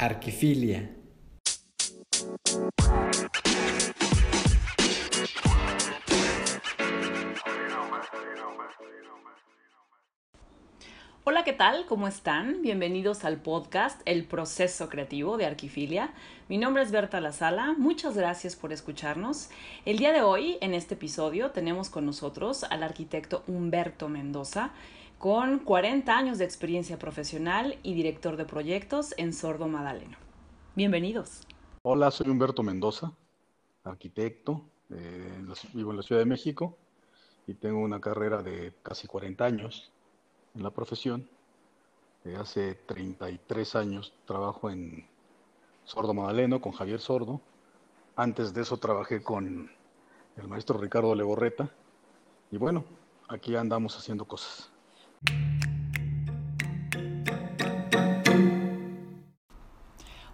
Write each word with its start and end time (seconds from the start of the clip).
Arquifilia. 0.00 0.88
Hola, 11.24 11.42
¿qué 11.42 11.52
tal? 11.52 11.84
¿Cómo 11.86 12.06
están? 12.06 12.62
Bienvenidos 12.62 13.24
al 13.24 13.42
podcast 13.42 14.00
El 14.04 14.24
proceso 14.24 14.88
creativo 14.88 15.36
de 15.36 15.46
Arquifilia. 15.46 16.14
Mi 16.48 16.58
nombre 16.58 16.84
es 16.84 16.92
Berta 16.92 17.20
Lazala. 17.20 17.74
Muchas 17.76 18.16
gracias 18.16 18.54
por 18.54 18.72
escucharnos. 18.72 19.50
El 19.84 19.98
día 19.98 20.12
de 20.12 20.22
hoy, 20.22 20.58
en 20.60 20.74
este 20.74 20.94
episodio, 20.94 21.50
tenemos 21.50 21.90
con 21.90 22.06
nosotros 22.06 22.62
al 22.62 22.84
arquitecto 22.84 23.42
Humberto 23.48 24.08
Mendoza, 24.08 24.70
con 25.18 25.58
40 25.58 26.16
años 26.16 26.38
de 26.38 26.44
experiencia 26.44 26.96
profesional 26.96 27.76
y 27.82 27.94
director 27.94 28.36
de 28.36 28.44
proyectos 28.44 29.14
en 29.16 29.32
Sordo 29.32 29.66
Madaleno. 29.66 30.16
Bienvenidos. 30.76 31.42
Hola, 31.82 32.12
soy 32.12 32.28
Humberto 32.28 32.62
Mendoza, 32.62 33.12
arquitecto, 33.82 34.62
eh, 34.90 35.44
vivo 35.74 35.90
en 35.90 35.96
la 35.96 36.02
Ciudad 36.04 36.20
de 36.20 36.26
México 36.26 36.76
y 37.48 37.54
tengo 37.54 37.80
una 37.80 38.00
carrera 38.00 38.42
de 38.44 38.72
casi 38.84 39.08
40 39.08 39.44
años 39.44 39.90
en 40.54 40.62
la 40.62 40.70
profesión. 40.70 41.28
Eh, 42.24 42.36
hace 42.38 42.74
33 42.74 43.74
años 43.74 44.14
trabajo 44.24 44.70
en 44.70 45.04
Sordo 45.84 46.14
Madaleno 46.14 46.60
con 46.60 46.70
Javier 46.70 47.00
Sordo. 47.00 47.40
Antes 48.14 48.54
de 48.54 48.62
eso 48.62 48.76
trabajé 48.76 49.20
con 49.20 49.68
el 50.36 50.46
maestro 50.46 50.78
Ricardo 50.78 51.12
Legorreta. 51.16 51.70
Y 52.52 52.56
bueno, 52.56 52.84
aquí 53.28 53.56
andamos 53.56 53.96
haciendo 53.96 54.24
cosas. 54.24 54.70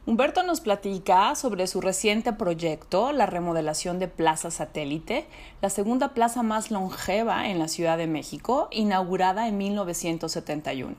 Humberto 0.06 0.42
nos 0.42 0.60
platica 0.60 1.34
sobre 1.34 1.66
su 1.66 1.80
reciente 1.80 2.34
proyecto, 2.34 3.12
la 3.12 3.24
remodelación 3.24 3.98
de 3.98 4.06
Plaza 4.06 4.50
Satélite, 4.50 5.26
la 5.62 5.70
segunda 5.70 6.12
plaza 6.12 6.42
más 6.42 6.70
longeva 6.70 7.48
en 7.48 7.58
la 7.58 7.68
Ciudad 7.68 7.96
de 7.96 8.06
México, 8.06 8.68
inaugurada 8.70 9.48
en 9.48 9.56
1971. 9.56 10.94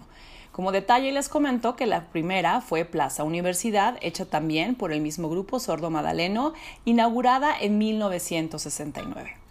Como 0.51 0.71
detalle 0.71 1.11
les 1.11 1.29
comento 1.29 1.75
que 1.75 1.85
la 1.85 2.05
primera 2.07 2.61
fue 2.61 2.83
Plaza 2.83 3.23
Universidad, 3.23 3.99
hecha 4.01 4.25
también 4.25 4.73
por 4.73 4.91
el 4.91 5.01
mismo 5.01 5.29
grupo 5.29 5.59
Sordo 5.59 5.91
Madaleno, 5.91 6.53
inaugurada 6.83 7.55
en 7.59 7.77
1969. 7.77 9.44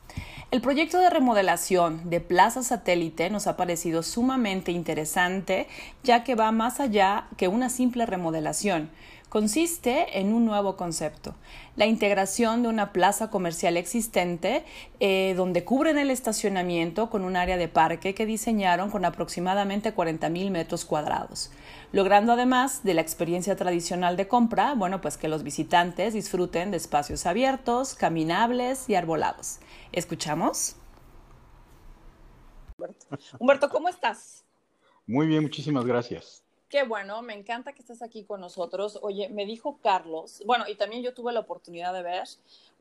El 0.55 0.61
proyecto 0.61 1.01
de 1.01 1.11
remodelación 1.11 2.09
de 2.09 2.21
Plaza 2.21 2.63
Satélite 2.63 3.29
nos 3.29 3.49
ha 3.49 3.57
parecido 3.57 4.05
sumamente 4.05 4.71
interesante, 4.71 5.67
ya 6.05 6.23
que 6.23 6.37
va 6.37 6.53
más 6.53 6.79
allá 6.79 7.27
que 7.37 7.49
una 7.49 7.69
simple 7.69 8.07
remodelación 8.07 8.89
consiste 9.35 10.21
en 10.21 10.33
un 10.33 10.45
nuevo 10.45 10.77
concepto, 10.77 11.35
la 11.75 11.87
integración 11.87 12.63
de 12.63 12.69
una 12.69 12.93
plaza 12.93 13.31
comercial 13.31 13.77
existente 13.77 14.63
eh, 15.01 15.35
donde 15.37 15.65
cubren 15.65 15.99
el 15.99 16.13
estacionamiento 16.13 17.11
con 17.11 17.25
un 17.25 17.35
área 17.35 17.57
de 17.57 17.67
parque 17.67 18.15
que 18.15 18.27
diseñaron 18.27 18.93
con 18.93 19.05
aproximadamente 19.05 19.93
40.000 19.93 20.53
metros 20.53 20.85
cuadrados, 20.85 21.51
logrando 21.91 22.35
además 22.35 22.85
de 22.85 22.95
la 22.95 23.01
experiencia 23.01 23.57
tradicional 23.57 24.17
de 24.17 24.29
compra, 24.29 24.75
bueno, 24.75 25.01
pues 25.01 25.17
que 25.17 25.27
los 25.27 25.43
visitantes 25.43 26.15
disfruten 26.15 26.71
de 26.71 26.77
espacios 26.77 27.27
abiertos, 27.27 27.97
caminables 27.97 28.89
y 28.89 28.95
arbolados. 28.95 29.59
¿Escuchamos? 29.95 30.75
Humberto, 33.39 33.69
¿cómo 33.69 33.89
estás? 33.89 34.45
Muy 35.07 35.29
bien, 35.29 35.43
muchísimas 35.43 35.85
gracias. 35.85 36.43
Qué 36.69 36.83
bueno, 36.83 37.23
me 37.23 37.33
encanta 37.33 37.73
que 37.73 37.79
estés 37.79 38.03
aquí 38.03 38.25
con 38.25 38.41
nosotros. 38.41 38.99
Oye, 39.03 39.29
me 39.29 39.47
dijo 39.47 39.79
Carlos, 39.81 40.43
bueno, 40.47 40.65
y 40.67 40.75
también 40.75 41.05
yo 41.05 41.15
tuve 41.15 41.33
la 41.33 41.39
oportunidad 41.39 41.95
de 41.95 42.03
ver 42.03 42.25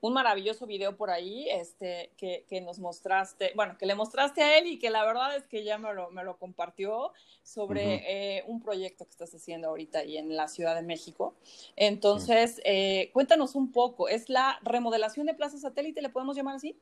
un 0.01 0.13
maravilloso 0.13 0.65
video 0.65 0.97
por 0.97 1.11
ahí, 1.11 1.47
este, 1.51 2.09
que, 2.17 2.45
que 2.49 2.61
nos 2.61 2.79
mostraste, 2.79 3.51
bueno, 3.55 3.77
que 3.77 3.85
le 3.85 3.93
mostraste 3.93 4.41
a 4.41 4.57
él 4.57 4.65
y 4.65 4.79
que 4.79 4.89
la 4.89 5.05
verdad 5.05 5.35
es 5.35 5.45
que 5.45 5.63
ya 5.63 5.77
me 5.77 5.93
lo, 5.93 6.09
me 6.09 6.23
lo 6.23 6.37
compartió 6.37 7.13
sobre 7.43 8.37
eh, 8.37 8.43
un 8.47 8.59
proyecto 8.59 9.05
que 9.05 9.11
estás 9.11 9.35
haciendo 9.35 9.67
ahorita 9.67 9.99
ahí 9.99 10.17
en 10.17 10.35
la 10.35 10.47
Ciudad 10.47 10.73
de 10.73 10.81
México. 10.81 11.35
Entonces, 11.75 12.59
eh, 12.65 13.11
cuéntanos 13.13 13.53
un 13.53 13.71
poco, 13.71 14.09
¿es 14.09 14.29
la 14.29 14.57
remodelación 14.63 15.27
de 15.27 15.35
Plaza 15.35 15.59
Satélite, 15.59 16.01
le 16.01 16.09
podemos 16.09 16.35
llamar 16.35 16.55
así? 16.55 16.75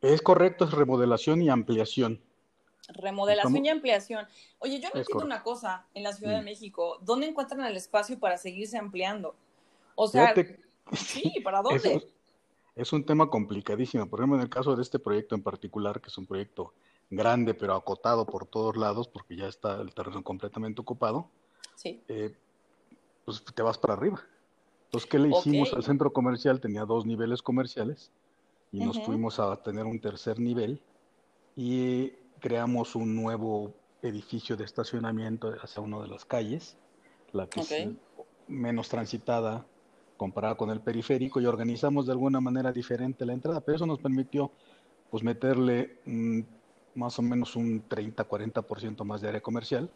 Es 0.00 0.22
correcto, 0.22 0.64
es 0.64 0.70
remodelación 0.72 1.42
y 1.42 1.48
ampliación. 1.48 2.20
Remodelación 2.88 3.66
y 3.66 3.68
ampliación. 3.68 4.26
Oye, 4.60 4.80
yo 4.80 4.88
no 4.94 5.00
entiendo 5.00 5.24
una 5.24 5.42
cosa 5.42 5.86
en 5.92 6.04
la 6.04 6.12
Ciudad 6.12 6.36
de. 6.36 6.42
México. 6.42 6.98
¿Dónde 7.02 7.26
encuentran 7.26 7.64
el 7.66 7.76
espacio 7.76 8.18
para 8.18 8.38
seguirse 8.38 8.78
ampliando? 8.78 9.34
O 9.94 10.08
sea, 10.08 10.34
sí, 10.92 11.34
¿para 11.44 11.60
dónde? 11.60 12.06
Es, 12.76 12.92
un 12.92 13.04
tema 13.04 13.28
complicadísimo. 13.28 14.08
Por 14.08 14.20
ejemplo, 14.20 14.36
en 14.36 14.42
el 14.42 14.48
caso 14.48 14.74
de 14.76 14.82
este 14.82 14.98
proyecto 14.98 15.34
en 15.34 15.42
particular, 15.42 16.00
que 16.00 16.08
es 16.08 16.16
un 16.16 16.26
proyecto 16.26 16.72
grande 17.10 17.54
pero 17.54 17.74
acotado 17.74 18.24
por 18.24 18.46
todos 18.46 18.76
lados, 18.76 19.08
porque 19.08 19.36
ya 19.36 19.48
está 19.48 19.80
el 19.80 19.92
terreno 19.92 20.22
completamente 20.22 20.80
ocupado, 20.80 21.28
sí. 21.74 22.02
Eh, 22.08 22.34
pues 23.24 23.44
te 23.44 23.62
vas 23.62 23.76
para 23.76 23.94
arriba. 23.94 24.22
Entonces, 24.84 25.10
¿qué 25.10 25.18
le 25.18 25.28
hicimos 25.28 25.74
al 25.74 25.82
centro 25.82 26.12
comercial? 26.12 26.60
Tenía 26.60 26.86
dos 26.86 27.04
niveles 27.04 27.42
comerciales 27.42 28.10
y 28.72 28.80
nos 28.80 29.00
fuimos 29.00 29.38
a 29.38 29.56
tener 29.62 29.84
un 29.86 30.00
tercer 30.00 30.38
nivel 30.38 30.80
y 31.56 32.10
creamos 32.40 32.94
un 32.94 33.16
nuevo 33.16 33.74
edificio 34.02 34.56
de 34.56 34.64
estacionamiento 34.64 35.52
hacia 35.60 35.82
una 35.82 36.00
de 36.00 36.08
las 36.08 36.24
calles, 36.24 36.76
la 37.32 37.48
que 37.48 37.60
es 37.60 37.88
menos 38.46 38.88
transitada 38.88 39.66
comparada 40.16 40.56
con 40.56 40.70
el 40.70 40.80
periférico 40.80 41.40
y 41.40 41.46
organizamos 41.46 42.06
de 42.06 42.12
alguna 42.12 42.40
manera 42.40 42.72
diferente 42.72 43.24
la 43.24 43.32
entrada, 43.32 43.60
pero 43.60 43.76
eso 43.76 43.86
nos 43.86 43.98
permitió 44.00 44.50
pues 45.10 45.22
meterle 45.22 45.98
más 46.94 47.18
o 47.18 47.22
menos 47.22 47.56
un 47.56 47.88
30-40% 47.88 49.04
más 49.04 49.20
de 49.20 49.28
área 49.28 49.40
comercial. 49.40 49.90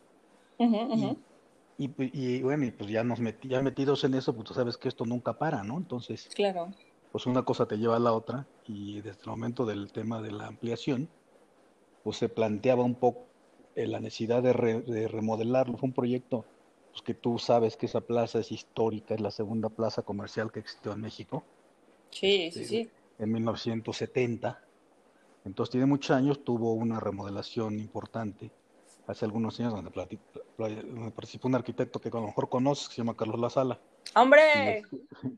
Y, 1.79 2.43
bueno, 2.43 2.65
y 2.65 2.71
pues 2.71 2.89
ya 2.91 3.03
nos 3.03 3.19
metí, 3.19 3.49
ya 3.49 3.61
metidos 3.61 4.05
en 4.05 4.15
eso, 4.15 4.33
pues 4.33 4.47
tú 4.47 4.55
sabes 4.55 4.77
que 4.77 4.89
esto 4.89 5.05
nunca 5.05 5.37
para, 5.37 5.65
¿no? 5.65 5.79
Entonces, 5.79 6.29
claro. 6.35 6.71
Pues 7.13 7.27
una 7.27 7.45
cosa 7.45 7.67
te 7.67 7.77
lleva 7.77 7.97
a 7.97 8.01
la 8.01 8.15
otra 8.15 8.47
y 8.67 9.03
desde 9.03 9.21
el 9.21 9.27
momento 9.27 9.67
del 9.67 9.93
tema 9.93 10.23
de 10.23 10.33
la 10.33 10.47
ampliación, 10.47 11.11
pues 12.03 12.17
se 12.17 12.31
planteaba 12.31 12.83
un 12.83 12.95
poco 12.95 13.27
eh, 13.77 13.87
la 13.87 14.01
necesidad 14.01 14.43
de, 14.43 14.53
remodelarlo. 15.09 15.77
Fue 15.77 15.89
un 15.89 15.95
proyecto 15.95 16.47
pues, 16.91 17.03
que 17.03 17.13
tú 17.13 17.39
sabes 17.39 17.77
que 17.77 17.87
esa 17.87 18.01
plaza 18.01 18.39
es 18.39 18.51
histórica, 18.51 19.15
es 19.15 19.21
la 19.21 19.31
segunda 19.31 19.69
plaza 19.69 20.03
comercial 20.03 20.51
que 20.51 20.61
existió 20.61 20.93
en 20.93 21.03
México. 21.03 21.45
Sí, 22.11 22.51
sí, 22.51 22.61
este, 22.61 22.65
sí. 22.65 22.91
En 23.19 23.31
1970. 23.31 24.61
Entonces 25.45 25.71
tiene 25.71 25.87
muchos 25.87 26.17
años, 26.17 26.43
tuvo 26.43 26.73
una 26.73 26.99
remodelación 26.99 27.79
importante. 27.79 28.51
Hace 29.07 29.27
algunos 29.27 29.59
años 29.61 29.75
donde, 29.75 29.91
participó 31.11 31.49
un 31.49 31.57
arquitecto 31.57 32.01
que 32.01 32.09
a 32.09 32.13
lo 32.13 32.27
mejor 32.27 32.49
conoces, 32.49 32.89
que 32.89 32.95
se 32.95 33.01
llama 33.03 33.17
Carlos 33.17 33.39
Lazala. 33.39 33.81
¡Hombre! 34.15 34.83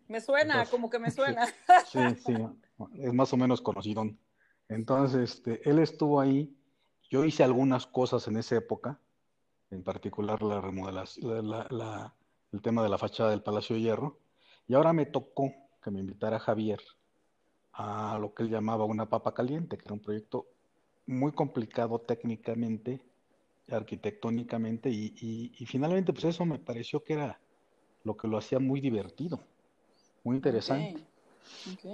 me 0.08 0.20
suena, 0.20 0.66
como 0.66 0.90
que 0.90 0.98
me 0.98 1.10
suena. 1.10 1.46
Sí, 1.86 2.00
sí, 2.24 2.34
es 2.98 3.12
más 3.12 3.32
o 3.32 3.36
menos 3.36 3.60
conocido. 3.60 4.04
Entonces, 4.68 5.34
este, 5.34 5.68
él 5.68 5.78
estuvo 5.78 6.20
ahí. 6.20 6.56
Yo 7.10 7.24
hice 7.24 7.44
algunas 7.44 7.86
cosas 7.86 8.26
en 8.28 8.36
esa 8.36 8.56
época, 8.56 8.98
en 9.70 9.82
particular 9.84 10.42
la 10.42 10.60
remodelación, 10.60 11.52
el 12.52 12.62
tema 12.62 12.82
de 12.82 12.88
la 12.88 12.98
fachada 12.98 13.30
del 13.30 13.42
Palacio 13.42 13.76
de 13.76 13.82
Hierro. 13.82 14.18
Y 14.66 14.74
ahora 14.74 14.92
me 14.92 15.06
tocó 15.06 15.52
que 15.82 15.90
me 15.90 16.00
invitara 16.00 16.38
Javier 16.38 16.80
a 17.74 18.18
lo 18.20 18.34
que 18.34 18.44
él 18.44 18.50
llamaba 18.50 18.84
una 18.84 19.08
papa 19.08 19.34
caliente, 19.34 19.76
que 19.76 19.84
era 19.84 19.94
un 19.94 20.00
proyecto 20.00 20.46
muy 21.06 21.32
complicado 21.32 21.98
técnicamente, 21.98 23.00
arquitectónicamente, 23.70 24.90
y, 24.90 25.66
finalmente 25.66 26.12
pues 26.12 26.24
eso 26.24 26.44
me 26.44 26.58
pareció 26.58 27.02
que 27.02 27.14
era 27.14 27.40
lo 28.04 28.16
que 28.16 28.28
lo 28.28 28.38
hacía 28.38 28.58
muy 28.58 28.80
divertido, 28.80 29.40
muy 30.22 30.36
interesante. 30.36 31.04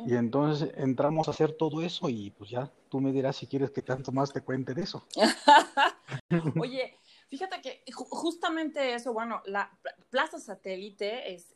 Y 0.06 0.14
entonces 0.14 0.72
entramos 0.76 1.28
a 1.28 1.32
hacer 1.32 1.52
todo 1.52 1.82
eso 1.82 2.08
y 2.08 2.30
pues 2.30 2.50
ya 2.50 2.70
tú 2.88 3.00
me 3.00 3.12
dirás 3.12 3.36
si 3.36 3.46
quieres 3.46 3.70
que 3.70 3.82
tanto 3.82 4.12
más 4.12 4.32
te 4.32 4.40
cuente 4.40 4.74
de 4.74 4.82
eso. 4.82 5.04
Oye, 6.60 6.96
Fíjate 7.30 7.62
que 7.62 7.84
justamente 7.92 8.92
eso, 8.92 9.12
bueno, 9.12 9.40
la 9.46 9.70
Plaza 10.10 10.40
Satélite 10.40 11.32
es, 11.32 11.46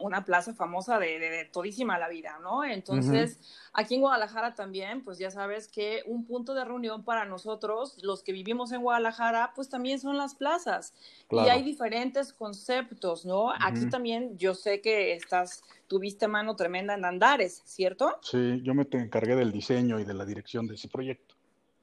una 0.00 0.24
plaza 0.24 0.52
famosa 0.52 0.98
de, 0.98 1.48
todísima 1.52 1.96
la 1.96 2.08
vida, 2.08 2.40
¿no? 2.42 2.64
Entonces, 2.64 3.38
aquí 3.72 3.94
en 3.94 4.00
Guadalajara 4.00 4.56
también, 4.56 5.04
pues 5.04 5.18
ya 5.18 5.30
sabes 5.30 5.68
que 5.68 6.02
un 6.06 6.26
punto 6.26 6.54
de 6.54 6.64
reunión 6.64 7.04
para 7.04 7.24
nosotros, 7.24 7.98
los 8.02 8.24
que 8.24 8.32
vivimos 8.32 8.72
en 8.72 8.82
Guadalajara, 8.82 9.52
pues 9.54 9.68
también 9.68 10.00
son 10.00 10.16
las 10.16 10.34
plazas. 10.34 10.92
Y 11.30 11.38
hay 11.38 11.62
diferentes 11.62 12.32
conceptos, 12.32 13.24
¿no? 13.24 13.52
Aquí 13.52 13.88
también 13.90 14.36
yo 14.38 14.54
sé 14.56 14.80
que 14.80 15.12
estás, 15.12 15.62
tuviste 15.86 16.26
mano 16.26 16.56
tremenda 16.56 16.94
en 16.94 17.04
Andares, 17.04 17.62
¿cierto? 17.64 18.18
Sí, 18.22 18.60
yo 18.64 18.74
me 18.74 18.88
encargué 18.90 19.36
del 19.36 19.52
diseño 19.52 20.00
y 20.00 20.04
de 20.04 20.14
la 20.14 20.24
dirección 20.24 20.66
de 20.66 20.74
ese 20.74 20.88
proyecto. 20.88 21.36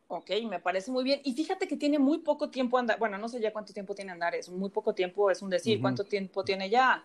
Ok, 0.10 0.32
me 0.50 0.60
parece 0.60 0.92
muy 0.92 1.04
bien. 1.04 1.22
Y 1.24 1.34
fíjate 1.34 1.68
que 1.68 1.78
tiene 1.78 2.00
muy 2.00 2.18
poco 2.18 2.50
tiempo 2.50 2.78
andar, 2.78 3.00
bueno, 3.00 3.18
no 3.18 3.30
sé 3.30 3.40
ya 3.40 3.54
cuánto 3.54 3.74
tiempo 3.74 3.96
tiene 3.96 4.12
andar, 4.12 4.36
es 4.36 4.50
muy 4.50 4.70
poco 4.70 4.94
tiempo, 4.94 5.32
es 5.32 5.42
un 5.42 5.50
decir, 5.50 5.80
¿cuánto 5.80 6.04
tiempo 6.04 6.44
tiene 6.44 6.70
ya? 6.70 7.04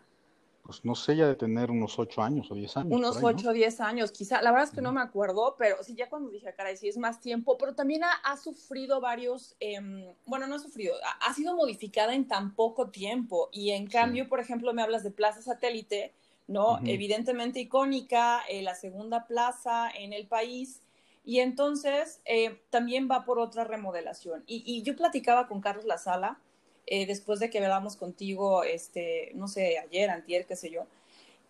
pues 0.64 0.82
no 0.82 0.94
sé, 0.94 1.14
ya 1.14 1.28
de 1.28 1.36
tener 1.36 1.70
unos 1.70 1.98
ocho 1.98 2.22
años 2.22 2.50
o 2.50 2.54
diez 2.54 2.74
años. 2.78 2.90
Unos 2.90 3.22
ocho 3.22 3.50
o 3.50 3.52
diez 3.52 3.82
años, 3.82 4.10
quizá. 4.10 4.40
La 4.40 4.50
verdad 4.50 4.68
es 4.68 4.74
que 4.74 4.80
no 4.80 4.92
me 4.92 5.02
acuerdo, 5.02 5.56
pero 5.58 5.76
sí, 5.82 5.94
ya 5.94 6.08
cuando 6.08 6.30
dije, 6.30 6.54
caray, 6.54 6.78
sí 6.78 6.88
es 6.88 6.96
más 6.96 7.20
tiempo, 7.20 7.58
pero 7.58 7.74
también 7.74 8.00
ha, 8.02 8.36
sufrido 8.38 8.98
varios, 8.98 9.56
em, 9.60 10.06
bueno, 10.24 10.46
no 10.46 10.54
ha 10.54 10.58
sufrido, 10.58 10.94
ha, 11.20 11.34
sido 11.34 11.54
modificada 11.54 12.14
en 12.14 12.26
tan 12.26 12.54
poco 12.54 12.88
tiempo. 12.88 13.50
Y 13.52 13.72
en 13.72 13.86
cambio, 13.86 14.26
por 14.26 14.40
ejemplo, 14.40 14.72
me 14.72 14.80
hablas 14.80 15.02
de 15.02 15.10
Plaza 15.10 15.42
Satélite, 15.42 16.14
¿no? 16.46 16.78
Evidentemente 16.86 17.60
icónica, 17.60 18.40
eh, 18.48 18.62
la 18.62 18.74
segunda 18.74 19.26
plaza 19.26 19.90
en 19.90 20.14
el 20.14 20.26
país. 20.26 20.80
Y 21.24 21.40
entonces 21.40 22.20
eh, 22.24 22.60
también 22.70 23.08
va 23.10 23.24
por 23.24 23.38
otra 23.38 23.64
remodelación. 23.64 24.44
Y, 24.46 24.62
y 24.66 24.82
yo 24.82 24.94
platicaba 24.94 25.48
con 25.48 25.60
Carlos 25.60 25.86
La 25.86 25.98
Sala 25.98 26.38
eh, 26.86 27.06
después 27.06 27.40
de 27.40 27.48
que 27.50 27.58
hablamos 27.58 27.96
contigo, 27.96 28.62
este, 28.62 29.32
no 29.34 29.48
sé, 29.48 29.78
ayer, 29.78 30.10
antier, 30.10 30.46
qué 30.46 30.56
sé 30.56 30.70
yo. 30.70 30.86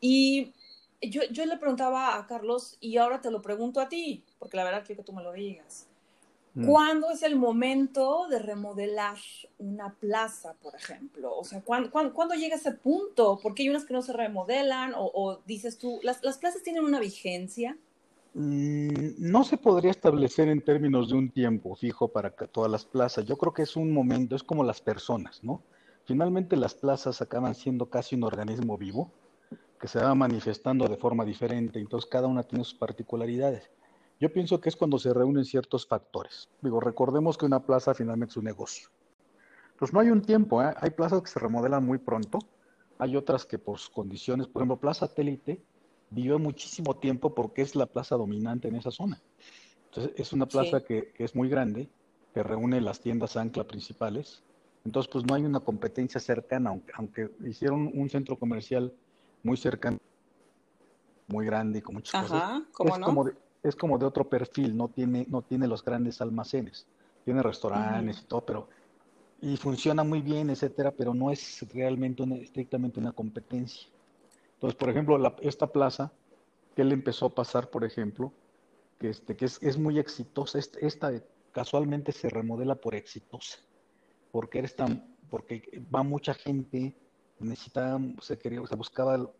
Y 0.00 0.52
yo, 1.00 1.22
yo 1.30 1.44
le 1.46 1.56
preguntaba 1.56 2.16
a 2.16 2.26
Carlos, 2.26 2.76
y 2.80 2.98
ahora 2.98 3.20
te 3.20 3.30
lo 3.30 3.42
pregunto 3.42 3.80
a 3.80 3.88
ti, 3.88 4.22
porque 4.38 4.56
la 4.56 4.64
verdad 4.64 4.84
quiero 4.86 5.02
que 5.02 5.06
tú 5.06 5.12
me 5.12 5.22
lo 5.22 5.32
digas. 5.32 5.86
Mm. 6.54 6.66
¿Cuándo 6.66 7.10
es 7.10 7.24
el 7.24 7.34
momento 7.34 8.28
de 8.28 8.38
remodelar 8.38 9.18
una 9.58 9.92
plaza, 9.94 10.54
por 10.62 10.76
ejemplo? 10.76 11.36
O 11.36 11.44
sea, 11.44 11.60
¿cuándo, 11.62 11.90
cuándo, 11.90 12.34
llega 12.34 12.54
ese 12.54 12.72
punto? 12.72 13.40
Porque 13.42 13.64
hay 13.64 13.70
unas 13.70 13.84
que 13.84 13.92
no 13.92 14.02
se 14.02 14.12
remodelan 14.12 14.92
o, 14.96 15.40
dices 15.46 15.78
tú, 15.78 15.98
¿las, 16.04 16.22
¿las 16.22 16.38
plazas 16.38 16.62
tienen 16.62 16.84
una 16.84 17.00
vigencia? 17.00 17.76
Mm, 18.34 19.14
no 19.18 19.44
se 19.44 19.56
podría 19.56 19.92
establecer 19.92 20.48
en 20.48 20.60
términos 20.60 21.08
de 21.08 21.14
un 21.14 21.30
tiempo 21.30 21.76
fijo 21.76 22.08
para 22.08 22.30
todas 22.30 22.70
las 22.70 22.84
plazas. 22.84 23.24
Yo 23.24 23.36
creo 23.36 23.52
que 23.54 23.62
es 23.62 23.76
un 23.76 23.92
momento, 23.92 24.34
es 24.34 24.42
como 24.42 24.64
las 24.64 24.80
personas, 24.80 25.42
¿no? 25.44 25.62
Finalmente 26.04 26.56
las 26.56 26.74
plazas 26.74 27.22
acaban 27.22 27.54
siendo 27.54 27.86
casi 27.86 28.16
un 28.16 28.24
organismo 28.24 28.76
vivo 28.76 29.12
que 29.80 29.86
se 29.86 30.00
va 30.00 30.14
manifestando 30.14 30.88
de 30.88 30.96
forma 30.96 31.24
diferente, 31.24 31.78
entonces 31.78 32.10
cada 32.10 32.26
una 32.26 32.42
tiene 32.42 32.64
sus 32.64 32.74
particularidades. 32.74 33.70
Yo 34.20 34.32
pienso 34.32 34.60
que 34.60 34.68
es 34.68 34.76
cuando 34.76 34.98
se 34.98 35.14
reúnen 35.14 35.44
ciertos 35.44 35.86
factores. 35.86 36.48
Digo, 36.60 36.80
recordemos 36.80 37.38
que 37.38 37.46
una 37.46 37.60
plaza 37.64 37.94
finalmente 37.94 38.32
es 38.32 38.36
un 38.36 38.44
negocio. 38.44 38.88
Pues 39.78 39.92
no 39.92 40.00
hay 40.00 40.10
un 40.10 40.22
tiempo, 40.22 40.62
¿eh? 40.62 40.74
hay 40.80 40.90
plazas 40.90 41.22
que 41.22 41.28
se 41.30 41.38
remodelan 41.38 41.84
muy 41.84 41.98
pronto, 41.98 42.38
hay 42.98 43.16
otras 43.16 43.44
que 43.46 43.58
por 43.58 43.78
condiciones, 43.92 44.46
por 44.46 44.62
ejemplo, 44.62 44.78
Plaza 44.78 45.06
Satélite, 45.06 45.62
vivió 46.14 46.38
muchísimo 46.38 46.96
tiempo 46.96 47.34
porque 47.34 47.62
es 47.62 47.74
la 47.74 47.86
plaza 47.86 48.16
dominante 48.16 48.68
en 48.68 48.76
esa 48.76 48.90
zona. 48.90 49.20
Entonces, 49.86 50.12
es 50.16 50.32
una 50.32 50.46
plaza 50.46 50.82
que, 50.82 51.12
es 51.18 51.34
muy 51.34 51.48
grande, 51.48 51.88
que 52.32 52.42
reúne 52.42 52.80
las 52.80 53.00
tiendas 53.00 53.36
ancla 53.36 53.64
principales. 53.64 54.42
Entonces, 54.84 55.10
pues 55.10 55.24
no 55.24 55.34
hay 55.34 55.44
una 55.44 55.60
competencia 55.60 56.20
cercana, 56.20 56.70
aunque, 56.70 56.92
aunque 56.96 57.30
hicieron 57.44 57.90
un 57.94 58.08
centro 58.10 58.36
comercial 58.36 58.92
muy 59.42 59.56
cercano, 59.56 59.98
muy 61.28 61.46
grande 61.46 61.78
y 61.78 61.82
con 61.82 61.94
muchas 61.94 62.20
cosas. 62.20 62.62
es, 62.78 62.98
como 62.98 63.24
de, 63.24 63.34
es 63.62 63.76
como 63.76 63.98
de 63.98 64.06
otro 64.06 64.28
perfil, 64.28 64.76
no 64.76 64.88
tiene, 64.88 65.26
no 65.28 65.42
tiene 65.42 65.66
los 65.66 65.84
grandes 65.84 66.20
almacenes. 66.20 66.86
Tiene 67.24 67.42
restaurantes 67.42 68.20
y 68.20 68.24
todo, 68.26 68.44
pero 68.44 68.68
y 69.40 69.56
funciona 69.56 70.04
muy 70.04 70.22
bien, 70.22 70.50
etcétera, 70.50 70.90
pero 70.90 71.12
no 71.12 71.30
es 71.30 71.66
realmente 71.72 72.24
estrictamente 72.42 72.98
una 72.98 73.12
competencia. 73.12 73.88
Entonces, 74.64 74.78
por 74.78 74.88
ejemplo, 74.88 75.36
esta 75.42 75.66
plaza, 75.66 76.10
que 76.74 76.84
le 76.84 76.94
empezó 76.94 77.26
a 77.26 77.34
pasar, 77.34 77.68
por 77.68 77.84
ejemplo, 77.84 78.32
que, 78.98 79.10
este, 79.10 79.36
que 79.36 79.44
es, 79.44 79.76
muy 79.76 79.98
exitosa, 79.98 80.58
esta, 80.58 81.12
casualmente 81.52 82.12
se 82.12 82.30
remodela 82.30 82.74
por 82.74 82.94
exitosa, 82.94 83.58
porque, 84.32 84.60
eres 84.60 84.74
tan, 84.74 85.14
porque 85.28 85.84
va 85.94 86.02
mucha 86.02 86.32
gente, 86.32 86.96
necesitaba, 87.40 88.00
se, 88.22 88.38
quería, 88.38 88.66
se 88.66 88.74
buscaba 88.74 89.30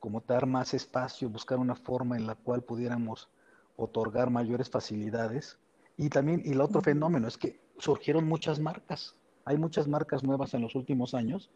como 0.00 0.20
dar 0.20 0.46
más 0.46 0.74
espacio, 0.74 1.30
buscar 1.30 1.60
una 1.60 1.76
forma 1.76 2.16
en 2.16 2.26
la 2.26 2.34
cual 2.34 2.64
pudiéramos 2.64 3.28
otorgar 3.76 4.30
mayores 4.30 4.68
facilidades. 4.68 5.60
Y 5.96 6.08
también, 6.08 6.42
y 6.44 6.54
el 6.54 6.60
otro 6.60 6.80
fenómeno 6.80 7.28
es 7.28 7.38
que 7.38 7.60
surgieron 7.78 8.26
muchas 8.26 8.58
marcas. 8.58 9.14
Hay 9.44 9.58
muchas 9.58 9.86
marcas 9.86 10.24
nuevas 10.24 10.54
en 10.54 10.62
los 10.62 10.74
últimos 10.74 11.14
años 11.14 11.50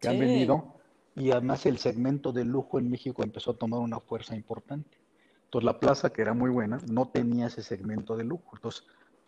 que 0.00 0.08
han 0.08 0.18
venido 0.18 0.77
y 1.18 1.32
además 1.32 1.66
el 1.66 1.78
segmento 1.78 2.32
de 2.32 2.44
lujo 2.44 2.78
en 2.78 2.88
México 2.88 3.22
empezó 3.22 3.50
a 3.50 3.56
tomar 3.56 3.80
una 3.80 4.00
fuerza 4.00 4.36
importante. 4.36 4.98
Entonces 5.44 5.64
la 5.64 5.80
plaza, 5.80 6.10
que 6.10 6.22
era 6.22 6.34
muy 6.34 6.50
buena, 6.50 6.78
no 6.90 7.08
tenía 7.08 7.46
ese 7.46 7.62
segmento 7.62 8.16
de 8.16 8.24
lujo. 8.24 8.50
Entonces, 8.54 8.84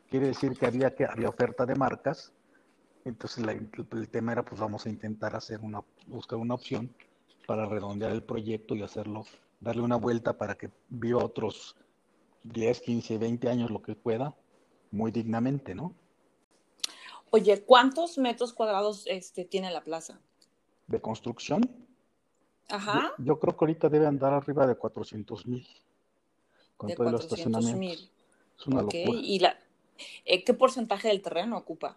quiere 0.09 0.27
decir 0.29 0.57
que 0.57 0.67
había, 0.67 0.95
que 0.95 1.05
había 1.05 1.29
oferta 1.29 1.67
de 1.67 1.75
marcas. 1.75 2.33
Entonces 3.05 3.45
el, 3.45 4.09
tema 4.09 4.33
era, 4.33 4.45
pues 4.45 4.61
vamos 4.61 4.87
a 4.87 4.91
intentar 4.91 5.35
hacer 5.35 5.61
una, 5.61 5.83
buscar 6.07 6.39
una 6.39 6.55
opción 6.55 6.95
para 7.47 7.67
redondear 7.67 8.13
el 8.13 8.23
proyecto 8.23 8.77
y 8.77 8.83
hacerlo, 8.83 9.25
darle 9.61 9.83
una 9.83 9.97
vuelta 9.97 10.37
para 10.37 10.55
que 10.55 10.71
viva 10.91 11.25
otros 11.25 11.77
10, 12.45 12.81
15, 12.81 13.19
20 13.19 13.49
años, 13.49 13.71
lo 13.71 13.83
que 13.83 13.95
pueda, 13.95 14.35
muy 14.91 15.11
dignamente, 15.11 15.75
¿no? 15.75 15.95
Oye, 17.31 17.63
¿cuántos 17.65 18.19
metros 18.19 18.53
cuadrados 18.53 19.05
este, 19.07 19.45
tiene 19.45 19.71
la 19.71 19.83
plaza? 19.83 20.21
De 20.91 21.01
construcción. 21.01 21.63
Ajá. 22.69 23.13
Yo, 23.19 23.39
creo 23.39 23.57
que 23.57 23.65
ahorita 23.65 23.89
debe 23.89 24.07
andar 24.07 24.33
arriba 24.33 24.67
de 24.67 24.75
400 24.75 25.47
mil. 25.47 25.67
Con 26.77 26.93
todo 26.95 27.09
el 27.09 27.15
estacionamiento. 27.15 28.05
Es 28.59 28.67
una 28.67 28.83
locura. 28.83 29.19
¿Y 29.23 29.39
la, 29.39 29.59
eh, 30.25 30.45
qué 30.45 30.55
porcentaje 30.55 31.09
del 31.09 31.23
terreno 31.23 31.57
ocupa? 31.57 31.97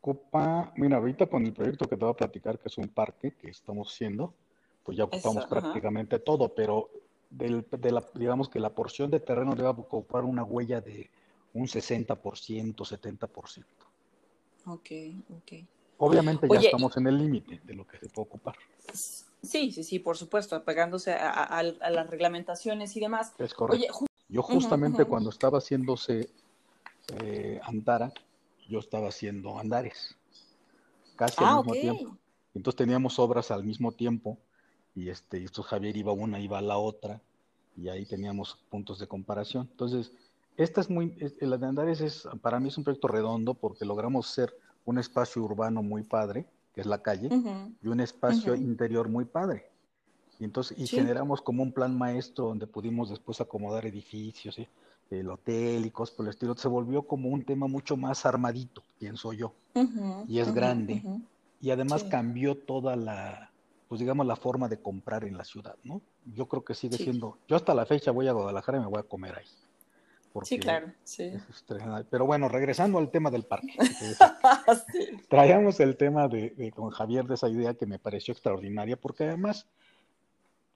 Ocupa, 0.00 0.72
mira, 0.76 0.96
ahorita 0.96 1.26
con 1.26 1.44
el 1.44 1.52
proyecto 1.52 1.88
que 1.88 1.96
te 1.96 2.04
voy 2.04 2.12
a 2.12 2.16
platicar, 2.16 2.58
que 2.58 2.68
es 2.68 2.78
un 2.78 2.88
parque 2.88 3.34
que 3.34 3.50
estamos 3.50 3.92
haciendo, 3.92 4.34
pues 4.82 4.98
ya 4.98 5.04
ocupamos 5.04 5.46
prácticamente 5.46 6.18
todo, 6.18 6.48
pero 6.48 6.90
del, 7.30 7.64
de 7.70 7.92
la, 7.92 8.04
digamos 8.14 8.48
que 8.48 8.58
la 8.58 8.70
porción 8.70 9.10
de 9.10 9.20
terreno 9.20 9.54
debe 9.54 9.68
ocupar 9.68 10.24
una 10.24 10.42
huella 10.42 10.80
de 10.80 11.08
un 11.54 11.66
60%, 11.66 12.16
70%. 12.74 13.64
Ok, 14.66 14.90
ok. 15.36 15.52
Obviamente 16.04 16.48
ya 16.52 16.58
estamos 16.58 16.96
en 16.96 17.06
el 17.06 17.16
límite 17.16 17.60
de 17.62 17.74
lo 17.74 17.86
que 17.86 17.96
se 17.96 18.08
puede 18.08 18.26
ocupar. 18.26 18.56
Sí, 18.92 19.70
sí, 19.70 19.84
sí, 19.84 20.00
por 20.00 20.16
supuesto, 20.16 20.56
apegándose 20.56 21.12
a, 21.12 21.62
las 21.62 22.10
reglamentaciones 22.10 22.96
y 22.96 23.00
demás. 23.00 23.32
Es 23.38 23.54
correcto. 23.54 24.06
yo 24.28 24.42
justamente 24.42 25.04
cuando 25.04 25.30
estaba 25.30 25.58
haciéndose 25.58 26.28
eh, 27.22 27.60
Antara, 27.62 28.12
yo 28.68 28.80
estaba 28.80 29.10
haciendo 29.10 29.60
Andares, 29.60 30.16
casi 31.14 31.36
al 31.38 31.50
ah, 31.50 31.56
mismo 31.58 31.72
tiempo. 31.72 32.16
Entonces 32.52 32.78
teníamos 32.78 33.20
obras 33.20 33.52
al 33.52 33.62
mismo 33.62 33.92
tiempo 33.92 34.38
y 34.96 35.08
este, 35.08 35.38
y 35.38 35.44
esto 35.44 35.62
Javier 35.62 35.96
iba 35.96 36.10
una, 36.10 36.40
iba 36.40 36.58
a 36.58 36.62
la 36.62 36.78
otra 36.78 37.20
y 37.76 37.90
ahí 37.90 38.06
teníamos 38.06 38.58
puntos 38.70 38.98
de 38.98 39.06
comparación. 39.06 39.68
Entonces, 39.70 40.10
esta 40.56 40.80
es 40.80 40.90
muy, 40.90 41.16
la 41.40 41.58
de 41.58 41.66
Andares 41.66 42.00
es, 42.00 42.28
para 42.40 42.58
mí 42.58 42.70
es 42.70 42.76
un 42.76 42.82
proyecto 42.82 43.06
redondo 43.06 43.54
porque 43.54 43.84
logramos 43.84 44.26
ser 44.26 44.52
un 44.84 44.98
espacio 44.98 45.42
urbano 45.42 45.82
muy 45.82 46.02
padre, 46.02 46.46
que 46.74 46.80
es 46.80 46.86
la 46.86 47.02
calle, 47.02 47.28
y 47.82 47.88
un 47.88 48.00
espacio 48.00 48.54
interior 48.54 49.08
muy 49.08 49.24
padre. 49.24 49.70
Y 50.38 50.44
entonces, 50.44 50.78
y 50.78 50.86
generamos 50.86 51.40
como 51.40 51.62
un 51.62 51.72
plan 51.72 51.96
maestro 51.96 52.46
donde 52.46 52.66
pudimos 52.66 53.10
después 53.10 53.40
acomodar 53.40 53.86
edificios, 53.86 54.58
el 55.10 55.30
hotel 55.30 55.84
y 55.84 55.90
cosas 55.90 56.16
por 56.16 56.26
el 56.26 56.30
estilo. 56.30 56.56
Se 56.56 56.68
volvió 56.68 57.02
como 57.02 57.28
un 57.28 57.44
tema 57.44 57.66
mucho 57.66 57.96
más 57.96 58.24
armadito, 58.26 58.82
pienso 58.98 59.32
yo. 59.32 59.52
y 60.26 60.38
es 60.38 60.52
grande. 60.52 61.02
Y 61.60 61.70
además 61.70 62.02
cambió 62.04 62.56
toda 62.56 62.96
la, 62.96 63.50
pues 63.88 64.00
digamos, 64.00 64.26
la 64.26 64.36
forma 64.36 64.68
de 64.68 64.78
comprar 64.78 65.24
en 65.24 65.36
la 65.36 65.44
ciudad, 65.44 65.76
¿no? 65.84 66.00
Yo 66.34 66.46
creo 66.48 66.64
que 66.64 66.74
sigue 66.74 66.96
siendo, 66.96 67.38
yo 67.46 67.56
hasta 67.56 67.74
la 67.74 67.86
fecha 67.86 68.10
voy 68.10 68.26
a 68.26 68.32
Guadalajara 68.32 68.78
y 68.78 68.80
me 68.80 68.86
voy 68.86 68.98
a 68.98 69.02
comer 69.04 69.36
ahí 69.38 69.46
sí, 70.42 70.58
claro, 70.58 70.92
sí. 71.04 71.32
Pero 72.10 72.26
bueno, 72.26 72.48
regresando 72.48 72.98
al 72.98 73.10
tema 73.10 73.30
del 73.30 73.44
parque. 73.44 73.74
Traíamos 75.28 75.80
el 75.80 75.96
tema 75.96 76.28
de, 76.28 76.72
con 76.74 76.90
Javier 76.90 77.26
de 77.26 77.34
esa 77.34 77.48
idea 77.48 77.74
que 77.74 77.86
me 77.86 77.98
pareció 77.98 78.32
extraordinaria, 78.32 78.96
porque 78.96 79.24
además, 79.24 79.66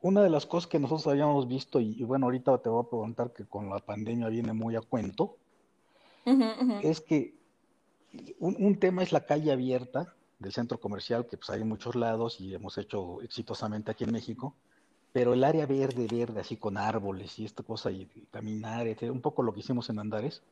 una 0.00 0.22
de 0.22 0.30
las 0.30 0.46
cosas 0.46 0.68
que 0.68 0.78
nosotros 0.78 1.06
habíamos 1.06 1.48
visto, 1.48 1.80
y, 1.80 2.02
bueno, 2.04 2.26
ahorita 2.26 2.58
te 2.58 2.68
voy 2.68 2.84
a 2.84 2.88
preguntar 2.88 3.32
que 3.32 3.44
con 3.44 3.70
la 3.70 3.78
pandemia 3.78 4.28
viene 4.28 4.52
muy 4.52 4.76
a 4.76 4.80
cuento, 4.80 5.36
es 6.82 7.00
que 7.00 7.34
un, 8.40 8.56
un, 8.58 8.80
tema 8.80 9.04
es 9.04 9.12
la 9.12 9.26
calle 9.26 9.52
abierta 9.52 10.14
del 10.38 10.52
centro 10.52 10.80
comercial, 10.80 11.26
que 11.26 11.36
pues 11.36 11.50
hay 11.50 11.62
en 11.62 11.68
muchos 11.68 11.94
lados 11.94 12.40
y 12.40 12.52
hemos 12.52 12.76
hecho 12.78 13.22
exitosamente 13.22 13.92
aquí 13.92 14.04
en 14.04 14.12
México, 14.12 14.56
pero 15.16 15.32
el 15.32 15.44
área 15.44 15.64
verde, 15.64 16.06
verde, 16.06 16.40
así 16.40 16.58
con 16.58 16.76
árboles 16.76 17.38
y 17.38 17.46
esta 17.46 17.62
cosa, 17.62 17.90
y, 17.90 18.04
caminar, 18.30 18.86
un 19.10 19.22
poco 19.22 19.42
lo 19.42 19.54
que 19.54 19.60
hicimos 19.60 19.88
en 19.88 19.98
Andares, 19.98 20.42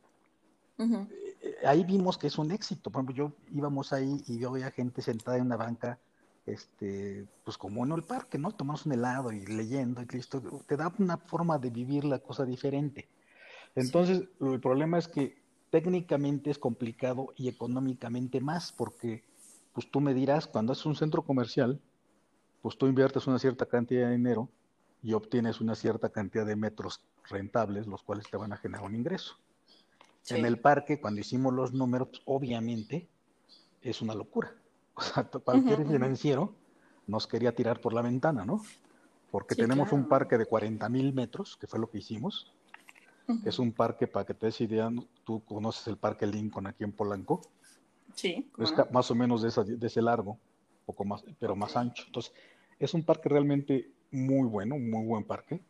eh, 0.79 1.55
ahí 1.67 1.83
vimos 1.83 2.17
que 2.17 2.25
es 2.25 2.39
un 2.39 2.49
éxito. 2.49 2.89
Por 2.89 3.03
ejemplo, 3.03 3.15
yo 3.15 3.31
íbamos 3.53 3.93
ahí 3.93 4.23
y 4.25 4.39
yo 4.39 4.49
veía 4.49 4.71
gente 4.71 5.03
sentada 5.03 5.37
en 5.37 5.45
una 5.45 5.55
banca, 5.55 5.99
este, 6.47 7.27
pues 7.43 7.59
como 7.59 7.85
en 7.85 7.91
el 7.91 8.01
parque, 8.01 8.39
¿no? 8.39 8.53
Tomamos 8.53 8.87
un 8.87 8.93
helado 8.93 9.31
y 9.31 9.45
leyendo 9.45 10.01
y 10.01 10.07
listo. 10.07 10.41
Te 10.65 10.75
da 10.75 10.91
una 10.97 11.17
forma 11.17 11.59
de 11.59 11.69
vivir 11.69 12.03
la 12.03 12.17
cosa 12.17 12.43
diferente. 12.43 13.07
Entonces, 13.75 14.23
el 14.41 14.59
problema 14.59 14.97
es 14.97 15.07
que 15.07 15.37
técnicamente 15.69 16.49
es 16.49 16.57
complicado 16.57 17.35
y 17.37 17.49
económicamente 17.49 18.41
más, 18.41 18.71
porque, 18.71 19.23
pues 19.73 19.91
tú 19.91 20.01
me 20.01 20.15
dirás, 20.15 20.47
cuando 20.47 20.73
es 20.73 20.83
un 20.87 20.95
centro 20.95 21.21
comercial, 21.21 21.79
pues 22.65 22.79
tú 22.79 22.87
inviertes 22.87 23.27
una 23.27 23.37
cierta 23.37 23.67
cantidad 23.67 24.07
de 24.07 24.13
dinero 24.13 24.49
y 25.03 25.13
obtienes 25.13 25.61
una 25.61 25.75
cierta 25.75 26.09
cantidad 26.09 26.47
de 26.47 26.55
metros 26.55 26.99
rentables, 27.29 27.85
los 27.85 28.01
cuales 28.01 28.27
te 28.27 28.37
van 28.37 28.53
a 28.53 28.57
generar 28.57 28.83
un 28.85 28.95
ingreso. 28.95 29.35
En 30.29 30.43
el 30.47 30.57
parque, 30.57 30.99
cuando 30.99 31.21
hicimos 31.21 31.53
los 31.53 31.73
números, 31.73 32.07
pues, 32.09 32.23
obviamente 32.25 33.07
es 33.83 34.01
una 34.01 34.15
locura. 34.15 34.51
O 34.95 35.01
sea, 35.03 35.25
cualquier 35.25 35.85
financiero 35.85 36.55
nos 37.05 37.27
quería 37.27 37.53
tirar 37.53 37.81
por 37.81 37.93
la 37.93 38.01
ventana, 38.01 38.45
¿no? 38.45 38.63
Porque 39.29 39.53
tenemos 39.53 39.91
un 39.91 40.07
parque 40.07 40.35
de 40.39 40.47
40 40.47 40.89
mil 40.89 41.13
metros, 41.13 41.57
que 41.57 41.67
fue 41.67 41.79
lo 41.79 41.91
que 41.91 41.99
hicimos. 41.99 42.51
Es 43.45 43.59
un 43.59 43.73
parque, 43.73 44.07
para 44.07 44.25
que 44.25 44.33
te 44.33 44.47
des 44.47 44.59
idea, 44.61 44.89
tú 45.23 45.43
conoces 45.45 45.85
el 45.85 45.97
Parque 45.97 46.25
Lincoln 46.25 46.65
aquí 46.65 46.83
en 46.83 46.93
Polanco. 46.93 47.41
Sí. 48.15 48.49
Es 48.57 48.73
más 48.91 49.11
o 49.11 49.13
menos 49.13 49.43
de, 49.43 49.77
de 49.77 49.85
ese 49.85 50.01
largo, 50.01 50.39
poco 50.87 51.05
más, 51.05 51.23
pero 51.37 51.55
más 51.55 51.75
ancho. 51.75 52.03
Entonces, 52.07 52.33
es 52.79 52.93
un 52.93 53.03
parque 53.03 53.29
realmente 53.29 53.91
muy 54.11 54.47
bueno, 54.47 54.75
un 54.75 54.89
muy 54.89 55.05
buen 55.05 55.23
parque, 55.23 55.61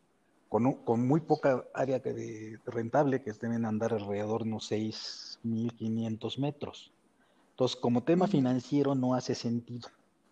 con, 0.48 0.72
con 0.84 1.06
muy 1.06 1.20
poca 1.20 1.64
área 1.74 1.98
de, 1.98 2.58
rentable, 2.66 3.22
que 3.22 3.32
deben 3.32 3.64
andar 3.64 3.92
alrededor 3.92 4.44
de 4.44 4.50
unos 4.50 4.70
6.500 4.70 6.38
metros. 6.38 6.92
Entonces, 7.50 7.76
como 7.76 8.02
tema 8.02 8.26
financiero 8.26 8.94
no 8.94 9.14
hace 9.14 9.34
sentido, 9.34 9.88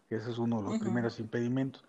que 0.09 0.17
ese 0.17 0.31
es 0.31 0.39
uno 0.39 0.63
de 0.63 0.71
los 0.71 0.79
primeros 0.79 1.19
impedimentos. 1.21 1.85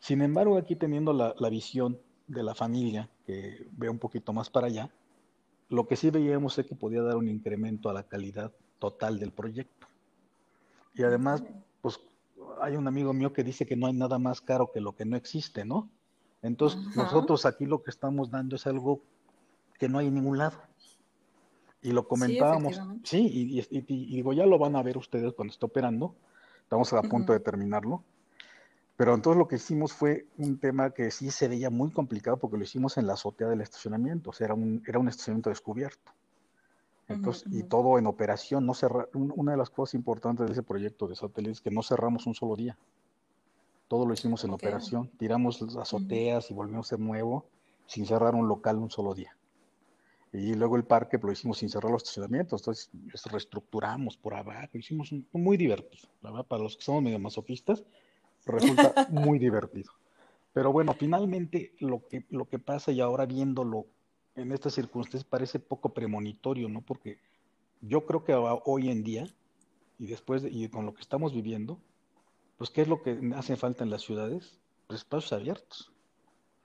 Sin 0.00 0.22
embargo, 0.22 0.56
aquí 0.56 0.76
teniendo 0.76 1.12
la, 1.12 1.34
la, 1.38 1.50
visión 1.50 1.98
de 2.26 2.42
la 2.42 2.54
familia, 2.54 3.08
que 3.26 3.66
ve 3.72 3.88
un 3.88 3.98
poquito 3.98 4.32
más 4.32 4.48
para 4.48 4.68
allá, 4.68 4.90
lo 5.68 5.86
que 5.86 5.96
sí 5.96 6.10
veíamos 6.10 6.58
es 6.58 6.66
que 6.66 6.74
podía 6.74 7.02
dar 7.02 7.16
un 7.16 7.28
incremento 7.28 7.90
a 7.90 7.92
la 7.92 8.04
calidad 8.04 8.52
total 8.78 9.18
del 9.18 9.32
proyecto. 9.32 9.86
Y 10.94 11.02
además, 11.02 11.44
pues 11.82 12.00
hay 12.60 12.76
un 12.76 12.86
amigo 12.86 13.12
mío 13.12 13.32
que 13.32 13.44
dice 13.44 13.66
que 13.66 13.76
no 13.76 13.86
hay 13.86 13.92
nada 13.92 14.18
más 14.18 14.40
caro 14.40 14.70
que 14.72 14.80
lo 14.80 14.94
que 14.94 15.04
no 15.04 15.16
existe, 15.16 15.64
¿no? 15.64 15.90
Entonces, 16.42 16.80
nosotros 16.94 17.46
aquí 17.46 17.66
lo 17.66 17.82
que 17.82 17.90
estamos 17.90 18.30
dando 18.30 18.56
es 18.56 18.66
algo 18.66 19.02
que 19.78 19.88
no 19.88 19.98
hay 19.98 20.06
en 20.06 20.14
ningún 20.14 20.38
lado. 20.38 20.58
Y 21.80 21.92
lo 21.92 22.06
comentábamos, 22.08 22.80
sí, 23.04 23.62
y, 23.70 23.80
digo, 23.80 24.32
ya 24.32 24.46
lo 24.46 24.58
van 24.58 24.74
a 24.76 24.82
ver 24.82 24.98
ustedes 24.98 25.32
cuando 25.34 25.52
esté 25.52 25.64
operando, 25.66 26.14
estamos 26.62 26.92
a 26.92 27.02
punto 27.02 27.32
de 27.32 27.40
terminarlo, 27.40 28.02
pero 28.96 29.14
entonces 29.14 29.38
lo 29.38 29.46
que 29.46 29.56
hicimos 29.56 29.92
fue 29.92 30.26
un 30.38 30.58
tema 30.58 30.90
que 30.90 31.12
sí 31.12 31.30
se 31.30 31.46
veía 31.46 31.70
muy 31.70 31.92
complicado 31.92 32.36
porque 32.36 32.56
lo 32.56 32.64
hicimos 32.64 32.98
en 32.98 33.06
la 33.06 33.12
azotea 33.12 33.46
del 33.46 33.60
estacionamiento, 33.60 34.30
o 34.30 34.32
sea, 34.32 34.46
era 34.46 34.54
un, 34.54 34.82
era 34.86 34.98
un 34.98 35.08
estacionamiento 35.08 35.50
descubierto. 35.50 36.12
Entonces, 37.08 37.44
y 37.50 37.62
todo 37.62 37.98
en 37.98 38.06
operación, 38.06 38.66
no 38.66 38.74
cerra, 38.74 39.08
una 39.14 39.52
de 39.52 39.58
las 39.58 39.70
cosas 39.70 39.94
importantes 39.94 40.46
de 40.46 40.52
ese 40.52 40.62
proyecto 40.62 41.08
de 41.08 41.16
satélite 41.16 41.52
es 41.52 41.60
que 41.60 41.70
no 41.70 41.82
cerramos 41.82 42.26
un 42.26 42.34
solo 42.34 42.54
día. 42.54 42.76
Todo 43.88 44.04
lo 44.04 44.12
hicimos 44.12 44.44
en 44.44 44.50
operación. 44.50 45.08
Tiramos 45.18 45.62
las 45.62 45.76
azoteas 45.76 46.50
y 46.50 46.54
volvimos 46.54 46.86
a 46.86 46.90
ser 46.90 47.00
nuevo 47.00 47.46
sin 47.86 48.04
cerrar 48.04 48.34
un 48.34 48.46
local 48.46 48.76
un 48.76 48.90
solo 48.90 49.14
día. 49.14 49.34
Y 50.30 50.52
luego 50.54 50.76
el 50.76 50.84
parque 50.84 51.18
lo 51.22 51.32
hicimos 51.32 51.58
sin 51.58 51.70
cerrar 51.70 51.90
los 51.90 52.02
estacionamientos. 52.02 52.60
Entonces 52.60 52.90
reestructuramos 53.24 54.18
por 54.18 54.34
abajo. 54.34 54.76
Hicimos 54.76 55.14
muy 55.32 55.56
divertido. 55.56 56.10
La 56.20 56.30
verdad, 56.30 56.46
para 56.46 56.62
los 56.62 56.76
que 56.76 56.82
somos 56.82 57.02
medio 57.02 57.18
masoquistas, 57.18 57.82
resulta 58.44 58.92
muy 59.10 59.38
divertido. 59.38 59.92
Pero 60.52 60.72
bueno, 60.72 60.92
finalmente 60.92 61.72
lo 61.78 62.06
que, 62.06 62.26
lo 62.28 62.46
que 62.46 62.58
pasa 62.58 62.92
y 62.92 63.00
ahora 63.00 63.24
viéndolo 63.24 63.86
en 64.38 64.52
estas 64.52 64.74
circunstancias 64.74 65.24
parece 65.24 65.58
poco 65.58 65.92
premonitorio, 65.92 66.68
¿no? 66.68 66.80
Porque 66.80 67.18
yo 67.80 68.06
creo 68.06 68.24
que 68.24 68.34
hoy 68.34 68.90
en 68.90 69.02
día, 69.02 69.26
y 69.98 70.06
después, 70.06 70.44
y 70.48 70.68
con 70.68 70.86
lo 70.86 70.94
que 70.94 71.00
estamos 71.00 71.34
viviendo, 71.34 71.78
pues, 72.56 72.70
¿qué 72.70 72.82
es 72.82 72.88
lo 72.88 73.02
que 73.02 73.18
hace 73.36 73.56
falta 73.56 73.84
en 73.84 73.90
las 73.90 74.02
ciudades? 74.02 74.58
Pues 74.86 75.00
espacios 75.00 75.32
abiertos. 75.32 75.92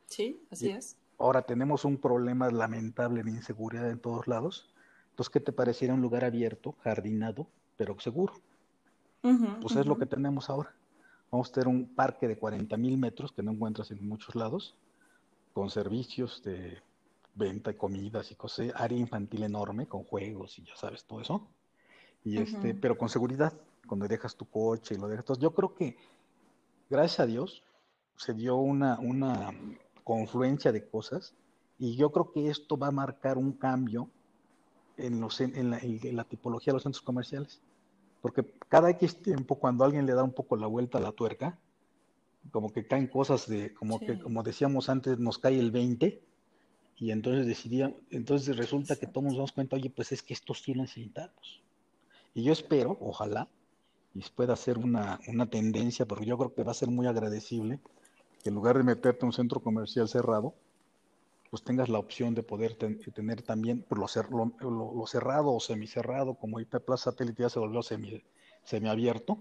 Sí, 0.06 0.42
así 0.51 0.70
es. 0.70 0.98
Ahora 1.18 1.44
tenemos 1.44 1.86
un 1.86 1.98
problema 1.98 2.50
lamentable 2.50 3.24
de 3.24 3.32
inseguridad 3.32 3.89
en 3.89 4.00
todos 4.00 4.27
lados. 4.27 4.72
Entonces, 5.12 5.32
¿qué 5.32 5.39
te 5.39 5.51
pareciera 5.51 5.94
un 5.94 6.01
lugar 6.01 6.25
abierto, 6.25 6.75
jardinado, 6.84 7.48
pero 7.77 8.00
seguro? 8.00 8.34
pues 9.62 9.77
es 9.77 9.86
lo 9.86 9.98
que 9.98 10.06
tenemos 10.06 10.50
ahora. 10.50 10.75
Vamos 11.32 11.50
a 11.50 11.53
tener 11.53 11.70
un 11.70 11.88
parque 11.88 12.27
de 12.27 12.38
40 12.38 12.75
mil 12.75 12.98
metros 12.98 13.32
que 13.32 13.42
no 13.42 13.51
encuentras 13.51 13.89
en 13.92 14.06
muchos 14.06 14.36
lados, 14.36 14.75
con 15.53 15.70
servicios 15.70 16.44
de 16.44 16.82
venta 17.36 17.72
de 17.72 17.78
comidas 17.78 18.32
y 18.32 18.36
cosas, 18.36 18.72
área 18.75 18.98
infantil 18.98 19.44
enorme 19.44 19.88
con 19.88 20.04
juegos 20.04 20.58
y 20.60 20.63
ya 20.63 20.75
sabes 20.75 21.06
todo 21.06 21.22
eso. 21.22 21.48
Y 22.24 22.38
este, 22.38 22.74
pero 22.74 22.98
con 22.98 23.10
seguridad, 23.10 23.54
cuando 23.88 24.08
dejas 24.08 24.36
tu 24.36 24.46
coche 24.46 24.96
y 24.96 24.98
lo 24.98 25.08
dejas. 25.08 25.40
yo 25.40 25.52
creo 25.52 25.75
que, 25.75 25.98
gracias 26.90 27.20
a 27.20 27.25
Dios, 27.25 27.63
se 28.16 28.34
dio 28.34 28.56
una, 28.56 29.00
una 29.00 29.52
confluencia 30.04 30.72
de 30.72 30.88
cosas 30.88 31.34
y 31.80 31.96
yo 31.96 32.12
creo 32.12 32.32
que 32.32 32.50
esto 32.50 32.78
va 32.78 32.88
a 32.88 32.92
marcar 32.92 33.38
un 33.38 33.52
cambio 33.54 34.10
en, 34.98 35.20
los, 35.20 35.42
en, 35.42 35.72
la, 35.72 35.80
en 35.80 36.16
la 36.16 36.24
tipología 36.24 36.72
de 36.72 36.75
los 36.75 36.84
centros 36.84 37.02
comerciales. 37.02 37.62
Porque 38.22 38.46
cada 38.70 38.90
X 38.92 39.22
tiempo, 39.22 39.56
cuando 39.56 39.84
alguien 39.84 40.06
le 40.06 40.13
da 40.13 40.24
un 40.24 40.32
poco 40.32 40.56
la 40.56 40.68
vuelta 40.68 40.98
a 40.98 41.02
la 41.02 41.12
tuerca, 41.12 41.60
como 42.52 42.72
que 42.72 42.88
caen 42.88 43.08
cosas 43.08 43.48
de, 43.48 43.74
como 43.74 44.00
que, 44.00 44.20
como 44.20 44.44
decíamos 44.44 44.88
antes, 44.88 45.20
nos 45.20 45.40
cae 45.40 45.60
el 45.60 45.72
20 45.72 46.22
y 46.97 47.12
entonces 47.12 47.45
decidía, 47.45 47.93
entonces 48.12 48.55
resulta 48.57 48.95
que 48.95 49.07
todos 49.07 49.25
nos 49.25 49.33
damos 49.33 49.51
cuenta, 49.51 49.75
oye, 49.75 49.89
pues 49.89 50.12
es 50.12 50.21
que 50.21 50.33
estos 50.33 50.67
lo 50.67 50.75
necesitamos. 50.83 51.62
Y 52.33 52.43
yo 52.43 52.53
espero, 52.53 52.97
ojalá, 53.01 53.47
y 54.13 54.21
pueda 54.35 54.55
ser 54.55 54.77
una, 54.77 55.19
una 55.27 55.47
tendencia, 55.47 56.05
porque 56.05 56.25
yo 56.25 56.38
creo 56.38 56.53
que 56.53 56.63
va 56.63 56.71
a 56.71 56.75
ser 56.75 56.89
muy 56.89 57.07
agradecible 57.07 57.79
que 58.43 58.50
en 58.50 58.55
lugar 58.55 58.77
de 58.77 58.83
meterte 58.83 59.21
en 59.21 59.27
un 59.27 59.33
centro 59.33 59.59
comercial 59.59 60.07
cerrado, 60.07 60.53
pues 61.50 61.63
tengas 61.63 61.88
la 61.88 62.00
opción 62.00 62.33
de 62.33 62.43
poder 62.43 62.75
tener 62.75 63.41
también 63.43 63.85
pues, 63.88 64.15
lo, 64.31 64.51
lo, 64.69 65.07
cerrado 65.07 65.53
o 65.53 65.59
semicerrado, 65.59 66.33
como 66.35 66.57
ahorita 66.57 66.79
Plaza 66.79 67.12
Satélite 67.12 67.43
ya 67.43 67.50
se 67.50 67.59
volvió 67.59 67.83
semi, 67.83 68.23
semiabierto, 68.63 69.38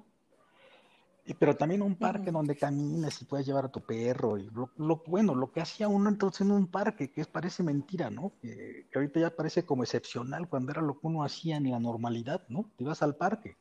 pero 1.38 1.54
también 1.56 1.82
un 1.82 1.94
parque 1.94 2.32
donde 2.32 2.56
camines 2.56 3.22
y 3.22 3.24
puedes 3.24 3.46
llevar 3.46 3.66
a 3.66 3.68
tu 3.70 3.80
perro. 3.80 4.38
Y 4.38 4.50
lo, 4.50 5.02
bueno, 5.06 5.34
lo 5.34 5.52
que 5.52 5.60
hacía 5.60 5.86
uno 5.86 6.08
entonces 6.08 6.40
en 6.40 6.50
un 6.50 6.66
parque, 6.66 7.10
que 7.12 7.20
es, 7.20 7.28
parece 7.28 7.62
mentira, 7.62 8.10
¿no? 8.10 8.32
Que, 8.40 8.88
ahorita 8.92 9.20
ya 9.20 9.30
parece 9.30 9.64
como 9.64 9.84
excepcional 9.84 10.48
cuando 10.48 10.72
era 10.72 10.82
lo 10.82 10.94
que 10.94 11.06
uno 11.06 11.22
hacía 11.22 11.56
en 11.56 11.70
la 11.70 11.78
normalidad, 11.78 12.42
¿no? 12.48 12.68
Te 12.76 12.82
ibas 12.82 13.02
al 13.02 13.14
parque. 13.14 13.56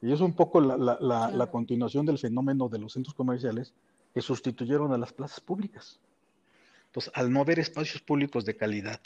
Y 0.00 0.12
es 0.12 0.20
un 0.20 0.32
poco 0.34 0.60
la, 0.60 0.76
la, 1.00 1.30
la, 1.30 1.50
continuación 1.50 2.06
del 2.06 2.18
fenómeno 2.18 2.68
de 2.68 2.78
los 2.78 2.92
centros 2.92 3.14
comerciales 3.14 3.74
que 4.14 4.22
sustituyeron 4.22 4.92
a 4.92 4.98
las 4.98 5.12
plazas 5.12 5.40
públicas. 5.40 6.00
Entonces, 6.86 7.12
al 7.14 7.32
no 7.32 7.40
haber 7.40 7.58
espacios 7.58 8.02
públicos 8.02 8.44
de 8.44 8.56
calidad 8.56 9.00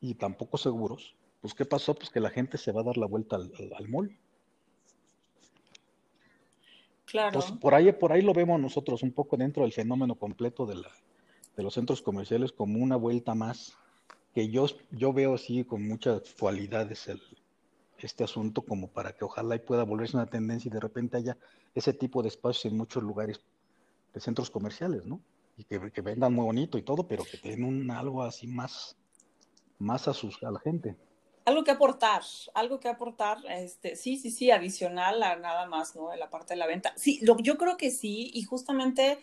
y 0.00 0.14
tampoco 0.14 0.58
seguros, 0.58 1.16
pues 1.40 1.54
¿qué 1.54 1.64
pasó? 1.64 1.94
Pues 1.94 2.10
que 2.10 2.20
la 2.20 2.30
gente 2.30 2.58
se 2.58 2.72
va 2.72 2.82
a 2.82 2.84
dar 2.84 2.98
la 2.98 3.06
vuelta 3.06 3.36
al, 3.36 3.50
al, 3.58 3.72
al 3.74 3.88
mall 3.88 4.16
Claro. 7.06 7.40
por 7.60 7.74
ahí, 7.74 7.92
por 7.92 8.12
ahí 8.12 8.22
lo 8.22 8.34
vemos 8.34 8.60
nosotros 8.60 9.02
un 9.02 9.12
poco 9.12 9.36
dentro 9.36 9.62
del 9.62 9.72
fenómeno 9.72 10.16
completo 10.16 10.66
de, 10.66 10.76
la, 10.76 10.90
de 11.56 11.62
los 11.62 11.74
centros 11.74 12.02
comerciales 12.02 12.52
como 12.52 12.82
una 12.82 12.96
vuelta 12.96 13.34
más, 13.34 13.76
que 14.34 14.50
yo, 14.50 14.66
yo 14.90 15.12
veo 15.12 15.34
así 15.34 15.64
con 15.64 15.86
muchas 15.86 16.34
cualidades 16.38 17.08
el, 17.08 17.22
este 17.98 18.24
asunto 18.24 18.62
como 18.62 18.88
para 18.88 19.12
que 19.12 19.24
ojalá 19.24 19.56
y 19.56 19.60
pueda 19.60 19.84
volverse 19.84 20.16
una 20.16 20.26
tendencia 20.26 20.68
y 20.68 20.72
de 20.72 20.80
repente 20.80 21.16
haya 21.16 21.36
ese 21.74 21.92
tipo 21.92 22.22
de 22.22 22.28
espacios 22.28 22.66
en 22.66 22.76
muchos 22.76 23.02
lugares 23.02 23.40
de 24.12 24.20
centros 24.20 24.50
comerciales, 24.50 25.06
¿no? 25.06 25.20
Y 25.56 25.64
que, 25.64 25.90
que 25.90 26.00
vendan 26.02 26.34
muy 26.34 26.44
bonito 26.44 26.76
y 26.76 26.82
todo, 26.82 27.06
pero 27.06 27.24
que 27.24 27.38
tengan 27.38 27.64
un, 27.64 27.90
algo 27.90 28.22
así 28.22 28.46
más, 28.46 28.96
más 29.78 30.08
a, 30.08 30.12
sus, 30.12 30.42
a 30.42 30.50
la 30.50 30.60
gente 30.60 30.96
algo 31.46 31.64
que 31.64 31.70
aportar, 31.70 32.22
algo 32.54 32.80
que 32.80 32.88
aportar, 32.88 33.38
este, 33.48 33.96
sí, 33.96 34.18
sí, 34.18 34.30
sí, 34.30 34.50
adicional 34.50 35.22
a 35.22 35.36
nada 35.36 35.66
más, 35.66 35.94
¿no? 35.94 36.12
En 36.12 36.18
la 36.18 36.28
parte 36.28 36.54
de 36.54 36.58
la 36.58 36.66
venta. 36.66 36.92
Sí, 36.96 37.20
lo, 37.22 37.38
yo 37.38 37.56
creo 37.56 37.76
que 37.76 37.90
sí, 37.90 38.30
y 38.34 38.42
justamente 38.42 39.18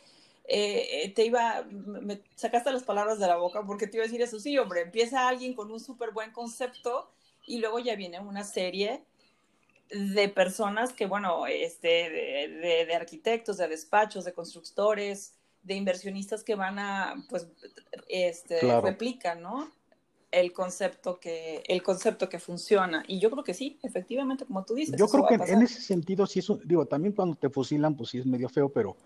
eh, 0.46 1.12
te 1.16 1.26
iba, 1.26 1.64
me 1.70 2.22
sacaste 2.36 2.72
las 2.72 2.84
palabras 2.84 3.20
de 3.20 3.28
la 3.28 3.36
boca 3.36 3.64
porque 3.66 3.88
te 3.88 3.98
iba 3.98 4.06
a 4.06 4.08
decir 4.08 4.22
eso, 4.22 4.40
sí, 4.40 4.58
hombre, 4.58 4.82
empieza 4.82 5.28
alguien 5.28 5.54
con 5.54 5.70
un 5.70 5.82
súper 5.82 6.12
buen 6.12 6.32
concepto 6.32 7.12
y 7.46 7.60
luego 7.60 7.80
ya 7.80 7.96
viene 7.96 8.22
una 8.22 8.46
serie 8.46 9.04
de 9.90 10.30
personas 10.30 10.94
que, 10.94 11.06
bueno, 11.06 11.46
este, 11.46 12.10
de, 12.10 12.86
de 12.86 12.96
arquitectos, 12.96 13.58
de 13.58 13.68
despachos, 13.68 14.24
de 14.24 14.34
constructores, 14.34 15.36
de 15.62 15.76
inversionistas 15.76 16.44
que 16.44 16.56
van 16.56 16.80
a, 16.80 17.16
pues, 17.30 17.48
este, 18.08 18.60
replican, 18.82 19.42
¿no? 19.42 19.72
El 20.34 20.52
concepto 20.52 21.20
que 21.20 21.64
el 21.68 21.84
concepto 21.84 22.28
que 22.28 22.40
funciona. 22.40 23.04
Y 23.08 23.20
yo 23.20 23.30
creo 23.30 23.44
que 23.44 23.54
sí 23.54 23.80
efectivamente 23.84 24.46
como 24.46 24.66
tú 24.66 24.74
dices 24.74 24.98
yo 24.98 25.08
creo 25.08 25.26
que 25.28 25.36
en 25.36 25.62
ese 25.62 25.80
sentido 25.80 26.26
sí 26.26 26.40
eso 26.40 26.60
digo 26.66 26.86
también 26.86 27.14
cuando 27.14 27.36
te 27.36 27.50
fusilan 27.50 27.96
pues 27.96 28.10
sí 28.10 28.18
es 28.18 28.26
medio 28.26 28.50
feo 28.50 28.70
pero 28.70 28.98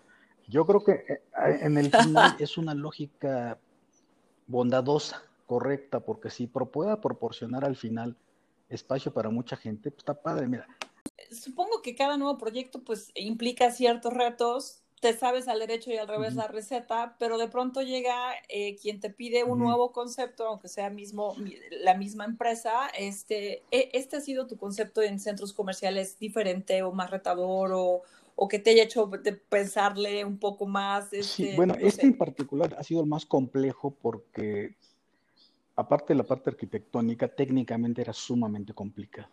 yo 0.48 0.66
creo 0.66 0.84
que 0.84 0.92
eh, 0.94 1.22
en 1.62 1.78
el 1.78 1.92
final 1.92 2.36
es 2.40 2.58
una 2.58 2.74
lógica 2.74 3.60
bondadosa 4.48 5.22
correcta 5.46 6.00
porque 6.00 6.30
si 6.30 6.48
pueda 6.48 7.02
proporcionar 7.02 7.66
al 7.66 7.76
final 7.76 8.16
espacio 8.70 9.14
para 9.14 9.30
mucha 9.30 9.58
gente 9.58 9.92
pues 9.92 10.00
está 10.00 10.14
padre 10.14 10.48
mira. 10.48 10.66
Supongo 11.32 11.82
que 11.82 11.96
cada 11.96 12.16
nuevo 12.16 12.38
proyecto 12.38 12.84
pues 12.84 13.12
implica 13.16 13.70
ciertos 13.72 14.14
retos 14.14 14.84
te 15.00 15.14
sabes 15.14 15.48
al 15.48 15.60
derecho 15.60 15.92
y 15.92 15.98
al 15.98 16.08
revés 16.08 16.34
la 16.34 16.48
receta, 16.48 17.16
pero 17.20 17.38
de 17.38 17.48
pronto 17.48 17.82
llega 17.82 18.32
eh, 18.50 18.76
quien 18.78 19.00
te 19.00 19.10
pide 19.12 19.44
un 19.44 19.60
nuevo 19.60 19.92
concepto, 19.92 20.48
aunque 20.48 20.68
sea 20.68 20.90
mismo 20.90 21.36
la 21.84 21.94
misma 21.94 22.26
empresa. 22.26 22.88
Este, 22.98 23.64
e, 23.70 23.92
¿Este 23.94 24.18
ha 24.18 24.22
sido 24.22 24.48
tu 24.48 24.58
concepto 24.58 25.04
en 25.04 25.20
centros 25.20 25.54
comerciales 25.54 26.18
diferente 26.18 26.82
o 26.82 26.92
más 26.92 27.12
retador 27.12 27.74
o, 27.74 28.02
o 28.36 28.48
que 28.48 28.58
te 28.58 28.72
haya 28.72 28.84
hecho 28.84 29.12
pensarle 29.50 30.26
un 30.26 30.40
poco 30.40 30.66
más? 30.66 31.14
Este, 31.14 31.52
sí, 31.52 31.56
bueno, 31.56 31.76
este 31.80 32.08
en 32.08 32.18
particular 32.18 32.76
ha 32.80 32.84
sido 32.84 33.02
el 33.02 33.08
más 33.08 33.26
complejo 33.28 33.92
porque, 34.02 34.76
aparte 35.76 36.14
de 36.14 36.18
la 36.18 36.24
parte 36.24 36.50
arquitectónica, 36.50 37.28
técnicamente 37.28 38.02
era 38.02 38.14
sumamente 38.14 38.74
complicado, 38.74 39.30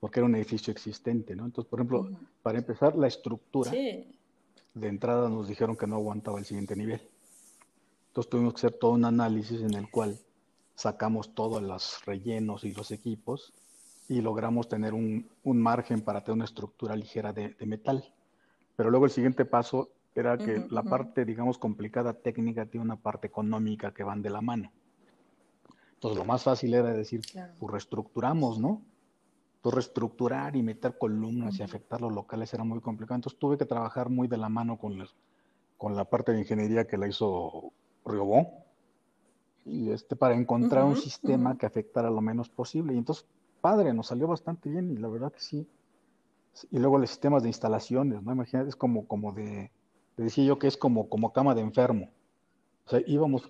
porque 0.00 0.20
era 0.20 0.26
un 0.26 0.36
edificio 0.36 0.70
existente, 0.70 1.36
¿no? 1.36 1.44
Entonces, 1.44 1.68
por 1.68 1.80
ejemplo, 1.80 2.08
para 2.42 2.56
empezar, 2.56 2.96
la 2.96 3.08
estructura. 3.08 3.70
Sí 3.70 4.06
de 4.74 4.88
entrada 4.88 5.28
nos 5.28 5.48
dijeron 5.48 5.76
que 5.76 5.86
no 5.86 5.96
aguantaba 5.96 6.38
el 6.38 6.44
siguiente 6.44 6.76
nivel. 6.76 7.00
Entonces 8.08 8.30
tuvimos 8.30 8.54
que 8.54 8.58
hacer 8.58 8.78
todo 8.78 8.92
un 8.92 9.04
análisis 9.04 9.62
en 9.62 9.74
el 9.74 9.90
cual 9.90 10.18
sacamos 10.74 11.34
todos 11.34 11.62
los 11.62 12.04
rellenos 12.04 12.64
y 12.64 12.72
los 12.72 12.90
equipos 12.90 13.52
y 14.08 14.20
logramos 14.20 14.68
tener 14.68 14.94
un, 14.94 15.26
margen 15.44 16.02
para 16.02 16.22
tener 16.22 16.34
una 16.36 16.44
estructura 16.44 16.96
ligera 16.96 17.32
de, 17.32 17.54
metal. 17.66 18.04
Pero 18.76 18.90
luego 18.90 19.06
el 19.06 19.10
siguiente 19.10 19.44
paso 19.44 19.90
era 20.14 20.36
que 20.36 20.66
la 20.70 20.82
parte, 20.82 21.24
digamos, 21.24 21.56
complicada 21.56 22.12
técnica 22.12 22.66
tiene 22.66 22.84
una 22.84 22.96
parte 22.96 23.26
económica 23.26 23.92
que 23.92 24.04
van 24.04 24.20
de 24.20 24.30
la 24.30 24.42
mano. 24.42 24.70
Entonces 25.94 26.18
lo 26.18 26.24
más 26.24 26.42
fácil 26.42 26.74
era 26.74 26.92
decir, 26.92 27.22
pues 27.58 27.72
reestructuramos, 27.72 28.58
¿no? 28.58 28.82
Entonces, 29.62 29.76
reestructurar 29.76 30.56
y 30.56 30.62
meter 30.64 30.98
columnas 30.98 31.56
y 31.60 31.62
afectar 31.62 32.00
los 32.00 32.12
locales 32.12 32.52
era 32.52 32.64
muy 32.64 32.80
complicado. 32.80 33.14
Entonces, 33.14 33.38
tuve 33.38 33.56
que 33.56 33.64
trabajar 33.64 34.08
muy 34.08 34.26
de 34.26 34.36
la 34.36 34.48
mano 34.48 34.76
con, 34.76 34.98
con 35.78 35.94
la 35.94 36.04
parte 36.04 36.32
de 36.32 36.40
ingeniería 36.40 36.84
que 36.88 36.98
la 36.98 37.06
hizo 37.06 37.72
Riobó 38.04 38.64
y 39.64 39.90
este, 39.90 40.16
para 40.16 40.34
encontrar 40.34 40.82
un 40.82 40.96
sistema 40.96 41.56
que 41.56 41.66
afectara 41.66 42.10
lo 42.10 42.20
menos 42.20 42.48
posible. 42.48 42.92
Y 42.92 42.98
entonces, 42.98 43.24
padre, 43.60 43.94
nos 43.94 44.08
salió 44.08 44.26
bastante 44.26 44.68
bien 44.68 44.90
y 44.90 44.96
la 44.96 45.06
verdad 45.06 45.32
que 45.32 45.38
sí. 45.38 45.68
Y 46.72 46.80
luego 46.80 46.98
los 46.98 47.10
sistemas 47.10 47.44
de 47.44 47.48
instalaciones, 47.48 48.20
¿no? 48.20 48.32
Imagínate, 48.32 48.68
es 48.68 48.74
como, 48.74 49.06
como 49.06 49.32
de, 49.32 49.70
decía 50.16 50.44
yo 50.44 50.58
que 50.58 50.66
es 50.66 50.76
como, 50.76 51.08
como 51.08 51.32
cama 51.32 51.54
de 51.54 51.60
enfermo. 51.60 52.10
O 52.84 52.90
sea, 52.90 53.00
íbamos, 53.06 53.48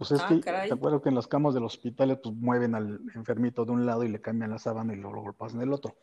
pues 0.00 0.12
es 0.12 0.20
ah, 0.22 0.28
que, 0.28 0.40
te 0.40 0.72
acuerdo 0.72 1.02
que 1.02 1.10
en 1.10 1.14
las 1.14 1.26
camas 1.26 1.52
de 1.52 1.60
los 1.60 1.74
hospitales, 1.74 2.20
pues 2.22 2.34
mueven 2.34 2.74
al 2.74 3.02
enfermito 3.14 3.66
de 3.66 3.72
un 3.72 3.84
lado 3.84 4.02
y 4.02 4.08
le 4.08 4.18
cambian 4.18 4.50
la 4.50 4.58
sábana 4.58 4.94
y 4.94 4.96
luego 4.96 5.26
lo 5.26 5.34
pasan 5.34 5.60
del 5.60 5.74
otro. 5.74 5.94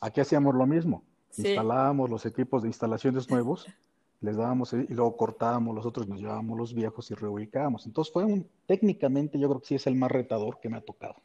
Aquí 0.00 0.22
hacíamos 0.22 0.54
lo 0.54 0.66
mismo. 0.66 1.04
Instalábamos 1.36 2.08
los 2.08 2.24
equipos 2.24 2.62
de 2.62 2.68
instalaciones 2.68 3.28
nuevos, 3.28 3.66
les 4.22 4.38
dábamos 4.38 4.72
y 4.72 4.86
luego 4.94 5.18
cortábamos 5.18 5.74
los 5.74 5.84
otros, 5.84 6.08
nos 6.08 6.18
llevábamos 6.18 6.56
los 6.56 6.72
viejos 6.72 7.10
y 7.10 7.14
reubicábamos. 7.14 7.84
Entonces 7.84 8.10
fue 8.10 8.24
un, 8.24 8.48
técnicamente 8.64 9.38
yo 9.38 9.50
creo 9.50 9.60
que 9.60 9.66
sí 9.66 9.74
es 9.74 9.86
el 9.86 9.96
más 9.96 10.10
retador 10.10 10.58
que 10.58 10.70
me 10.70 10.78
ha 10.78 10.80
tocado, 10.80 11.16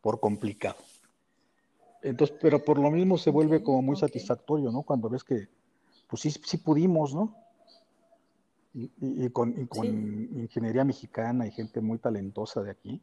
por 0.00 0.18
complicado. 0.18 0.78
Entonces, 2.00 2.38
pero 2.40 2.64
por 2.64 2.78
lo 2.78 2.90
mismo 2.90 3.18
se 3.18 3.28
vuelve 3.28 3.62
como 3.62 3.82
muy 3.82 3.96
satisfactorio, 3.96 4.72
¿no? 4.72 4.80
Cuando 4.80 5.10
ves 5.10 5.24
que, 5.24 5.48
pues 6.08 6.22
sí, 6.22 6.30
sí 6.30 6.56
pudimos, 6.56 7.14
¿no? 7.14 7.36
Y, 8.76 9.30
con, 9.30 9.54
ingeniería 9.58 10.84
mexicana 10.84 11.46
y 11.46 11.50
gente 11.50 11.80
muy 11.80 11.98
talentosa 11.98 12.62
de 12.62 12.70
aquí. 12.70 13.00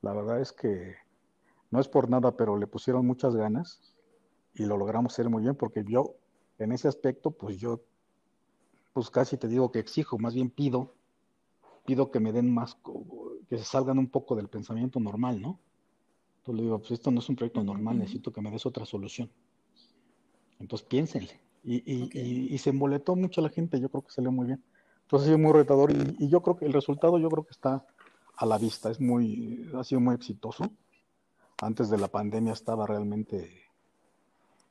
La 0.00 0.12
verdad 0.12 0.40
es 0.40 0.52
que 0.52 0.94
no 1.70 1.80
es 1.80 1.88
por 1.88 2.08
nada, 2.08 2.36
pero 2.36 2.56
le 2.56 2.68
pusieron 2.68 3.06
muchas 3.06 3.34
ganas 3.34 3.80
y 4.54 4.64
lo 4.64 4.76
logramos 4.76 5.12
hacer 5.12 5.28
muy 5.28 5.42
bien 5.42 5.56
porque 5.56 5.84
yo, 5.84 6.14
en 6.58 6.70
ese 6.70 6.86
aspecto, 6.86 7.32
pues 7.32 7.56
yo, 7.58 7.82
pues 8.92 9.10
casi 9.10 9.36
te 9.36 9.48
digo 9.48 9.72
que 9.72 9.80
exijo, 9.80 10.18
más 10.18 10.34
bien 10.34 10.50
pido, 10.50 10.94
pido 11.84 12.10
que 12.12 12.20
me 12.20 12.32
den 12.32 12.52
más, 12.52 12.76
que 13.48 13.58
se 13.58 13.64
salgan 13.64 13.98
un 13.98 14.08
poco 14.08 14.36
del 14.36 14.48
pensamiento 14.48 15.00
normal, 15.00 15.40
¿no? 15.40 15.58
Entonces 16.38 16.58
le 16.58 16.62
digo, 16.62 16.78
pues 16.78 16.92
esto 16.92 17.10
no 17.10 17.20
es 17.20 17.28
un 17.28 17.36
proyecto 17.36 17.62
normal, 17.64 17.98
necesito 17.98 18.32
que 18.32 18.40
me 18.40 18.50
des 18.50 18.66
otra 18.66 18.84
solución. 18.84 19.30
Entonces 20.60 20.86
piénsenle. 20.86 21.40
Y, 21.64 21.76
y, 21.76 22.52
y, 22.52 22.58
se 22.58 22.70
emboletó 22.70 23.14
mucho 23.14 23.40
la 23.40 23.48
gente, 23.48 23.78
yo 23.78 23.88
creo 23.88 24.02
que 24.02 24.10
salió 24.10 24.32
muy 24.32 24.46
bien. 24.46 24.64
Entonces 25.12 25.28
ha 25.28 25.36
sido 25.36 25.46
muy 25.46 25.52
retador 25.52 25.92
y, 25.92 26.26
yo 26.26 26.40
creo 26.40 26.56
que 26.56 26.64
el 26.64 26.72
resultado 26.72 27.18
yo 27.18 27.28
creo 27.28 27.44
que 27.44 27.50
está 27.50 27.84
a 28.34 28.46
la 28.46 28.56
vista, 28.56 28.90
es 28.90 28.98
muy, 28.98 29.70
ha 29.74 29.84
sido 29.84 30.00
muy 30.00 30.14
exitoso. 30.14 30.64
Antes 31.60 31.90
de 31.90 31.98
la 31.98 32.08
pandemia 32.08 32.54
estaba 32.54 32.86
realmente 32.86 33.50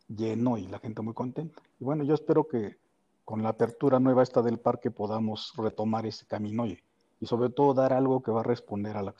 lleno 0.07 0.57
y 0.57 0.65
la 0.65 0.79
gente 0.79 1.03
muy 1.03 1.13
contenta. 1.13 1.61
Y 1.79 1.83
bueno, 1.83 2.03
yo 2.03 2.15
espero 2.15 2.47
que 2.47 2.77
con 3.23 3.43
la 3.43 3.49
apertura 3.49 3.99
nueva 3.99 4.23
esta 4.23 4.41
del 4.41 4.57
parque 4.57 4.89
podamos 4.89 5.53
retomar 5.57 6.07
ese 6.07 6.25
camino 6.25 6.65
y, 6.65 6.81
sobre 7.21 7.51
todo 7.51 7.75
dar 7.75 7.93
algo 7.93 8.23
que 8.23 8.31
va 8.31 8.39
a 8.39 8.43
responder 8.43 8.97
a 8.97 9.03
la 9.03 9.13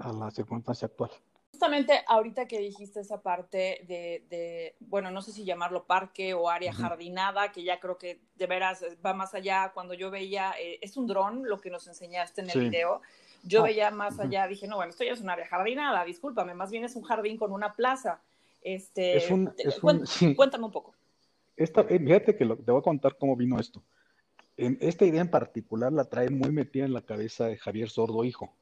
a 0.00 0.12
la 0.14 0.30
circunstancia 0.30 0.86
actual. 0.86 1.10
Justamente 1.54 2.02
ahorita 2.08 2.48
que 2.48 2.58
dijiste 2.58 2.98
esa 2.98 3.22
parte 3.22 3.84
de, 3.86 4.74
bueno, 4.80 5.12
no 5.12 5.22
sé 5.22 5.30
si 5.30 5.44
llamarlo 5.44 5.86
parque 5.86 6.34
o 6.34 6.50
área 6.50 6.72
jardinada, 6.72 7.52
que 7.52 7.62
ya 7.62 7.78
creo 7.78 7.96
que 7.96 8.22
de 8.34 8.48
veras 8.48 8.84
va 9.06 9.14
más 9.14 9.34
allá. 9.34 9.70
Cuando 9.72 9.94
yo 9.94 10.10
veía, 10.10 10.52
eh, 10.60 10.80
es 10.82 10.96
un 10.96 11.06
dron 11.06 11.48
lo 11.48 11.60
que 11.60 11.70
nos 11.70 11.86
enseñaste 11.86 12.40
en 12.40 12.50
el 12.50 12.58
video. 12.58 13.02
Yo 13.44 13.60
ah, 13.60 13.66
veía 13.66 13.92
más 13.92 14.18
allá, 14.18 14.48
dije, 14.48 14.66
no, 14.66 14.74
bueno, 14.74 14.90
esto 14.90 15.04
ya 15.04 15.12
es 15.12 15.20
un 15.20 15.30
área 15.30 15.46
jardinada, 15.46 16.04
discúlpame, 16.04 16.54
más 16.54 16.72
bien 16.72 16.82
es 16.82 16.96
un 16.96 17.04
jardín 17.04 17.36
con 17.36 17.52
una 17.52 17.72
plaza. 17.72 18.20
Este, 18.60 19.22
cuéntame 20.34 20.64
un 20.64 20.72
poco. 20.72 20.92
Esta, 21.56 21.82
eh, 21.82 22.00
fíjate 22.00 22.36
que 22.36 22.46
te 22.46 22.72
voy 22.72 22.80
a 22.80 22.82
contar 22.82 23.16
cómo 23.16 23.36
vino 23.36 23.60
esto. 23.60 23.80
En, 24.56 24.76
esta 24.80 25.04
idea 25.04 25.20
en 25.20 25.30
particular 25.30 25.92
la 25.92 26.06
trae 26.06 26.30
muy 26.30 26.50
metida 26.50 26.84
en 26.84 26.94
la 26.94 27.02
cabeza 27.02 27.46
de 27.46 27.58
Javier 27.58 27.90
Sordo, 27.90 28.24
hijo. 28.24 28.56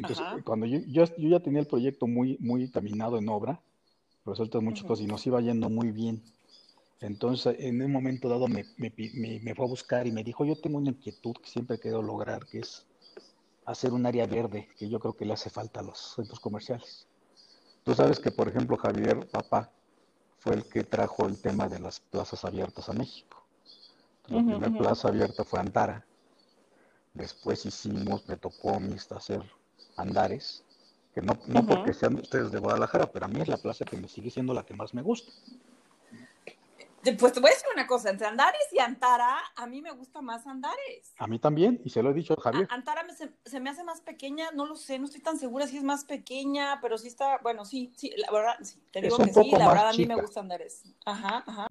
Entonces, 0.00 0.24
cuando 0.44 0.64
yo, 0.64 0.78
yo, 0.86 1.04
ya 1.18 1.40
tenía 1.40 1.60
el 1.60 1.66
proyecto 1.66 2.06
muy, 2.06 2.38
muy 2.40 2.70
caminado 2.70 3.18
en 3.18 3.28
obra, 3.28 3.60
resulta 4.24 4.58
muchas 4.60 4.84
cosas 4.84 5.04
y 5.04 5.06
nos 5.06 5.26
iba 5.26 5.40
yendo 5.42 5.68
muy 5.68 5.90
bien. 5.90 6.22
Entonces, 7.00 7.56
en 7.58 7.82
un 7.82 7.92
momento 7.92 8.28
dado 8.28 8.48
me, 8.48 8.64
me, 8.78 8.92
me, 9.42 9.54
fue 9.54 9.66
a 9.66 9.68
buscar 9.68 10.06
y 10.06 10.12
me 10.12 10.24
dijo, 10.24 10.44
yo 10.46 10.58
tengo 10.58 10.78
una 10.78 10.90
inquietud 10.90 11.34
que 11.34 11.48
siempre 11.48 11.76
he 11.76 11.80
querido 11.80 12.02
lograr, 12.02 12.46
que 12.46 12.60
es 12.60 12.86
hacer 13.66 13.92
un 13.92 14.06
área 14.06 14.26
verde, 14.26 14.68
que 14.78 14.88
yo 14.88 14.98
creo 15.00 15.14
que 15.14 15.26
le 15.26 15.34
hace 15.34 15.50
falta 15.50 15.80
a 15.80 15.82
los 15.82 16.14
centros 16.14 16.40
comerciales. 16.40 17.06
Tú 17.84 17.94
sabes 17.94 18.18
que, 18.18 18.30
por 18.30 18.48
ejemplo, 18.48 18.78
Javier, 18.78 19.28
papá, 19.28 19.70
fue 20.38 20.54
el 20.54 20.64
que 20.64 20.82
trajo 20.84 21.26
el 21.26 21.38
tema 21.40 21.68
de 21.68 21.78
las 21.78 22.00
plazas 22.00 22.42
abiertas 22.46 22.88
a 22.88 22.94
México. 22.94 23.44
La 24.28 24.38
primera 24.38 24.70
plaza 24.70 25.08
abierta 25.08 25.44
fue 25.44 25.60
Antara. 25.60 26.06
Después 27.12 27.66
hicimos, 27.66 28.26
me 28.28 28.36
tocó 28.36 28.74
a 28.74 28.80
mí 28.80 28.94
hacer 29.10 29.42
Andares, 30.00 30.64
que 31.14 31.22
no, 31.22 31.38
no 31.46 31.66
porque 31.66 31.92
sean 31.92 32.14
ustedes 32.16 32.52
de 32.52 32.58
Guadalajara, 32.58 33.10
pero 33.10 33.26
a 33.26 33.28
mí 33.28 33.40
es 33.40 33.48
la 33.48 33.56
plaza 33.56 33.84
que 33.84 33.96
me 33.96 34.08
sigue 34.08 34.30
siendo 34.30 34.54
la 34.54 34.64
que 34.64 34.74
más 34.74 34.94
me 34.94 35.02
gusta. 35.02 35.32
Pues 37.02 37.32
te 37.32 37.40
voy 37.40 37.48
a 37.48 37.54
decir 37.54 37.66
una 37.74 37.86
cosa, 37.86 38.10
entre 38.10 38.26
Andares 38.26 38.60
y 38.72 38.78
Antara, 38.78 39.38
a 39.56 39.66
mí 39.66 39.80
me 39.80 39.90
gusta 39.90 40.20
más 40.20 40.46
Andares. 40.46 41.14
A 41.18 41.26
mí 41.26 41.38
también, 41.38 41.80
y 41.82 41.88
se 41.88 42.02
lo 42.02 42.10
he 42.10 42.14
dicho 42.14 42.34
a 42.34 42.40
Javier. 42.42 42.68
Antara 42.70 43.06
se, 43.44 43.60
me 43.60 43.70
hace 43.70 43.82
más 43.84 44.02
pequeña, 44.02 44.50
no 44.52 44.66
lo 44.66 44.76
sé, 44.76 44.98
no 44.98 45.06
estoy 45.06 45.22
tan 45.22 45.38
segura 45.38 45.66
si 45.66 45.78
es 45.78 45.82
más 45.82 46.04
pequeña, 46.04 46.78
pero 46.82 46.98
sí 46.98 47.08
está, 47.08 47.38
bueno, 47.42 47.64
sí, 47.64 47.90
sí, 47.96 48.12
la 48.16 48.30
verdad, 48.30 48.54
sí, 48.62 48.82
te 48.90 49.00
digo 49.00 49.16
que 49.16 49.32
sí, 49.32 49.50
la 49.52 49.68
verdad 49.68 49.88
a 49.88 49.92
mí 49.92 50.04
me 50.04 50.16
gusta 50.16 50.40
Andares. 50.40 50.84
Ajá, 51.06 51.42
ajá. 51.46 51.66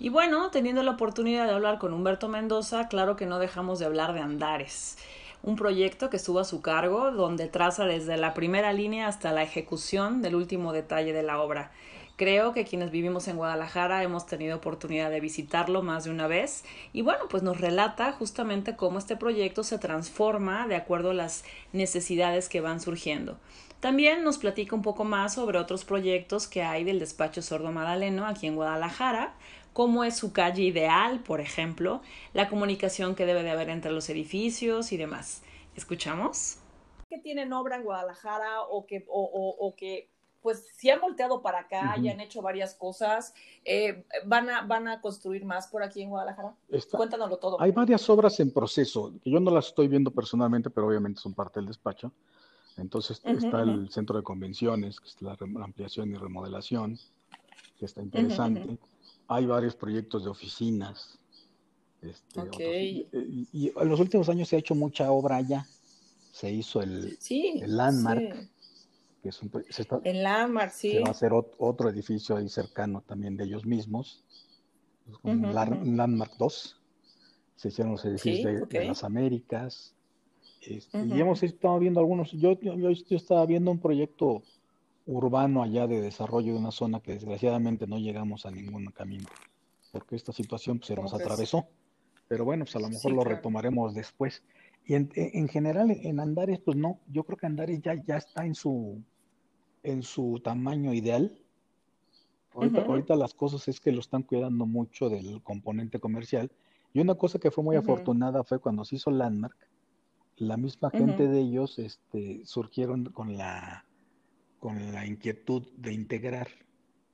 Y 0.00 0.10
bueno, 0.10 0.50
teniendo 0.52 0.84
la 0.84 0.92
oportunidad 0.92 1.46
de 1.46 1.54
hablar 1.54 1.78
con 1.78 1.92
Humberto 1.92 2.28
Mendoza, 2.28 2.86
claro 2.86 3.16
que 3.16 3.26
no 3.26 3.40
dejamos 3.40 3.80
de 3.80 3.86
hablar 3.86 4.12
de 4.12 4.20
Andares, 4.20 4.96
un 5.42 5.56
proyecto 5.56 6.08
que 6.08 6.18
estuvo 6.18 6.38
a 6.38 6.44
su 6.44 6.60
cargo, 6.62 7.10
donde 7.10 7.48
traza 7.48 7.84
desde 7.84 8.16
la 8.16 8.32
primera 8.32 8.72
línea 8.72 9.08
hasta 9.08 9.32
la 9.32 9.42
ejecución 9.42 10.22
del 10.22 10.36
último 10.36 10.72
detalle 10.72 11.12
de 11.12 11.24
la 11.24 11.40
obra. 11.40 11.72
Creo 12.14 12.52
que 12.52 12.64
quienes 12.64 12.92
vivimos 12.92 13.26
en 13.26 13.36
Guadalajara 13.36 14.04
hemos 14.04 14.26
tenido 14.26 14.56
oportunidad 14.56 15.10
de 15.10 15.20
visitarlo 15.20 15.82
más 15.82 16.04
de 16.04 16.10
una 16.10 16.28
vez 16.28 16.64
y 16.92 17.02
bueno, 17.02 17.24
pues 17.28 17.42
nos 17.42 17.60
relata 17.60 18.12
justamente 18.12 18.76
cómo 18.76 18.98
este 18.98 19.16
proyecto 19.16 19.64
se 19.64 19.78
transforma 19.78 20.68
de 20.68 20.76
acuerdo 20.76 21.10
a 21.10 21.14
las 21.14 21.44
necesidades 21.72 22.48
que 22.48 22.60
van 22.60 22.80
surgiendo. 22.80 23.36
También 23.80 24.24
nos 24.24 24.38
platica 24.38 24.74
un 24.74 24.82
poco 24.82 25.04
más 25.04 25.34
sobre 25.34 25.58
otros 25.58 25.84
proyectos 25.84 26.48
que 26.48 26.64
hay 26.64 26.82
del 26.82 26.98
despacho 26.98 27.42
Sordo 27.42 27.70
Madaleno 27.70 28.26
aquí 28.26 28.48
en 28.48 28.56
Guadalajara, 28.56 29.34
cómo 29.72 30.04
es 30.04 30.16
su 30.16 30.32
calle 30.32 30.62
ideal, 30.62 31.20
por 31.20 31.40
ejemplo, 31.40 32.02
la 32.32 32.48
comunicación 32.48 33.14
que 33.14 33.26
debe 33.26 33.42
de 33.42 33.50
haber 33.50 33.70
entre 33.70 33.92
los 33.92 34.08
edificios 34.08 34.92
y 34.92 34.96
demás. 34.96 35.42
¿Escuchamos? 35.76 36.58
¿Qué 37.08 37.18
tienen 37.18 37.52
obra 37.52 37.76
en 37.76 37.84
Guadalajara 37.84 38.62
o 38.62 38.86
que, 38.86 39.04
o, 39.08 39.74
que 39.76 40.10
pues 40.42 40.66
si 40.76 40.90
han 40.90 41.00
volteado 41.00 41.42
para 41.42 41.60
acá 41.60 41.96
y 42.00 42.08
han 42.08 42.20
hecho 42.20 42.42
varias 42.42 42.74
cosas, 42.74 43.34
eh, 43.64 44.04
¿van, 44.26 44.50
a, 44.50 44.62
¿van 44.62 44.88
a 44.88 45.00
construir 45.00 45.44
más 45.44 45.68
por 45.68 45.82
aquí 45.82 46.02
en 46.02 46.10
Guadalajara? 46.10 46.54
Cuéntanoslo 46.90 47.38
todo. 47.38 47.60
Hay 47.60 47.72
varias 47.72 48.08
obras 48.10 48.38
en 48.40 48.52
proceso, 48.52 49.12
que 49.22 49.30
yo 49.30 49.40
no 49.40 49.50
las 49.50 49.68
estoy 49.68 49.88
viendo 49.88 50.10
personalmente, 50.10 50.70
pero 50.70 50.86
obviamente 50.88 51.20
son 51.20 51.34
parte 51.34 51.60
del 51.60 51.66
despacho. 51.66 52.12
Entonces 52.78 53.20
está 53.24 53.62
el 53.62 53.90
centro 53.90 54.16
de 54.16 54.22
convenciones, 54.22 55.00
que 55.00 55.08
es 55.08 55.20
la 55.20 55.36
ampliación 55.64 56.12
y 56.12 56.14
remodelación 56.14 56.98
que 57.78 57.86
está 57.86 58.02
interesante. 58.02 58.78
Hay 59.28 59.46
varios 59.46 59.76
proyectos 59.76 60.24
de 60.24 60.30
oficinas. 60.30 61.18
Este, 62.00 62.40
y, 63.52 63.72
en 63.76 63.88
los 63.88 64.00
últimos 64.00 64.28
años 64.28 64.48
se 64.48 64.56
ha 64.56 64.58
hecho 64.58 64.74
mucha 64.74 65.10
obra 65.10 65.36
allá. 65.36 65.66
Se 66.32 66.50
hizo 66.50 66.80
el, 66.80 67.18
el 67.30 67.76
Landmark, 67.76 68.48
que 69.22 69.28
es 69.28 69.42
un, 69.42 69.50
se 69.68 69.86
el 70.04 70.22
Landmark, 70.22 70.70
sí. 70.70 70.92
Se 70.92 71.00
va 71.00 71.08
a 71.08 71.10
hacer 71.10 71.32
otro 71.32 71.88
edificio 71.88 72.36
ahí 72.36 72.48
cercano 72.48 73.02
también 73.06 73.36
de 73.36 73.44
ellos 73.44 73.66
mismos, 73.66 74.22
un 75.22 75.52
Landmark 75.52 76.36
2. 76.38 76.80
Se 77.56 77.68
hicieron 77.68 77.92
los 77.92 78.04
edificios 78.04 78.68
de, 78.68 78.84
las 78.84 79.02
Américas. 79.02 79.94
Este, 80.62 81.04
y 81.06 81.20
hemos 81.20 81.42
estado 81.42 81.78
viendo 81.78 81.98
algunos. 81.98 82.30
Yo, 82.32 82.58
yo, 82.60 82.74
yo, 82.74 83.16
estaba 83.16 83.44
viendo 83.46 83.70
un 83.70 83.80
proyecto 83.80 84.42
urbano 85.08 85.62
allá 85.62 85.86
de 85.86 86.02
desarrollo 86.02 86.52
de 86.52 86.58
una 86.58 86.70
zona 86.70 87.00
que 87.00 87.12
desgraciadamente 87.12 87.86
no 87.86 87.98
llegamos 87.98 88.44
a 88.44 88.50
ningún 88.50 88.86
camino, 88.86 89.26
porque 89.90 90.16
esta 90.16 90.32
situación 90.32 90.78
pues, 90.78 90.88
se 90.88 90.94
nos 90.94 91.14
atravesó. 91.14 91.66
Pero 92.28 92.44
bueno, 92.44 92.66
pues 92.66 92.76
a 92.76 92.80
lo 92.80 92.90
mejor 92.90 93.12
lo 93.12 93.24
retomaremos 93.24 93.94
después. 93.94 94.42
Y 94.84 94.94
en, 94.94 95.10
en, 95.14 95.48
general, 95.48 95.90
en 95.90 96.20
Andares, 96.20 96.60
pues 96.60 96.76
no, 96.76 97.00
yo 97.10 97.24
creo 97.24 97.38
que 97.38 97.46
Andares 97.46 97.80
ya, 97.80 97.94
ya 98.06 98.18
está 98.18 98.44
en 98.44 98.54
su, 98.54 99.02
en 99.82 100.02
su 100.02 100.40
tamaño 100.44 100.92
ideal. 100.92 101.38
Ahorita, 102.52 103.16
las 103.16 103.32
cosas 103.32 103.66
es 103.68 103.80
que 103.80 103.92
lo 103.92 104.00
están 104.00 104.24
cuidando 104.24 104.66
mucho 104.66 105.08
del 105.08 105.42
componente 105.42 106.00
comercial. 106.00 106.50
Y 106.92 107.00
una 107.00 107.14
cosa 107.14 107.38
que 107.38 107.50
fue 107.50 107.64
muy 107.64 107.76
afortunada 107.76 108.44
fue 108.44 108.58
cuando 108.58 108.84
se 108.84 108.96
hizo 108.96 109.10
Landmark, 109.10 109.56
la 110.36 110.56
misma 110.56 110.90
gente 110.90 111.28
de 111.28 111.40
ellos 111.40 111.78
este, 111.78 112.42
surgieron 112.44 113.06
con 113.06 113.36
la 113.36 113.84
con 114.58 114.92
la 114.92 115.06
inquietud 115.06 115.66
de 115.76 115.92
integrar 115.92 116.48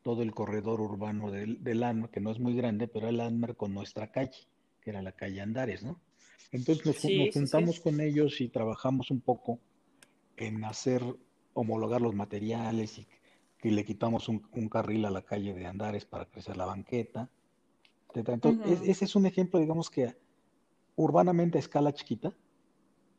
todo 0.03 0.23
el 0.23 0.33
corredor 0.33 0.81
urbano 0.81 1.31
del, 1.31 1.63
del 1.63 2.09
que 2.11 2.21
no 2.21 2.31
es 2.31 2.39
muy 2.39 2.55
grande, 2.55 2.89
pero 2.89 3.09
el 3.09 3.17
Landmark 3.17 3.57
con 3.57 3.73
nuestra 3.73 4.11
calle, 4.11 4.47
que 4.81 4.91
era 4.91 5.03
la 5.03 5.13
calle 5.13 5.41
Andares, 5.41 5.83
¿no? 5.83 6.01
Entonces 6.53 6.87
nos, 6.87 7.33
juntamos 7.33 7.81
con 7.81 8.01
ellos 8.01 8.41
y 8.41 8.49
trabajamos 8.49 9.11
un 9.11 9.21
poco 9.21 9.59
en 10.37 10.63
hacer, 10.65 11.03
homologar 11.55 12.01
los 12.01 12.15
materiales 12.15 12.99
y 12.99 13.07
que 13.59 13.71
le 13.71 13.85
quitamos 13.85 14.29
un, 14.29 14.41
carril 14.69 15.05
a 15.07 15.11
la 15.11 15.23
calle 15.23 15.55
de 15.55 15.67
Andares 15.67 16.05
para 16.05 16.27
crecer 16.27 16.57
la 16.57 16.67
banqueta. 16.67 17.31
Entonces, 18.15 18.83
ese 18.85 19.07
es 19.07 19.17
un 19.17 19.27
ejemplo, 19.27 19.59
digamos 19.59 19.91
que 19.91 20.15
urbanamente 20.97 21.59
a 21.59 21.61
escala 21.61 21.93
chiquita, 21.93 22.33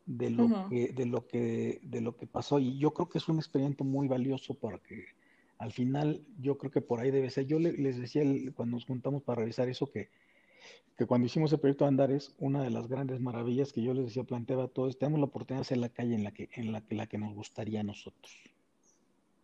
de 0.06 0.30
lo 0.30 0.70
que 0.70 0.90
de 0.94 1.06
lo 1.06 1.28
que 1.28 1.80
de 1.84 2.02
lo 2.02 2.16
que 2.16 2.28
pasó. 2.28 2.60
Y 2.60 2.78
yo 2.78 2.94
creo 2.94 3.10
que 3.10 3.18
es 3.18 3.28
un 3.28 3.38
experimento 3.38 3.84
muy 3.84 4.08
valioso 4.08 4.54
porque 4.54 5.06
al 5.58 5.72
final 5.72 6.26
yo 6.40 6.58
creo 6.58 6.72
que 6.72 6.82
por 6.82 7.00
ahí 7.00 7.12
debe 7.12 7.30
ser. 7.30 7.46
Yo 7.46 7.60
les 7.60 7.98
decía 7.98 8.24
cuando 8.56 8.76
nos 8.76 8.86
juntamos 8.86 9.24
para 9.24 9.42
revisar 9.42 9.70
eso 9.70 9.92
que 9.92 10.10
que 10.98 11.06
cuando 11.06 11.28
hicimos 11.28 11.52
el 11.52 11.60
proyecto 11.60 11.84
de 11.84 11.90
Andares 11.90 12.34
una 12.40 12.64
de 12.64 12.70
las 12.70 12.88
grandes 12.88 13.20
maravillas 13.20 13.74
que 13.74 13.82
yo 13.82 13.94
les 13.94 14.06
decía 14.06 14.24
planteaba 14.24 14.64
a 14.64 14.68
todos 14.70 14.98
tenemos 14.98 15.20
la 15.20 15.26
oportunidad 15.26 15.60
de 15.60 15.62
hacer 15.62 15.78
la 15.78 15.90
calle 15.90 16.16
en 16.16 16.24
la 16.24 16.32
que 16.32 16.50
en 16.54 16.72
la 16.72 16.82
que 16.82 16.96
la 16.96 17.06
que 17.06 17.18
nos 17.18 17.36
gustaría 17.36 17.82
a 17.82 17.84
nosotros 17.84 18.40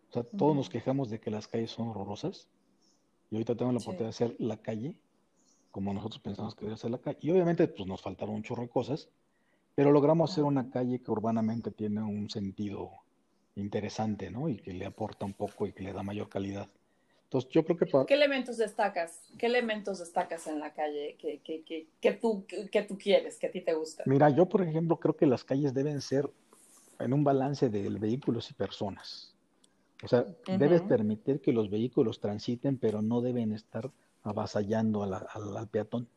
o 0.10 0.14
sea 0.14 0.24
todos 0.24 0.56
nos 0.56 0.70
quejamos 0.70 1.10
de 1.10 1.20
que 1.20 1.30
las 1.30 1.50
calles 1.50 1.70
son 1.70 1.90
horrorosas 1.90 2.48
y 3.30 3.36
ahorita 3.36 3.56
tenemos 3.56 3.76
la 3.76 3.82
oportunidad 3.82 4.06
de 4.06 4.26
hacer 4.26 4.36
la 4.40 4.58
calle 4.58 4.96
como 5.72 5.94
nosotros 5.94 6.22
pensamos 6.22 6.54
que 6.54 6.66
debe 6.66 6.78
ser 6.78 6.92
la 6.92 7.00
calle. 7.00 7.18
Y 7.22 7.32
obviamente 7.32 7.68
pues 7.68 7.88
nos 7.88 8.02
faltaron 8.02 8.36
un 8.36 8.44
chorro 8.44 8.64
de 8.64 8.70
cosas 8.70 9.10
pero 9.76 9.92
logramos 9.92 10.32
hacer 10.32 10.44
una 10.44 10.70
calle 10.70 11.00
que 11.00 11.12
urbanamente 11.12 11.72
tiene 11.72 12.02
un 12.02 12.30
sentido 12.30 12.92
interesante, 13.56 14.30
¿no? 14.30 14.50
Y 14.50 14.58
que 14.58 14.74
le 14.74 14.86
aporta 14.86 15.26
un 15.26 15.34
poco 15.34 15.68
y 15.68 15.74
que 15.74 15.84
le 15.84 15.94
da 15.94 16.04
mayor 16.04 16.30
calidad. 16.30 16.68
Entonces, 17.24 17.50
yo 17.52 17.64
creo 17.64 17.78
que... 17.78 17.86
¿Qué 18.08 18.14
elementos 18.14 18.58
destacas? 18.58 19.22
¿Qué 19.38 19.46
elementos 19.46 20.00
destacas 20.00 20.48
en 20.48 20.60
la 20.60 20.74
calle 20.74 21.16
que, 21.18 21.40
que, 21.40 21.64
que, 21.64 21.88
que 22.02 22.12
tú, 22.14 22.46
que 22.46 22.82
tú 22.84 22.98
quieres, 22.98 23.38
que 23.38 23.48
a 23.48 23.52
ti 23.52 23.62
te 23.62 23.74
gusta? 23.74 24.04
Mira, 24.06 24.30
yo, 24.30 24.48
por 24.48 24.62
ejemplo, 24.62 24.98
creo 24.98 25.16
que 25.16 25.26
las 25.26 25.46
calles 25.46 25.74
deben 25.74 26.02
ser 26.02 26.30
en 27.00 27.14
un 27.14 27.24
balance 27.24 27.70
de 27.70 27.90
vehículos 27.90 28.52
y 28.52 28.54
personas. 28.54 29.34
O 30.04 30.08
sea, 30.08 30.26
debes 30.58 30.82
permitir 30.82 31.42
que 31.42 31.54
los 31.54 31.70
vehículos 31.70 32.20
transiten, 32.20 32.78
pero 32.78 33.02
no 33.02 33.22
deben 33.22 33.54
estar 33.54 33.90
avasallando 34.24 35.04
al 35.04 35.68
peatón 35.70 36.08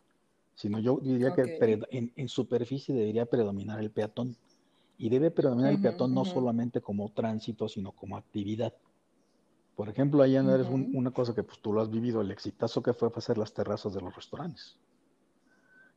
sino 0.55 0.79
yo 0.79 0.99
diría 1.03 1.35
que 1.35 1.59
en, 1.91 2.29
superficie 2.29 2.95
debería 2.95 3.27
predominar 3.27 3.81
el 3.81 3.91
peatón. 3.91 4.37
Y 4.97 5.09
debe 5.09 5.31
predominar 5.31 5.73
el 5.73 5.81
peatón 5.81 6.15
no 6.15 6.25
solamente 6.25 6.81
como 6.81 7.11
tránsito, 7.11 7.69
sino 7.69 7.93
como 7.93 8.17
actividad. 8.17 8.73
Por 9.75 9.89
ejemplo, 9.89 10.23
allá 10.23 10.41
en 10.41 10.49
es 10.49 10.69
una 10.69 11.11
cosa 11.11 11.35
que 11.35 11.43
pues, 11.43 11.59
tú 11.59 11.73
lo 11.73 11.81
has 11.81 11.91
vivido, 11.91 12.21
el 12.21 12.31
exitazo 12.31 12.81
que 12.81 12.93
fue 12.93 13.11
hacer 13.15 13.39
las 13.39 13.53
terrazas 13.53 13.93
de 13.93 14.01
los 14.01 14.15
restaurantes. 14.15 14.79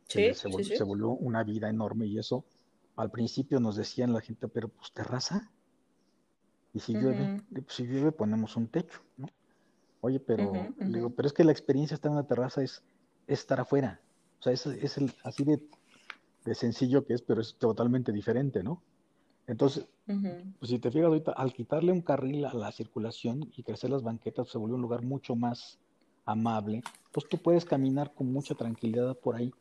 Sí, 0.07 0.33
se, 0.33 0.83
volvió, 0.83 1.09
una 1.11 1.43
vida 1.43 1.69
enorme 1.69 2.07
y 2.07 2.17
eso 2.17 2.45
al 2.95 3.11
principio 3.11 3.59
nos 3.59 3.75
decían 3.75 4.13
la 4.13 4.21
gente, 4.21 4.47
pero 4.47 4.69
pues 4.69 4.91
terraza. 4.91 5.51
Y 6.73 6.79
si 6.79 6.93
llueve, 6.93 7.43
pues, 7.51 7.75
si 7.75 7.85
llueve 7.85 8.11
ponemos 8.11 8.55
un 8.55 8.67
techo, 8.67 9.01
¿no? 9.17 9.27
Oye, 10.01 10.19
pero 10.19 10.51
digo, 10.79 11.09
pero 11.11 11.27
es 11.27 11.33
que 11.33 11.43
la 11.43 11.51
experiencia 11.51 11.95
de 11.95 11.97
estar 11.97 12.09
en 12.09 12.17
una 12.17 12.27
terraza 12.27 12.63
es 12.63 12.83
estar 13.27 13.59
afuera, 13.59 14.01
sea, 14.55 14.73
es, 14.73 14.97
el, 14.97 15.11
así 15.23 15.43
de, 15.43 15.59
sencillo 16.55 17.05
que 17.05 17.13
es, 17.13 17.21
pero 17.21 17.41
es 17.41 17.55
totalmente 17.55 18.11
diferente, 18.11 18.63
¿no? 18.63 18.81
Entonces, 19.47 19.87
pues 20.05 20.69
si 20.69 20.79
te 20.79 20.91
fijas 20.91 21.07
ahorita, 21.07 21.31
al 21.31 21.53
quitarle 21.53 21.91
un 21.91 22.01
carril 22.01 22.45
a 22.45 22.53
la 22.53 22.71
circulación 22.71 23.51
y 23.55 23.63
crecer 23.63 23.89
las 23.89 24.03
banquetas, 24.03 24.49
se 24.49 24.57
volvió 24.57 24.75
un 24.75 24.81
lugar 24.81 25.03
mucho 25.03 25.35
más 25.35 25.79
amable, 26.25 26.83
pues 27.11 27.27
tú 27.29 27.37
puedes 27.37 27.63
caminar 27.63 28.13
con 28.13 28.31
mucha 28.31 28.55
tranquilidad 28.55 29.17
por 29.17 29.35
ahí. 29.35 29.53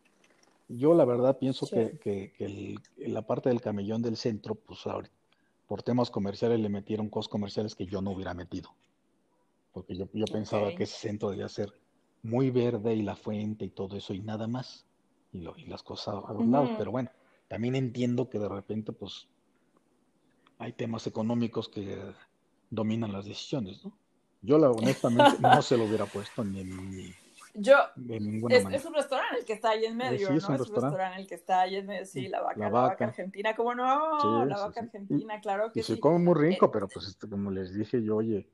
Yo 0.68 0.94
la 0.94 1.04
verdad 1.04 1.38
pienso 1.38 1.66
que, 1.68 2.76
la 2.98 3.22
parte 3.22 3.48
del 3.48 3.60
camellón 3.60 4.02
del 4.02 4.16
centro, 4.16 4.56
pues 4.56 4.86
ahora, 4.86 5.08
por 5.68 5.82
temas 5.82 6.10
comerciales 6.10 6.58
le 6.58 6.68
metieron 6.68 7.08
cosas 7.08 7.28
comerciales 7.28 7.76
que 7.76 7.86
yo 7.86 8.02
no 8.02 8.10
hubiera 8.10 8.34
metido. 8.34 8.70
Porque 9.72 9.96
yo, 9.96 10.08
yo 10.12 10.24
pensaba 10.24 10.74
que 10.74 10.84
ese 10.84 10.96
centro 10.96 11.30
debía 11.30 11.48
ser 11.48 11.72
muy 12.22 12.50
verde 12.50 12.94
y 12.94 13.02
la 13.02 13.16
fuente 13.16 13.64
y 13.64 13.70
todo 13.70 13.96
eso 13.96 14.14
y 14.14 14.20
nada 14.20 14.46
más. 14.46 14.84
Y, 15.32 15.40
lo, 15.40 15.56
y 15.56 15.66
las 15.66 15.82
cosas 15.82 16.14
a 16.26 16.32
los 16.32 16.46
lados. 16.46 16.70
Pero 16.78 16.90
bueno, 16.90 17.10
también 17.48 17.74
entiendo 17.74 18.30
que 18.30 18.38
de 18.38 18.48
repente 18.48 18.92
pues 18.92 19.28
hay 20.58 20.72
temas 20.72 21.06
económicos 21.06 21.68
que 21.68 21.98
dominan 22.70 23.12
las 23.12 23.26
decisiones, 23.26 23.84
¿no? 23.84 23.92
Yo 24.42 24.58
la, 24.58 24.70
honestamente 24.70 25.40
no 25.40 25.62
se 25.62 25.76
lo 25.76 25.84
hubiera 25.84 26.06
puesto 26.06 26.44
ni 26.44 26.60
en 26.60 27.14
yo, 27.58 27.74
de 27.96 28.20
ninguna 28.20 28.54
es, 28.54 28.64
manera. 28.64 28.80
es 28.80 28.86
un 28.86 28.92
restaurante 28.92 29.38
el 29.38 29.44
que 29.46 29.54
está 29.54 29.70
ahí 29.70 29.86
en 29.86 29.96
medio, 29.96 30.28
¿no? 30.28 30.36
Es 30.36 30.46
un 30.46 30.58
restaurante 30.58 31.20
el 31.20 31.26
que 31.26 31.34
está 31.34 31.62
ahí 31.62 31.76
en 31.76 31.86
medio, 31.86 32.04
sí, 32.04 32.28
la 32.28 32.42
vaca, 32.42 32.60
la 32.60 32.68
vaca, 32.68 33.04
argentina, 33.06 33.56
¿cómo 33.56 33.74
no? 33.74 34.44
la 34.44 34.58
vaca 34.58 34.80
argentina, 34.80 35.40
claro 35.40 35.72
que 35.72 35.80
y 35.80 35.82
se 35.82 35.98
come 35.98 36.18
muy 36.18 36.34
rico, 36.34 36.66
eh, 36.66 36.70
pero 36.70 36.86
pues 36.86 37.06
este, 37.06 37.28
como 37.28 37.50
les 37.50 37.72
dije 37.74 38.02
yo, 38.02 38.16
oye, 38.16 38.46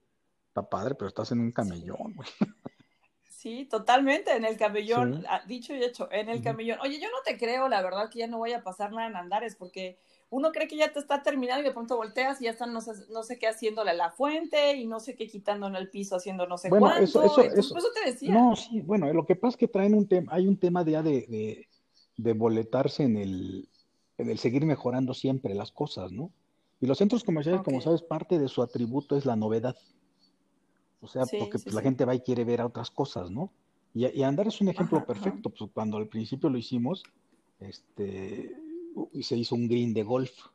está 0.46 0.62
padre, 0.68 0.94
pero 0.94 1.09
estás 1.09 1.33
en 1.33 1.40
un 1.40 1.51
camellón, 1.51 2.14
güey. 2.14 2.29
Sí, 3.42 3.64
totalmente, 3.64 4.37
en 4.37 4.44
el 4.44 4.57
camellón, 4.57 5.24
ah, 5.28 5.42
dicho 5.48 5.74
y 5.74 5.83
hecho, 5.83 6.09
en 6.12 6.28
el 6.28 6.44
camellón. 6.44 6.78
Oye, 6.81 7.00
yo 7.00 7.09
no 7.11 7.16
te 7.24 7.37
creo, 7.37 7.68
la 7.68 7.83
verdad, 7.83 8.09
que 8.09 8.20
ya 8.20 8.28
no 8.28 8.38
voy 8.38 8.52
a 8.52 8.62
pasar 8.62 8.92
nada 8.92 9.09
en 9.09 9.16
Andares, 9.16 9.57
porque 9.57 9.98
uno 10.31 10.52
cree 10.52 10.68
que 10.68 10.76
ya 10.76 10.92
te 10.92 11.00
está 11.00 11.24
terminado 11.24 11.61
y 11.61 11.64
de 11.64 11.72
pronto 11.72 11.96
volteas 11.96 12.40
y 12.40 12.44
ya 12.44 12.52
están 12.52 12.72
no 12.72 12.81
sé, 12.81 12.92
no 13.11 13.24
sé 13.24 13.40
qué 13.40 13.48
haciéndole 13.48 13.94
la 13.94 14.12
fuente 14.12 14.76
y 14.76 14.87
no 14.87 15.00
sé 15.00 15.16
qué 15.16 15.26
quitando 15.26 15.66
en 15.66 15.74
el 15.74 15.90
piso 15.90 16.14
haciendo 16.14 16.46
no 16.46 16.57
sé 16.57 16.68
bueno, 16.68 16.87
cuánto. 16.87 17.02
Eso, 17.02 17.24
eso, 17.24 17.42
eso, 17.42 17.76
eso, 17.76 17.88
te 17.92 18.12
decía. 18.12 18.33
No, 18.33 18.55
sí, 18.55 18.81
bueno, 18.81 19.12
lo 19.12 19.26
que 19.26 19.35
pasa 19.35 19.55
es 19.55 19.57
que 19.57 19.66
traen 19.66 19.94
un 19.94 20.07
tema, 20.07 20.31
hay 20.33 20.46
un 20.46 20.57
tema 20.57 20.85
de, 20.85 21.02
de, 21.02 21.68
de, 22.16 22.33
boletarse 22.35 23.02
en 23.02 23.16
el, 23.16 23.68
en 24.18 24.31
el 24.31 24.38
seguir 24.38 24.64
mejorando 24.66 25.14
siempre 25.14 25.52
las 25.52 25.72
cosas, 25.72 26.12
¿no? 26.12 26.31
Y 26.81 26.87
los 26.87 26.96
centros 26.96 27.24
comerciales, 27.24 27.62
como 27.62 27.81
sabes, 27.81 28.02
parte 28.02 28.38
de 28.38 28.46
su 28.46 28.62
atributo 28.62 29.16
es 29.16 29.26
la 29.26 29.35
novedad. 29.35 29.74
O 31.03 31.09
sea, 31.09 31.25
porque 31.27 31.59
pues, 31.59 31.75
la 31.75 31.83
gente 31.83 32.05
va 32.05 32.15
y 32.15 32.21
quiere 32.21 32.45
ver 32.45 32.61
a 32.61 32.67
otras 32.67 32.91
cosas, 32.91 33.31
¿no? 33.31 33.51
Y, 33.95 34.23
andar 34.23 34.47
es 34.47 34.61
un 34.61 34.69
ejemplo 34.69 35.05
perfecto. 35.05 35.51
Pues 35.51 35.71
cuando 35.75 35.99
al 35.99 36.09
principio 36.09 36.49
lo 36.49 36.57
hicimos, 36.57 37.03
este, 37.59 38.57
y 39.12 39.23
se 39.23 39.37
hizo 39.37 39.55
un 39.55 39.69
green 39.69 39.93
de 39.93 40.05
golf, 40.05 40.47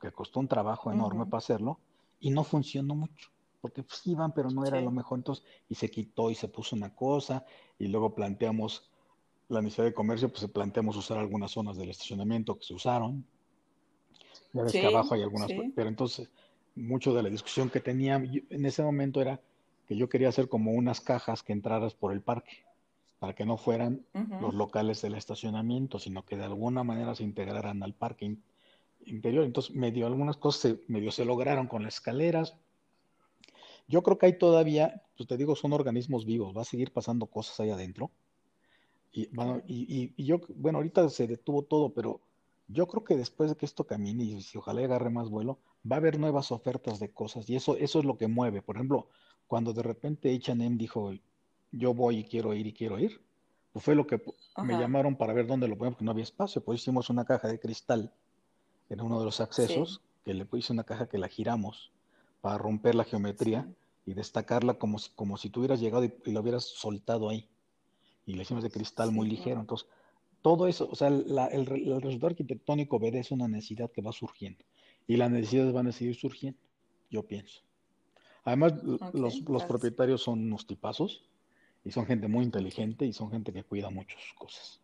que 0.00 0.12
costó 0.12 0.38
un 0.40 0.48
trabajo 0.48 0.92
enorme 0.92 1.26
para 1.26 1.38
hacerlo, 1.38 1.80
y 2.20 2.30
no 2.30 2.44
funcionó 2.44 2.94
mucho. 2.94 3.30
Porque 3.60 3.82
pues 3.82 4.06
iban, 4.06 4.32
pero 4.32 4.50
no 4.50 4.64
era 4.64 4.80
lo 4.80 4.90
mejor. 4.90 5.18
Entonces, 5.18 5.44
y 5.68 5.74
se 5.74 5.90
quitó 5.90 6.30
y 6.30 6.34
se 6.34 6.48
puso 6.48 6.76
una 6.76 6.94
cosa, 6.94 7.44
y 7.78 7.88
luego 7.88 8.14
planteamos 8.14 8.90
la 9.48 9.62
necesidad 9.62 9.86
de 9.86 9.94
comercio, 9.94 10.28
pues 10.30 10.46
planteamos 10.50 10.96
usar 10.96 11.18
algunas 11.18 11.50
zonas 11.50 11.76
del 11.76 11.90
estacionamiento 11.90 12.56
que 12.56 12.64
se 12.64 12.74
usaron. 12.74 13.24
Ya 14.52 14.62
ves 14.62 14.72
que 14.72 14.86
abajo 14.86 15.14
hay 15.14 15.22
algunas, 15.22 15.50
pero 15.74 15.88
entonces 15.88 16.30
mucho 16.76 17.12
de 17.14 17.22
la 17.22 17.30
discusión 17.30 17.68
que 17.68 17.80
tenía 17.80 18.16
en 18.16 18.66
ese 18.66 18.82
momento 18.82 19.20
era 19.20 19.40
que 19.90 19.96
yo 19.96 20.08
quería 20.08 20.28
hacer 20.28 20.48
como 20.48 20.70
unas 20.70 21.00
cajas 21.00 21.42
que 21.42 21.52
entraras 21.52 21.94
por 21.94 22.12
el 22.12 22.22
parque, 22.22 22.64
para 23.18 23.34
que 23.34 23.44
no 23.44 23.56
fueran 23.56 24.06
los 24.40 24.54
locales 24.54 25.02
del 25.02 25.16
estacionamiento, 25.16 25.98
sino 25.98 26.24
que 26.24 26.36
de 26.36 26.44
alguna 26.44 26.84
manera 26.84 27.16
se 27.16 27.24
integraran 27.24 27.82
al 27.82 27.92
parque 27.92 28.36
interior. 29.04 29.42
Entonces, 29.42 29.74
medio 29.74 30.06
algunas 30.06 30.36
cosas 30.36 30.60
se, 30.60 30.80
medio 30.86 31.10
se 31.10 31.24
lograron 31.24 31.66
con 31.66 31.82
las 31.82 31.94
escaleras, 31.94 32.54
yo 33.88 34.04
creo 34.04 34.16
que 34.16 34.26
hay 34.26 34.38
todavía, 34.38 35.02
pues 35.16 35.28
te 35.28 35.36
digo, 35.36 35.56
son 35.56 35.72
organismos 35.72 36.24
vivos, 36.24 36.56
va 36.56 36.62
a 36.62 36.64
seguir 36.64 36.92
pasando 36.92 37.26
cosas 37.26 37.58
ahí 37.58 37.70
adentro. 37.70 38.12
Y, 39.10 39.26
bueno, 39.34 39.60
y, 39.66 40.12
y, 40.16 40.24
yo, 40.24 40.40
bueno, 40.54 40.78
ahorita 40.78 41.08
se 41.08 41.26
detuvo 41.26 41.62
todo, 41.64 41.92
pero 41.92 42.20
yo 42.68 42.86
creo 42.86 43.02
que 43.02 43.16
después 43.16 43.50
de 43.50 43.56
que 43.56 43.66
esto 43.66 43.88
camine 43.88 44.22
y 44.22 44.40
si 44.42 44.56
ojalá 44.56 44.82
agarre 44.82 45.10
más 45.10 45.30
vuelo, 45.30 45.58
va 45.84 45.96
a 45.96 45.98
haber 45.98 46.20
nuevas 46.20 46.52
ofertas 46.52 47.00
de 47.00 47.10
cosas 47.10 47.50
y 47.50 47.56
eso, 47.56 47.76
eso 47.76 47.98
es 47.98 48.04
lo 48.04 48.16
que 48.16 48.28
mueve. 48.28 48.62
Por 48.62 48.76
ejemplo, 48.76 49.08
cuando 49.50 49.72
de 49.72 49.82
repente 49.82 50.32
H&M 50.32 50.76
dijo, 50.76 51.12
yo 51.72 51.92
voy 51.92 52.18
y 52.18 52.24
quiero 52.24 52.54
ir 52.54 52.68
y 52.68 52.72
quiero 52.72 53.00
ir, 53.00 53.20
pues 53.72 53.84
fue 53.84 53.96
lo 53.96 54.06
que 54.06 54.22
me 54.62 54.78
llamaron 54.78 55.16
para 55.16 55.32
ver 55.32 55.48
dónde 55.48 55.66
lo 55.66 55.76
ponemos, 55.76 55.96
porque 55.96 56.04
no 56.04 56.12
había 56.12 56.22
espacio. 56.22 56.62
Pues 56.62 56.80
hicimos 56.80 57.10
una 57.10 57.24
caja 57.24 57.48
de 57.48 57.58
cristal 57.58 58.12
en 58.88 59.00
uno 59.00 59.18
de 59.18 59.24
los 59.24 59.40
accesos, 59.40 60.02
que 60.24 60.34
le 60.34 60.44
puse 60.44 60.72
una 60.72 60.84
caja 60.84 61.08
que 61.08 61.18
la 61.18 61.26
giramos 61.26 61.90
para 62.40 62.58
romper 62.58 62.94
la 62.94 63.02
geometría 63.02 63.68
y 64.06 64.14
destacarla 64.14 64.74
como 64.74 65.00
si, 65.00 65.10
como 65.16 65.36
si 65.36 65.50
tú 65.50 65.58
hubieras 65.58 65.80
llegado 65.80 66.04
y, 66.04 66.14
y 66.26 66.30
lo 66.30 66.42
hubieras 66.42 66.66
soltado 66.66 67.28
ahí. 67.28 67.48
Y 68.26 68.34
le 68.34 68.42
hicimos 68.42 68.62
de 68.62 68.70
cristal 68.70 69.10
muy 69.10 69.28
ligero. 69.28 69.58
Entonces, 69.58 69.88
todo 70.42 70.68
eso, 70.68 70.88
o 70.88 70.94
sea, 70.94 71.08
el, 71.08 71.36
el, 71.50 71.66
resultado 71.66 72.28
arquitectónico 72.28 72.98
obedece 72.98 73.34
una 73.34 73.48
necesidad 73.48 73.90
que 73.90 74.00
va 74.00 74.12
surgiendo. 74.12 74.64
Y 75.08 75.16
las 75.16 75.28
necesidades 75.28 75.72
van 75.72 75.88
a 75.88 75.92
seguir 75.92 76.14
surgiendo, 76.14 76.60
yo 77.10 77.24
pienso. 77.24 77.62
Además, 78.44 78.74
los, 79.12 79.48
los 79.48 79.64
propietarios 79.64 80.22
son 80.22 80.40
unos 80.40 80.66
tipazos 80.66 81.24
y 81.84 81.90
son 81.90 82.06
gente 82.06 82.28
muy 82.28 82.44
inteligente 82.44 83.06
y 83.06 83.12
son 83.12 83.30
gente 83.30 83.52
que 83.52 83.64
cuida 83.64 83.90
mucho 83.90 84.16
sus 84.18 84.34
cosas. 84.34 84.80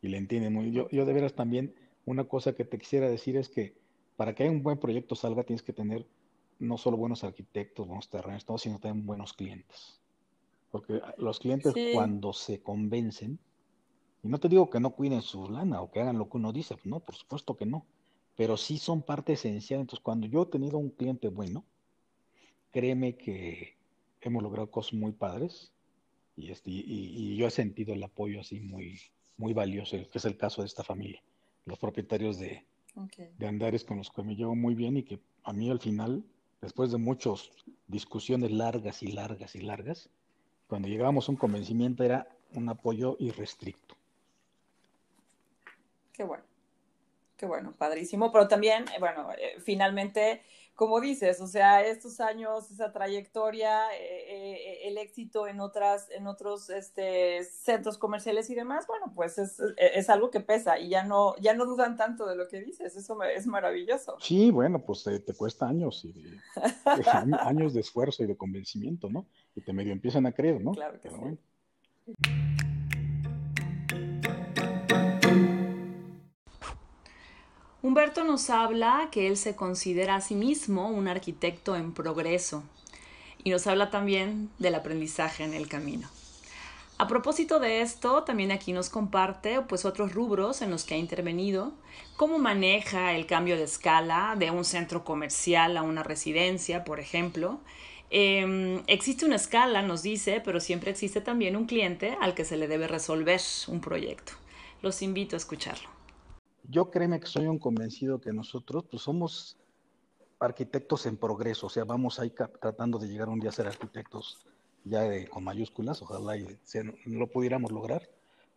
Y 0.00 0.08
le 0.08 0.18
entienden 0.18 0.52
muy. 0.52 0.72
Yo, 0.72 0.88
yo 0.90 1.04
de 1.04 1.12
veras 1.12 1.34
también, 1.34 1.74
una 2.04 2.24
cosa 2.24 2.54
que 2.54 2.64
te 2.64 2.78
quisiera 2.78 3.08
decir 3.08 3.36
es 3.36 3.48
que 3.48 3.74
para 4.16 4.34
que 4.34 4.48
un 4.48 4.62
buen 4.62 4.78
proyecto 4.78 5.14
salga, 5.14 5.44
tienes 5.44 5.62
que 5.62 5.72
tener 5.72 6.06
no 6.58 6.78
solo 6.78 6.96
buenos 6.96 7.24
arquitectos, 7.24 7.86
buenos 7.86 8.08
terrenos, 8.08 8.44
sino 8.58 8.78
también 8.78 9.06
buenos 9.06 9.32
clientes. 9.32 10.00
Porque 10.70 11.00
los 11.18 11.38
clientes 11.38 11.74
cuando 11.92 12.32
se 12.32 12.62
convencen, 12.62 13.38
y 14.22 14.28
no 14.28 14.38
te 14.38 14.48
digo 14.48 14.70
que 14.70 14.80
no 14.80 14.90
cuiden 14.90 15.22
su 15.22 15.50
lana 15.50 15.82
o 15.82 15.90
que 15.90 16.00
hagan 16.00 16.18
lo 16.18 16.28
que 16.28 16.36
uno 16.36 16.52
dice, 16.52 16.76
no, 16.84 17.00
por 17.00 17.16
supuesto 17.16 17.56
que 17.56 17.66
no, 17.66 17.84
pero 18.36 18.56
sí 18.56 18.78
son 18.78 19.02
parte 19.02 19.34
esencial. 19.34 19.80
Entonces, 19.80 20.02
cuando 20.02 20.26
yo 20.26 20.42
he 20.42 20.46
tenido 20.46 20.78
un 20.78 20.90
cliente 20.90 21.28
bueno, 21.28 21.64
créeme 22.72 23.16
que 23.16 23.76
hemos 24.20 24.42
logrado 24.42 24.70
cosas 24.70 24.94
muy 24.94 25.12
padres 25.12 25.72
y, 26.36 26.50
este, 26.50 26.70
y, 26.70 27.36
yo 27.36 27.46
he 27.46 27.50
sentido 27.50 27.92
el 27.92 28.02
apoyo 28.02 28.40
así 28.40 28.60
muy, 28.60 29.00
muy 29.36 29.52
valioso, 29.52 29.96
que 30.10 30.18
es 30.18 30.24
el 30.24 30.36
caso 30.36 30.62
de 30.62 30.66
esta 30.66 30.82
familia, 30.82 31.22
los 31.66 31.78
propietarios 31.78 32.38
de, 32.38 32.64
de 33.38 33.46
Andares 33.46 33.84
con 33.84 33.98
los 33.98 34.10
que 34.10 34.22
me 34.22 34.34
llevo 34.34 34.54
muy 34.54 34.74
bien 34.74 34.96
y 34.96 35.02
que 35.02 35.20
a 35.44 35.52
mí 35.52 35.70
al 35.70 35.80
final, 35.80 36.24
después 36.60 36.90
de 36.90 36.98
muchas 36.98 37.50
discusiones 37.86 38.50
largas 38.50 39.02
y 39.02 39.08
largas 39.08 39.54
y 39.54 39.60
largas, 39.60 40.08
cuando 40.66 40.88
llegábamos 40.88 41.28
a 41.28 41.32
un 41.32 41.36
convencimiento 41.36 42.02
era 42.02 42.26
un 42.54 42.68
apoyo 42.68 43.16
irrestricto. 43.18 43.94
Qué 46.12 46.24
bueno, 46.24 46.44
qué 47.36 47.46
bueno, 47.46 47.72
padrísimo, 47.72 48.32
pero 48.32 48.48
también, 48.48 48.84
eh, 48.94 48.98
bueno, 48.98 49.32
eh, 49.32 49.60
finalmente 49.60 50.42
como 50.82 51.00
dices, 51.00 51.40
o 51.40 51.46
sea, 51.46 51.80
estos 51.86 52.18
años, 52.18 52.68
esa 52.72 52.90
trayectoria, 52.90 53.86
eh, 53.94 54.24
eh, 54.26 54.88
el 54.88 54.98
éxito 54.98 55.46
en 55.46 55.60
otras, 55.60 56.10
en 56.10 56.26
otros 56.26 56.70
este, 56.70 57.44
centros 57.44 57.98
comerciales 57.98 58.50
y 58.50 58.56
demás, 58.56 58.88
bueno, 58.88 59.12
pues 59.14 59.38
es, 59.38 59.62
es, 59.76 60.10
algo 60.10 60.32
que 60.32 60.40
pesa 60.40 60.80
y 60.80 60.88
ya 60.88 61.04
no, 61.04 61.36
ya 61.36 61.54
no 61.54 61.66
dudan 61.66 61.96
tanto 61.96 62.26
de 62.26 62.34
lo 62.34 62.48
que 62.48 62.58
dices, 62.58 62.96
eso 62.96 63.22
es 63.22 63.46
maravilloso. 63.46 64.16
Sí, 64.18 64.50
bueno, 64.50 64.80
pues 64.84 65.04
te, 65.04 65.34
cuesta 65.34 65.68
años 65.68 66.04
y 66.04 66.36
años 66.84 67.74
de 67.74 67.80
esfuerzo 67.80 68.24
y 68.24 68.26
de 68.26 68.36
convencimiento, 68.36 69.08
¿no? 69.08 69.28
Y 69.54 69.60
te 69.60 69.72
medio 69.72 69.92
empiezan 69.92 70.26
a 70.26 70.32
creer, 70.32 70.60
¿no? 70.60 70.72
Claro 70.82 71.00
que 71.00 71.10
sí. 71.10 72.71
Humberto 77.84 78.22
nos 78.22 78.48
habla 78.48 79.08
que 79.10 79.26
él 79.26 79.36
se 79.36 79.56
considera 79.56 80.14
a 80.14 80.20
sí 80.20 80.36
mismo 80.36 80.88
un 80.88 81.08
arquitecto 81.08 81.74
en 81.74 81.92
progreso 81.92 82.62
y 83.42 83.50
nos 83.50 83.66
habla 83.66 83.90
también 83.90 84.50
del 84.60 84.76
aprendizaje 84.76 85.42
en 85.42 85.52
el 85.52 85.66
camino. 85.66 86.08
A 86.98 87.08
propósito 87.08 87.58
de 87.58 87.80
esto, 87.80 88.22
también 88.22 88.52
aquí 88.52 88.72
nos 88.72 88.88
comparte 88.88 89.62
pues 89.62 89.84
otros 89.84 90.14
rubros 90.14 90.62
en 90.62 90.70
los 90.70 90.84
que 90.84 90.94
ha 90.94 90.96
intervenido, 90.96 91.72
cómo 92.16 92.38
maneja 92.38 93.14
el 93.14 93.26
cambio 93.26 93.56
de 93.56 93.64
escala 93.64 94.36
de 94.38 94.52
un 94.52 94.64
centro 94.64 95.02
comercial 95.02 95.76
a 95.76 95.82
una 95.82 96.04
residencia, 96.04 96.84
por 96.84 97.00
ejemplo. 97.00 97.58
Em, 98.10 98.84
existe 98.86 99.26
una 99.26 99.34
escala, 99.34 99.82
nos 99.82 100.04
dice, 100.04 100.40
pero 100.44 100.60
siempre 100.60 100.92
existe 100.92 101.20
también 101.20 101.56
un 101.56 101.66
cliente 101.66 102.16
al 102.20 102.34
que 102.34 102.44
se 102.44 102.56
le 102.56 102.68
debe 102.68 102.86
resolver 102.86 103.40
un 103.66 103.80
proyecto. 103.80 104.34
Los 104.82 105.02
invito 105.02 105.34
a 105.34 105.38
escucharlo 105.38 106.01
yo 106.64 106.90
créeme 106.90 107.20
que 107.20 107.26
soy 107.26 107.46
un 107.46 107.58
convencido 107.58 108.20
que 108.20 108.32
nosotros 108.32 108.84
pues 108.90 109.02
somos 109.02 109.56
arquitectos 110.38 111.06
en 111.06 111.16
progreso, 111.16 111.66
o 111.66 111.70
sea, 111.70 111.84
vamos 111.84 112.18
ahí 112.18 112.30
tratando 112.30 112.98
de 112.98 113.08
llegar 113.08 113.28
un 113.28 113.38
día 113.38 113.50
a 113.50 113.52
ser 113.52 113.66
arquitectos 113.66 114.46
ya 114.84 115.04
con 115.28 115.44
mayúsculas, 115.44 116.02
ojalá 116.02 116.36
y 116.36 116.58
lo 117.06 117.28
pudiéramos 117.28 117.70
lograr, 117.70 118.08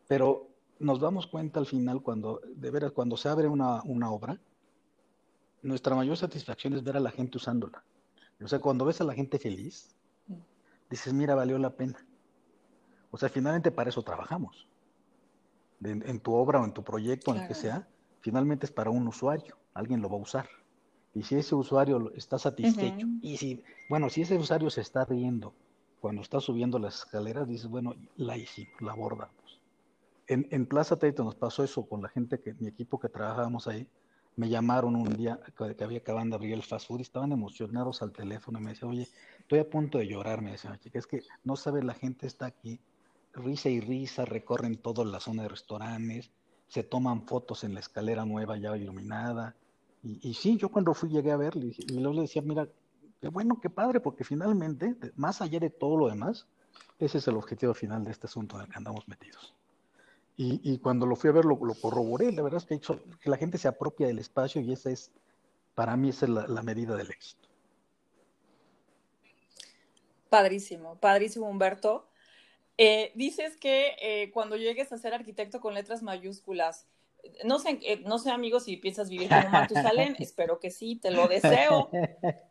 pero 0.08 0.48
nos 0.80 1.00
damos 1.00 1.28
cuenta 1.28 1.60
al 1.60 1.68
final 1.68 2.02
cuando, 2.02 2.42
de 2.56 2.72
veras, 2.72 2.92
cuando 2.92 3.18
se 3.18 3.30
abre 3.30 3.48
una, 3.48 3.84
una 3.84 4.12
obra, 4.12 4.40
nuestra 5.62 5.96
mayor 5.96 6.18
satisfacción 6.18 6.74
es 6.74 6.84
ver 6.84 6.98
a 6.98 7.00
la 7.00 7.12
gente 7.12 7.38
usándola. 7.38 7.84
O 8.44 8.48
sea, 8.48 8.60
cuando 8.60 8.86
ves 8.86 9.02
a 9.02 9.04
la 9.04 9.14
gente 9.14 9.40
feliz, 9.40 9.96
dices, 10.90 11.14
mira, 11.14 11.36
valió 11.36 11.58
la 11.58 11.72
pena. 11.72 12.06
O 13.12 13.18
sea, 13.18 13.30
finalmente 13.30 13.72
para 13.72 13.90
eso 13.90 14.04
trabajamos. 14.04 14.68
en, 15.82 16.20
tu 16.20 16.34
obra 16.34 16.60
o 16.60 16.66
en 16.66 16.74
tu 16.74 16.84
proyecto, 16.84 17.34
en 17.34 17.42
el 17.42 17.48
que 17.48 17.54
sea, 17.54 17.88
finalmente 18.26 18.66
es 18.66 18.72
para 18.72 18.90
un 18.90 19.08
usuario, 19.08 19.56
alguien 19.76 20.02
lo 20.02 20.10
va 20.10 20.16
a 20.16 20.22
usar. 20.22 20.50
Y 21.14 21.22
si 21.22 21.36
ese 21.36 21.54
usuario 21.54 22.12
está 22.16 22.40
satisfecho, 22.40 23.06
y 23.22 23.38
si, 23.38 23.64
bueno, 23.88 24.10
si 24.10 24.24
ese 24.24 24.36
usuario 24.36 24.72
se 24.72 24.82
está 24.82 25.06
riendo 25.06 25.54
cuando 26.02 26.24
está 26.24 26.40
subiendo 26.40 26.80
las 26.80 26.96
escaleras, 26.96 27.48
dices, 27.48 27.68
bueno, 27.68 27.94
la 28.16 28.36
hicimos, 28.36 28.82
la 28.82 28.94
abordamos. 28.94 29.62
En, 30.26 30.48
en 30.50 30.66
Plaza 30.66 30.98
Teito 30.98 31.24
nos 31.24 31.36
pasó 31.36 31.64
eso 31.64 31.86
con 31.88 32.02
la 32.02 32.10
gente 32.10 32.40
que, 32.40 32.56
mi 32.56 32.68
equipo 32.68 33.00
que 33.00 33.10
trabajábamos 33.10 33.68
ahí, 33.68 33.88
me 34.38 34.50
llamaron 34.50 34.96
un 34.96 35.16
día 35.16 35.40
que 35.56 35.84
había 35.84 36.00
acabado 36.00 36.28
de 36.28 36.36
abrir 36.36 36.54
el 36.54 36.64
fast 36.64 36.88
food 36.88 37.00
y 37.00 37.04
estaban 37.04 37.32
emocionados 37.32 38.02
al 38.02 38.12
teléfono 38.12 38.58
y 38.58 38.64
me 38.64 38.72
decían, 38.72 38.90
oye, 38.90 39.08
estoy 39.40 39.60
a 39.60 39.70
punto 39.70 40.00
de 40.00 40.08
llorar, 40.08 40.42
me 40.42 40.52
decía 40.52 40.78
chica, 40.80 40.98
es 40.98 41.06
que 41.06 41.22
no 41.44 41.56
sabe, 41.56 41.84
la 41.84 41.94
gente 41.94 42.26
está 42.26 42.48
aquí, 42.48 42.80
risa 43.34 43.70
y 43.70 43.80
risa, 43.82 44.26
recorren 44.26 44.78
toda 44.78 45.06
la 45.06 45.20
zona 45.20 45.44
de 45.44 45.50
restaurantes, 45.50 46.32
se 46.68 46.84
toman 46.84 47.26
fotos 47.28 47.64
en 47.64 47.74
la 47.74 47.80
escalera 47.80 48.26
nueva 48.26 48.58
ya 48.58 48.76
iluminada. 48.76 49.56
Y, 50.04 50.34
sí, 50.36 50.58
yo 50.58 50.70
cuando 50.70 50.94
fui 50.94 51.10
llegué 51.10 51.32
a 51.32 51.38
ver, 51.38 51.56
y 51.56 52.00
luego 52.00 52.14
le 52.14 52.22
decía, 52.22 52.42
mira, 52.44 52.68
qué 53.20 53.28
bueno, 53.30 53.60
qué 53.60 53.70
padre, 53.70 54.00
porque 54.00 54.24
finalmente, 54.24 54.96
más 55.16 55.42
allá 55.42 55.60
de 55.60 55.72
todo 55.72 55.98
lo 55.98 56.08
demás, 56.08 56.48
ese 57.00 57.18
es 57.18 57.28
el 57.28 57.36
objetivo 57.36 57.74
final 57.74 58.04
de 58.04 58.12
este 58.12 58.28
asunto 58.28 58.56
en 58.56 58.64
el 58.64 58.70
que 58.70 58.78
andamos 58.78 59.08
metidos. 59.08 59.56
Y, 60.38 60.80
cuando 60.80 61.06
lo 61.06 61.16
fui 61.16 61.30
a 61.30 61.34
ver, 61.34 61.46
lo, 61.46 61.58
corroboré. 61.58 62.30
La 62.34 62.42
verdad 62.42 62.62
es 62.62 62.66
que, 62.66 62.98
que, 63.22 63.30
la 63.30 63.38
gente 63.38 63.58
se 63.58 63.70
apropia 63.70 64.08
del 64.08 64.20
espacio 64.20 64.60
y 64.60 64.74
esa 64.74 64.92
es, 64.92 65.10
para 65.76 65.96
mí, 65.96 66.10
esa 66.10 66.26
es 66.26 66.32
la, 66.32 66.62
medida 66.62 66.98
del 66.98 67.10
éxito. 67.10 67.48
Padrísimo, 70.30 70.98
padrísimo, 70.98 71.48
Humberto. 71.48 72.10
Eh, 72.78 73.12
dices 73.16 73.56
que 73.58 73.96
eh, 74.02 74.32
cuando 74.32 74.58
llegues 74.58 74.92
a 74.92 74.98
ser 74.98 75.14
arquitecto 75.14 75.62
con 75.62 75.74
letras 75.74 76.04
mayúsculas, 76.04 76.88
no 77.44 77.58
sé, 77.58 77.80
eh, 77.84 78.04
no 78.06 78.20
sé, 78.20 78.32
amigos, 78.32 78.66
si 78.66 78.78
piensas 78.78 79.10
vivir 79.10 79.30
como 79.30 79.50
Matusalén, 79.50 80.16
espero 80.20 80.60
que 80.60 80.72
sí, 80.72 80.98
te 80.98 81.12
lo 81.12 81.28
deseo. 81.28 81.90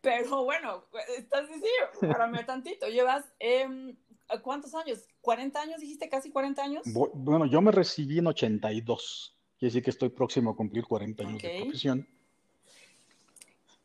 Pero 0.01 0.45
bueno, 0.45 0.85
estás 1.17 1.47
diciendo, 1.49 2.01
párame 2.01 2.43
tantito, 2.45 2.89
llevas, 2.89 3.25
em, 3.39 3.97
¿cuántos 4.43 4.75
años? 4.75 5.07
¿40 5.23 5.57
años 5.57 5.81
dijiste? 5.81 6.09
¿Casi 6.09 6.31
40 6.31 6.63
años? 6.63 6.83
Bueno, 6.87 7.47
yo 7.47 7.61
me 7.61 7.71
recibí 7.71 8.19
en 8.19 8.27
82, 8.27 9.37
quiere 9.59 9.71
decir 9.71 9.83
que 9.83 9.91
estoy 9.91 10.09
próximo 10.09 10.51
a 10.51 10.57
cumplir 10.57 10.85
40 10.85 11.23
años 11.23 11.43
de 11.43 11.61
profesión. 11.61 12.09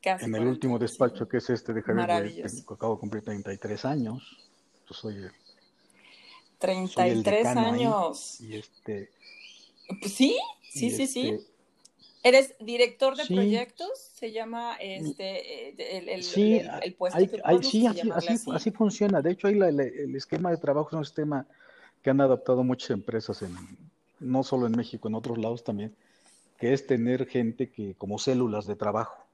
en 0.04 0.36
el 0.36 0.48
último 0.48 0.80
despacho, 0.80 1.28
que 1.28 1.38
es 1.38 1.50
este 1.50 1.74
de 1.74 1.82
Javier, 1.82 2.50
acabo 2.72 2.96
de 2.96 3.00
cumplir 3.00 3.24
33 3.24 3.86
años. 3.86 4.38
Yo 4.88 4.96
soy 4.96 5.30
33 6.60 7.46
años. 7.48 8.40
y 8.42 8.56
este. 8.58 9.10
Pues 10.02 10.14
sí, 10.14 10.38
sí, 10.72 10.92
sí, 10.92 11.08
sí. 11.08 11.30
Este 11.30 11.50
¿Eres 12.22 12.54
director 12.60 13.16
de 13.16 13.26
proyectos? 13.26 13.90
Se 14.14 14.32
llama 14.34 14.76
este, 14.76 15.98
el, 15.98 16.10
el, 16.10 16.24
sí, 16.24 16.62
el, 16.82 16.94
puesto 16.94 17.18
sí, 17.62 17.88
así, 17.88 18.72
funciona. 18.72 19.22
De 19.22 19.32
hecho, 19.32 19.48
ahí 19.48 19.58
el 19.58 20.16
esquema 20.16 20.52
de 20.52 20.58
trabajo 20.58 20.90
es 20.90 20.94
un 20.96 21.06
sistema 21.06 21.46
que 22.04 22.10
han 22.10 22.20
adoptado 22.20 22.64
muchas 22.64 22.90
empresas, 22.90 23.42
en, 23.42 23.56
no 24.20 24.44
solo 24.44 24.68
en 24.68 24.74
México, 24.74 25.08
en 25.08 25.16
otros 25.16 25.38
lados 25.38 25.64
también, 25.64 25.96
que 26.58 26.74
es 26.74 26.86
tener 26.86 27.26
gente 27.26 27.70
que 27.70 27.94
como 27.98 28.20
células 28.20 28.68
de 28.68 28.76
trabajo. 28.76 29.26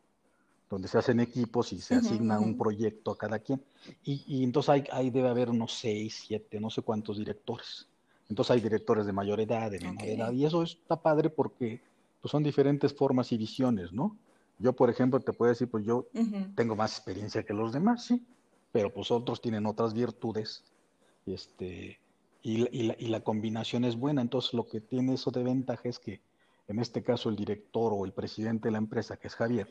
Donde 0.70 0.88
se 0.88 0.98
hacen 0.98 1.20
equipos 1.20 1.72
y 1.74 1.80
se 1.80 1.96
asigna 1.96 2.40
un 2.40 2.58
proyecto 2.58 3.12
a 3.12 3.18
cada 3.18 3.40
quien. 3.40 3.62
Y, 4.04 4.44
entonces 4.44 4.70
hay, 4.70 4.84
ahí 4.92 5.10
debe 5.10 5.30
haber 5.30 5.50
unos 5.50 5.74
seis, 5.74 6.24
siete, 6.28 6.60
no 6.60 6.70
sé 6.70 6.82
cuántos 6.82 7.18
directores. 7.18 7.88
Entonces 8.30 8.56
hay 8.56 8.62
directores 8.62 9.06
de 9.06 9.14
mayor 9.14 9.40
edad, 9.40 9.70
de 9.70 9.80
menor 9.80 10.04
edad, 10.06 10.32
y 10.32 10.46
eso 10.46 10.64
está 10.64 10.96
padre 10.96 11.30
porque 11.30 11.80
pues, 12.22 12.32
son 12.32 12.44
diferentes 12.44 12.94
formas 12.94 13.32
y 13.32 13.38
visiones, 13.38 13.94
¿no? 13.94 14.18
Yo, 14.58 14.74
por 14.74 14.90
ejemplo, 14.90 15.20
te 15.20 15.34
puedo 15.34 15.52
decir, 15.52 15.70
pues 15.70 15.86
yo 15.86 16.08
tengo 16.56 16.76
más 16.76 16.98
experiencia 16.98 17.44
que 17.44 17.54
los 17.54 17.74
demás, 17.74 18.06
sí, 18.06 18.26
pero 18.72 18.92
pues 18.92 19.12
otros 19.12 19.42
tienen 19.42 19.66
otras 19.66 19.94
virtudes, 19.94 20.64
este, 21.26 22.00
y, 22.42 22.66
y, 22.72 22.84
la, 22.84 22.96
y 22.98 23.08
la 23.08 23.20
combinación 23.20 23.84
es 23.84 23.98
buena. 23.98 24.22
Entonces, 24.22 24.54
lo 24.54 24.66
que 24.66 24.80
tiene 24.80 25.16
eso 25.16 25.30
de 25.30 25.44
ventaja 25.44 25.90
es 25.90 26.00
que, 26.00 26.22
en 26.70 26.80
este 26.80 27.04
caso, 27.04 27.30
el 27.30 27.36
director 27.36 27.92
o 27.94 28.06
el 28.06 28.14
presidente 28.14 28.70
de 28.70 28.72
la 28.72 28.78
empresa, 28.78 29.18
que 29.18 29.28
es 29.28 29.36
Javier, 29.36 29.68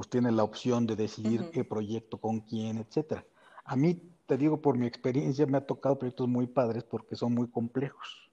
pues 0.00 0.08
tiene 0.08 0.32
la 0.32 0.44
opción 0.44 0.86
de 0.86 0.96
decidir 0.96 1.50
qué 1.50 1.62
proyecto, 1.62 2.16
con 2.16 2.40
quién, 2.40 2.78
etcétera. 2.78 3.22
A 3.66 3.76
mí, 3.76 4.00
te 4.24 4.38
digo, 4.38 4.58
por 4.58 4.78
mi 4.78 4.86
experiencia, 4.86 5.44
me 5.44 5.58
ha 5.58 5.66
tocado 5.66 5.98
proyectos 5.98 6.26
muy 6.26 6.46
padres 6.46 6.84
porque 6.84 7.16
son 7.16 7.34
muy 7.34 7.48
complejos. 7.48 8.30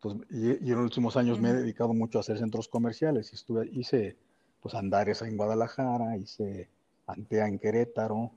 Pues, 0.00 0.16
y, 0.30 0.50
en 0.50 0.74
los 0.74 0.82
últimos 0.82 1.16
años 1.16 1.38
me 1.38 1.50
he 1.50 1.52
dedicado 1.52 1.94
mucho 1.94 2.18
a 2.18 2.22
hacer 2.22 2.38
centros 2.38 2.66
comerciales. 2.66 3.30
Y 3.30 3.36
estuve, 3.36 3.70
hice 3.72 4.16
pues 4.60 4.74
Andares 4.74 5.22
en 5.22 5.36
Guadalajara, 5.36 6.16
hice 6.16 6.68
Antea 7.06 7.46
en 7.46 7.60
Querétaro, 7.60 8.32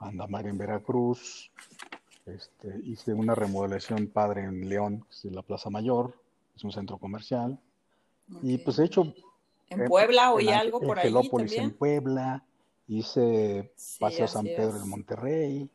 Andamar 0.00 0.48
en 0.48 0.58
Veracruz, 0.58 1.52
este, 2.26 2.80
hice 2.82 3.14
una 3.14 3.36
remodelación 3.36 4.08
padre 4.08 4.42
en 4.42 4.68
León, 4.68 5.06
que 5.08 5.28
es 5.28 5.32
la 5.32 5.42
Plaza 5.42 5.70
Mayor, 5.70 6.12
es 6.56 6.64
un 6.64 6.72
centro 6.72 6.98
comercial. 6.98 7.56
Y 8.42 8.58
pues 8.58 8.80
he 8.80 8.84
hecho 8.84 9.14
en 9.70 9.84
Puebla 9.86 10.32
oí 10.32 10.48
algo 10.48 10.80
por 10.80 10.98
ahí 10.98 11.12
también. 11.12 11.62
en 11.62 11.70
Puebla, 11.72 12.44
hice 12.86 13.72
Paseo 13.98 14.28
San 14.28 14.44
Pedro 14.44 14.82
en 14.82 14.88
Monterrey. 14.88 15.70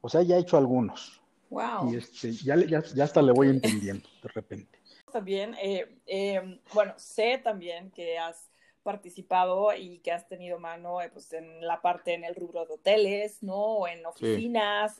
O 0.00 0.08
sea, 0.08 0.22
ya 0.22 0.36
he 0.36 0.40
hecho 0.40 0.56
algunos. 0.56 1.20
Wow. 1.50 1.92
Y 1.92 1.96
este, 1.96 2.32
ya, 2.32 2.56
ya, 2.56 2.82
ya 2.82 3.04
hasta 3.04 3.22
le 3.22 3.32
voy 3.32 3.48
entendiendo 3.48 4.08
de 4.22 4.28
repente. 4.28 4.78
También, 5.12 5.54
eh, 5.60 5.98
eh, 6.06 6.60
bueno, 6.74 6.92
sé 6.98 7.40
también 7.42 7.90
que 7.92 8.18
has 8.18 8.50
participado 8.82 9.74
y 9.74 10.00
que 10.00 10.12
has 10.12 10.28
tenido 10.28 10.58
mano 10.58 11.00
eh, 11.00 11.08
pues, 11.10 11.32
en 11.32 11.66
la 11.66 11.80
parte 11.80 12.12
en 12.12 12.24
el 12.24 12.34
rubro 12.34 12.66
de 12.66 12.74
hoteles, 12.74 13.42
¿no? 13.42 13.56
O 13.56 13.88
en 13.88 14.04
oficinas, 14.04 14.98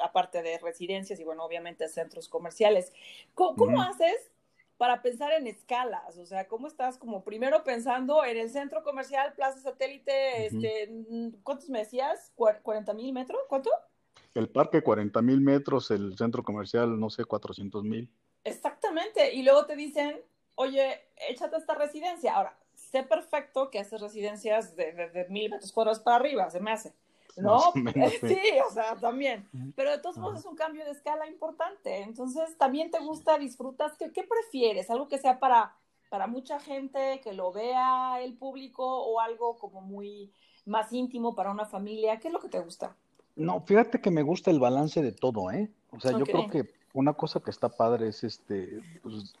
aparte 0.00 0.42
de 0.42 0.58
residencias 0.58 1.20
y, 1.20 1.24
bueno, 1.24 1.44
obviamente 1.44 1.88
centros 1.88 2.28
comerciales. 2.28 2.92
¿Cómo, 3.34 3.80
haces 3.80 4.30
para 4.76 5.02
pensar 5.02 5.32
en 5.32 5.46
escalas, 5.46 6.18
o 6.18 6.26
sea, 6.26 6.48
¿cómo 6.48 6.66
estás 6.66 6.98
como 6.98 7.22
primero 7.22 7.62
pensando 7.62 8.24
en 8.24 8.36
el 8.36 8.50
centro 8.50 8.82
comercial 8.82 9.32
Plaza 9.34 9.60
Satélite, 9.60 10.46
este, 10.46 10.90
¿cuántos 11.42 11.68
me 11.68 11.80
decías? 11.80 12.32
¿40 12.36 12.94
mil 12.94 13.12
metros? 13.12 13.40
¿Cuánto? 13.48 13.70
El 14.34 14.48
parque 14.48 14.82
40 14.82 15.22
mil 15.22 15.40
metros, 15.40 15.90
el 15.92 16.16
centro 16.18 16.42
comercial, 16.42 16.98
no 16.98 17.08
sé, 17.08 17.24
400 17.24 17.84
mil. 17.84 18.10
Exactamente, 18.42 19.32
y 19.32 19.42
luego 19.42 19.64
te 19.64 19.76
dicen, 19.76 20.20
oye, 20.56 21.02
échate 21.28 21.56
esta 21.56 21.74
residencia. 21.74 22.34
Ahora, 22.34 22.58
sé 22.74 23.04
perfecto 23.04 23.70
que 23.70 23.78
haces 23.78 24.00
residencias 24.00 24.74
de, 24.74 24.92
de 24.92 25.26
mil 25.28 25.50
metros 25.50 25.72
cuadrados 25.72 26.00
para 26.00 26.16
arriba, 26.16 26.50
se 26.50 26.60
me 26.60 26.72
hace. 26.72 26.94
¿no? 27.40 27.72
sí, 28.20 28.38
o 28.66 28.72
sea, 28.72 28.96
también. 28.96 29.48
Pero 29.74 29.90
de 29.90 29.98
todos 29.98 30.16
modos 30.18 30.40
es 30.40 30.46
un 30.46 30.56
cambio 30.56 30.84
de 30.84 30.92
escala 30.92 31.26
importante. 31.26 32.02
Entonces, 32.02 32.56
también 32.58 32.90
te 32.90 33.00
gusta, 33.00 33.38
disfrutas. 33.38 33.96
¿Qué, 33.98 34.12
qué 34.12 34.24
prefieres? 34.24 34.90
¿Algo 34.90 35.08
que 35.08 35.18
sea 35.18 35.38
para, 35.38 35.74
para 36.10 36.26
mucha 36.26 36.60
gente, 36.60 37.20
que 37.22 37.32
lo 37.32 37.52
vea 37.52 38.20
el 38.22 38.36
público 38.36 38.84
o 38.84 39.20
algo 39.20 39.56
como 39.56 39.80
muy 39.80 40.32
más 40.66 40.92
íntimo 40.92 41.34
para 41.34 41.50
una 41.50 41.66
familia? 41.66 42.18
¿Qué 42.18 42.28
es 42.28 42.34
lo 42.34 42.40
que 42.40 42.48
te 42.48 42.60
gusta? 42.60 42.94
No, 43.36 43.60
fíjate 43.62 44.00
que 44.00 44.10
me 44.10 44.22
gusta 44.22 44.50
el 44.50 44.60
balance 44.60 45.02
de 45.02 45.10
todo, 45.10 45.50
¿eh? 45.50 45.68
O 45.90 45.98
sea, 45.98 46.12
yo 46.12 46.24
creo 46.24 46.48
que 46.48 46.70
una 46.92 47.14
cosa 47.14 47.40
que 47.40 47.50
está 47.50 47.68
padre 47.68 48.08
es 48.08 48.22
este, 48.22 48.80
pues, 49.02 49.34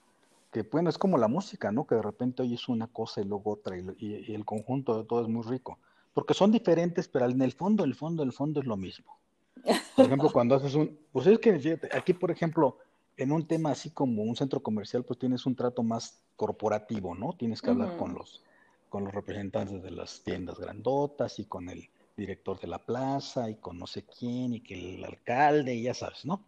que 0.50 0.62
bueno, 0.62 0.90
es 0.90 0.98
como 0.98 1.16
la 1.16 1.28
música, 1.28 1.70
¿no? 1.70 1.86
Que 1.86 1.94
de 1.94 2.02
repente 2.02 2.42
oyes 2.42 2.68
una 2.68 2.88
cosa 2.88 3.20
y 3.20 3.24
luego 3.24 3.52
otra 3.52 3.76
y 3.78 4.34
el 4.34 4.44
conjunto 4.44 4.98
de 4.98 5.04
todo 5.04 5.22
es 5.22 5.28
muy 5.28 5.44
rico 5.44 5.78
porque 6.14 6.32
son 6.32 6.52
diferentes, 6.52 7.08
pero 7.08 7.26
en 7.26 7.42
el 7.42 7.52
fondo, 7.52 7.84
el 7.84 7.94
fondo, 7.94 8.22
el 8.22 8.32
fondo 8.32 8.60
es 8.60 8.66
lo 8.66 8.76
mismo. 8.76 9.18
Por 9.96 10.06
ejemplo, 10.06 10.30
cuando 10.32 10.54
haces 10.54 10.74
un, 10.74 10.96
pues 11.12 11.26
es 11.26 11.38
que 11.38 11.78
aquí, 11.92 12.12
por 12.12 12.30
ejemplo, 12.30 12.78
en 13.16 13.32
un 13.32 13.46
tema 13.46 13.70
así 13.70 13.90
como 13.90 14.22
un 14.22 14.34
centro 14.36 14.60
comercial, 14.60 15.04
pues 15.04 15.18
tienes 15.18 15.46
un 15.46 15.54
trato 15.54 15.82
más 15.82 16.20
corporativo, 16.36 17.14
¿no? 17.14 17.32
Tienes 17.34 17.62
que 17.62 17.70
hablar 17.70 17.96
con 17.96 18.14
los, 18.14 18.42
con 18.88 19.04
los 19.04 19.14
representantes 19.14 19.82
de 19.82 19.92
las 19.92 20.22
tiendas 20.22 20.58
grandotas 20.58 21.38
y 21.38 21.44
con 21.44 21.68
el 21.68 21.88
director 22.16 22.60
de 22.60 22.66
la 22.66 22.78
plaza 22.78 23.50
y 23.50 23.56
con 23.56 23.78
no 23.78 23.86
sé 23.86 24.04
quién 24.04 24.54
y 24.54 24.60
que 24.60 24.96
el 24.96 25.04
alcalde 25.04 25.74
y 25.74 25.82
ya 25.82 25.94
sabes, 25.94 26.24
¿no? 26.24 26.44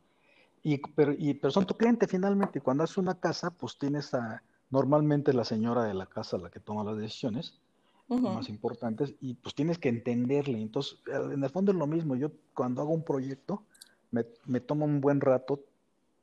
Y 0.62 0.78
pero, 0.78 1.14
y, 1.16 1.34
pero 1.34 1.52
son 1.52 1.66
tu 1.66 1.74
cliente 1.74 2.08
finalmente. 2.08 2.60
Cuando 2.60 2.82
haces 2.82 2.98
una 2.98 3.18
casa, 3.20 3.50
pues 3.50 3.78
tienes 3.78 4.12
a, 4.14 4.42
normalmente 4.70 5.32
la 5.32 5.44
señora 5.44 5.84
de 5.84 5.94
la 5.94 6.06
casa 6.06 6.38
la 6.38 6.50
que 6.50 6.58
toma 6.58 6.82
las 6.82 6.96
decisiones 6.96 7.60
más 8.08 8.48
importantes, 8.48 9.14
y 9.20 9.34
pues 9.34 9.54
tienes 9.54 9.78
que 9.78 9.88
entenderle. 9.88 10.60
Entonces, 10.60 10.98
en 11.06 11.42
el 11.42 11.50
fondo 11.50 11.72
es 11.72 11.78
lo 11.78 11.86
mismo. 11.86 12.14
Yo 12.16 12.30
cuando 12.54 12.82
hago 12.82 12.92
un 12.92 13.04
proyecto, 13.04 13.64
me, 14.10 14.24
me 14.44 14.60
toma 14.60 14.84
un 14.84 15.00
buen 15.00 15.20
rato 15.20 15.64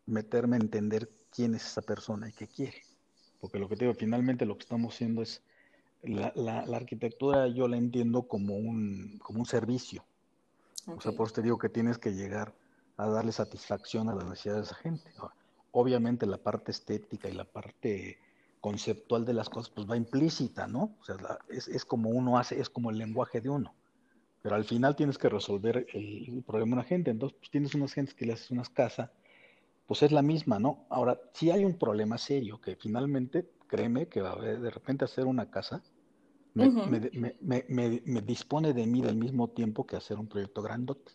meterme 0.05 0.55
a 0.55 0.59
entender 0.59 1.09
quién 1.29 1.55
es 1.55 1.65
esa 1.65 1.81
persona 1.81 2.29
y 2.29 2.33
qué 2.33 2.47
quiere. 2.47 2.81
Porque 3.41 3.59
lo 3.59 3.67
que 3.67 3.75
te 3.75 3.85
digo, 3.85 3.95
finalmente 3.95 4.45
lo 4.45 4.55
que 4.55 4.63
estamos 4.63 4.93
haciendo 4.93 5.21
es, 5.21 5.41
la, 6.03 6.33
la, 6.35 6.77
arquitectura 6.77 7.47
yo 7.47 7.67
la 7.67 7.77
entiendo 7.77 8.23
como 8.23 8.55
un, 8.55 9.19
como 9.23 9.39
un 9.39 9.45
servicio. 9.45 10.03
O 10.87 10.99
sea, 10.99 11.13
por 11.13 11.27
eso 11.27 11.35
te 11.35 11.41
digo 11.41 11.57
que 11.57 11.69
tienes 11.69 11.97
que 11.97 12.13
llegar 12.13 12.53
a 12.97 13.07
darle 13.07 13.31
satisfacción 13.31 14.09
a 14.09 14.15
las 14.15 14.25
necesidades 14.25 14.61
de 14.61 14.65
esa 14.65 14.75
gente. 14.75 15.11
Obviamente 15.71 16.25
la 16.25 16.37
parte 16.37 16.71
estética 16.71 17.29
y 17.29 17.33
la 17.33 17.45
parte 17.45 18.17
conceptual 18.63 19.25
de 19.25 19.33
las 19.33 19.49
cosas 19.49 19.69
pues 19.75 19.85
va 19.89 19.97
implícita, 19.97 20.67
¿no? 20.67 20.95
O 21.01 21.03
sea, 21.03 21.17
es, 21.49 21.67
es, 21.67 21.83
como 21.83 22.09
uno 22.11 22.37
hace, 22.37 22.61
es 22.61 22.69
como 22.69 22.91
el 22.91 22.97
lenguaje 22.97 23.41
de 23.41 23.49
uno. 23.49 23.75
Pero 24.41 24.55
al 24.55 24.63
final 24.63 24.95
tienes 24.95 25.17
que 25.17 25.27
resolver 25.27 25.85
el, 25.91 26.41
problema 26.47 26.69
de 26.69 26.73
una 26.75 26.83
gente. 26.85 27.11
Entonces, 27.11 27.37
pues 27.37 27.51
tienes 27.51 27.75
unas 27.75 27.91
gentes 27.91 28.15
que 28.15 28.25
le 28.25 28.31
haces 28.31 28.51
unas 28.51 28.69
casas, 28.69 29.09
pues 29.85 30.01
es 30.01 30.13
la 30.13 30.21
misma, 30.21 30.59
¿no? 30.59 30.85
Ahora, 30.89 31.19
si 31.33 31.51
hay 31.51 31.65
un 31.65 31.77
problema 31.77 32.17
serio, 32.17 32.61
que 32.61 32.77
finalmente, 32.77 33.49
créeme 33.67 34.07
que 34.07 34.21
va 34.21 34.29
a 34.29 34.33
haber, 34.33 34.61
de 34.61 34.69
repente 34.69 35.03
hacer 35.03 35.25
una 35.25 35.51
casa, 35.51 35.83
me, 36.53 36.69
me, 36.69 37.65
me, 37.67 38.01
me, 38.05 38.21
dispone 38.21 38.71
de 38.71 38.87
mí 38.87 39.01
del 39.01 39.17
mismo 39.17 39.49
tiempo 39.49 39.85
que 39.85 39.97
hacer 39.97 40.17
un 40.17 40.27
proyecto 40.27 40.61
grandote. 40.61 41.11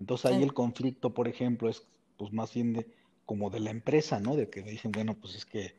Entonces 0.00 0.32
ahí 0.32 0.42
el 0.42 0.54
conflicto, 0.54 1.14
por 1.14 1.28
ejemplo, 1.28 1.68
es 1.68 1.86
pues 2.16 2.32
más 2.32 2.52
bien 2.52 2.72
de, 2.72 2.90
como 3.26 3.48
de 3.48 3.60
la 3.60 3.70
empresa, 3.70 4.18
¿no? 4.18 4.34
De 4.34 4.50
que 4.50 4.64
me 4.64 4.72
dicen, 4.72 4.90
bueno, 4.90 5.14
pues 5.14 5.36
es 5.36 5.46
que 5.46 5.78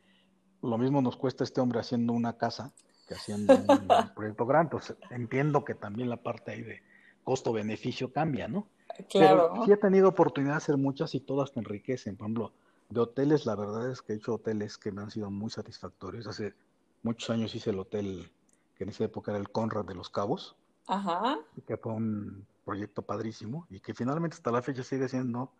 lo 0.62 0.78
mismo 0.78 1.00
nos 1.02 1.16
cuesta 1.16 1.44
este 1.44 1.60
hombre 1.60 1.80
haciendo 1.80 2.12
una 2.12 2.36
casa 2.36 2.72
que 3.08 3.14
haciendo 3.14 3.54
un, 3.54 3.88
proyecto 4.14 4.46
grande. 4.46 4.76
entiendo 5.10 5.64
que 5.64 5.74
también 5.74 6.08
la 6.08 6.16
parte 6.16 6.52
ahí 6.52 6.62
de 6.62 6.82
costo-beneficio 7.24 8.12
cambia, 8.12 8.48
¿no? 8.48 8.66
Claro. 9.08 9.50
Pero 9.52 9.64
sí 9.64 9.72
he 9.72 9.76
tenido 9.76 10.08
oportunidad 10.08 10.54
de 10.54 10.58
hacer 10.58 10.76
muchas 10.76 11.14
y 11.14 11.20
todas 11.20 11.52
te 11.52 11.60
enriquecen. 11.60 12.16
Por 12.16 12.26
ejemplo, 12.26 12.52
de 12.88 13.00
hoteles, 13.00 13.46
la 13.46 13.54
verdad 13.54 13.90
es 13.90 14.02
que 14.02 14.12
he 14.12 14.16
hecho 14.16 14.34
hoteles 14.34 14.78
que 14.78 14.92
me 14.92 15.02
han 15.02 15.10
sido 15.10 15.30
muy 15.30 15.50
satisfactorios. 15.50 16.26
Hace 16.26 16.54
muchos 17.02 17.30
años 17.30 17.54
hice 17.54 17.70
el 17.70 17.78
hotel 17.78 18.30
que 18.76 18.84
en 18.84 18.90
esa 18.90 19.04
época 19.04 19.30
era 19.30 19.40
el 19.40 19.50
Conrad 19.50 19.84
de 19.84 19.94
los 19.94 20.10
Cabos. 20.10 20.56
Ajá. 20.86 21.38
Que 21.66 21.76
fue 21.76 21.92
un 21.92 22.46
proyecto 22.64 23.02
padrísimo 23.02 23.66
y 23.70 23.80
que 23.80 23.94
finalmente 23.94 24.34
hasta 24.34 24.50
la 24.50 24.62
fecha 24.62 24.82
sigue 24.82 25.08
siendo 25.08 25.52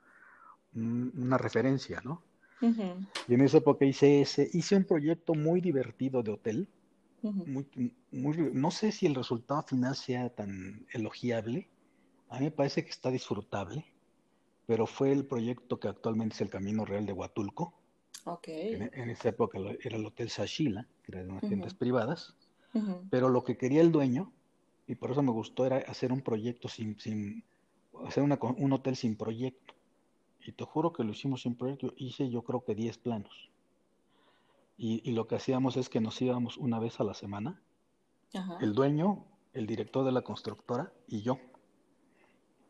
una 0.75 1.39
referencia, 1.39 2.01
¿no? 2.05 2.23
Y 2.61 3.35
en 3.35 3.41
esa 3.41 3.59
época 3.59 3.85
hice 3.85 4.23
ese, 4.23 4.49
hice 4.53 4.77
un 4.77 4.85
proyecto 4.85 5.35
muy 5.35 5.61
divertido 5.61 6.23
de 6.23 6.33
hotel. 6.33 6.69
muy, 7.23 7.67
no 8.11 8.71
sé 8.71 8.93
si 8.93 9.07
el 9.07 9.15
resultado 9.15 9.63
final 9.63 9.97
sea 9.97 10.31
tan 10.31 10.87
elogiable. 10.93 11.69
A 12.29 12.39
mí 12.39 12.47
me 12.47 12.51
parece 12.51 12.85
que 12.85 12.91
está 12.91 13.11
disfrutable, 13.11 13.85
pero 14.67 14.87
fue 14.87 15.13
el 15.13 15.25
proyecto 15.25 15.81
que 15.81 15.89
actualmente 15.89 16.35
es 16.35 16.41
el 16.41 16.51
Camino 16.51 16.85
Real 16.85 17.07
de 17.07 17.13
Huatulco. 17.13 17.75
Okay. 18.25 18.75
En, 18.75 19.11
esa 19.11 19.31
época 19.31 19.59
era 19.83 19.97
el 19.97 20.05
Hotel 20.05 20.29
Sashila, 20.29 20.87
que 21.03 21.13
era 21.13 21.23
de 21.23 21.31
unas 21.31 21.41
tiendas 21.41 21.75
privadas. 21.75 22.35
Pero 23.11 23.29
lo 23.31 23.43
que 23.43 23.57
quería 23.57 23.81
el 23.81 23.91
dueño, 23.91 24.33
y 24.87 24.95
por 24.95 25.11
eso 25.11 25.23
me 25.23 25.33
gustó, 25.33 25.67
era 25.67 25.79
hacer 25.79 26.13
un 26.13 26.21
proyecto 26.21 26.69
sin, 26.69 27.01
sin 27.01 27.43
hacer 28.07 28.23
un 28.23 28.73
hotel 28.73 28.95
sin 28.95 29.17
proyecto 29.17 29.75
y 30.45 30.53
te 30.53 30.65
juro 30.65 30.93
que 30.93 31.05
lo 31.05 31.13
hicimos 31.13 31.43
sin 31.43 31.55
proyecto, 31.55 31.93
hice 31.97 32.31
yo 32.31 32.43
creo 32.43 32.65
que 32.65 32.75
10 32.75 32.99
planos. 32.99 33.51
Y, 34.83 35.11
lo 35.13 35.27
que 35.27 35.35
hacíamos 35.35 35.77
es 35.77 35.91
que 35.91 36.01
nos 36.01 36.23
íbamos 36.23 36.57
una 36.57 36.79
vez 36.79 37.01
a 37.01 37.05
la 37.05 37.13
semana, 37.13 37.61
el 38.61 38.73
dueño, 38.73 39.27
el 39.53 39.67
director 39.67 40.07
de 40.07 40.13
la 40.13 40.23
constructora 40.23 40.91
y 41.07 41.21
yo, 41.21 41.39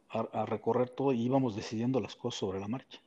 a, 0.08 0.44
recorrer 0.44 0.90
todo 0.90 1.12
y 1.12 1.22
íbamos 1.22 1.54
decidiendo 1.54 2.00
las 2.00 2.16
cosas 2.16 2.40
sobre 2.40 2.58
la 2.58 2.66
marcha. 2.66 3.00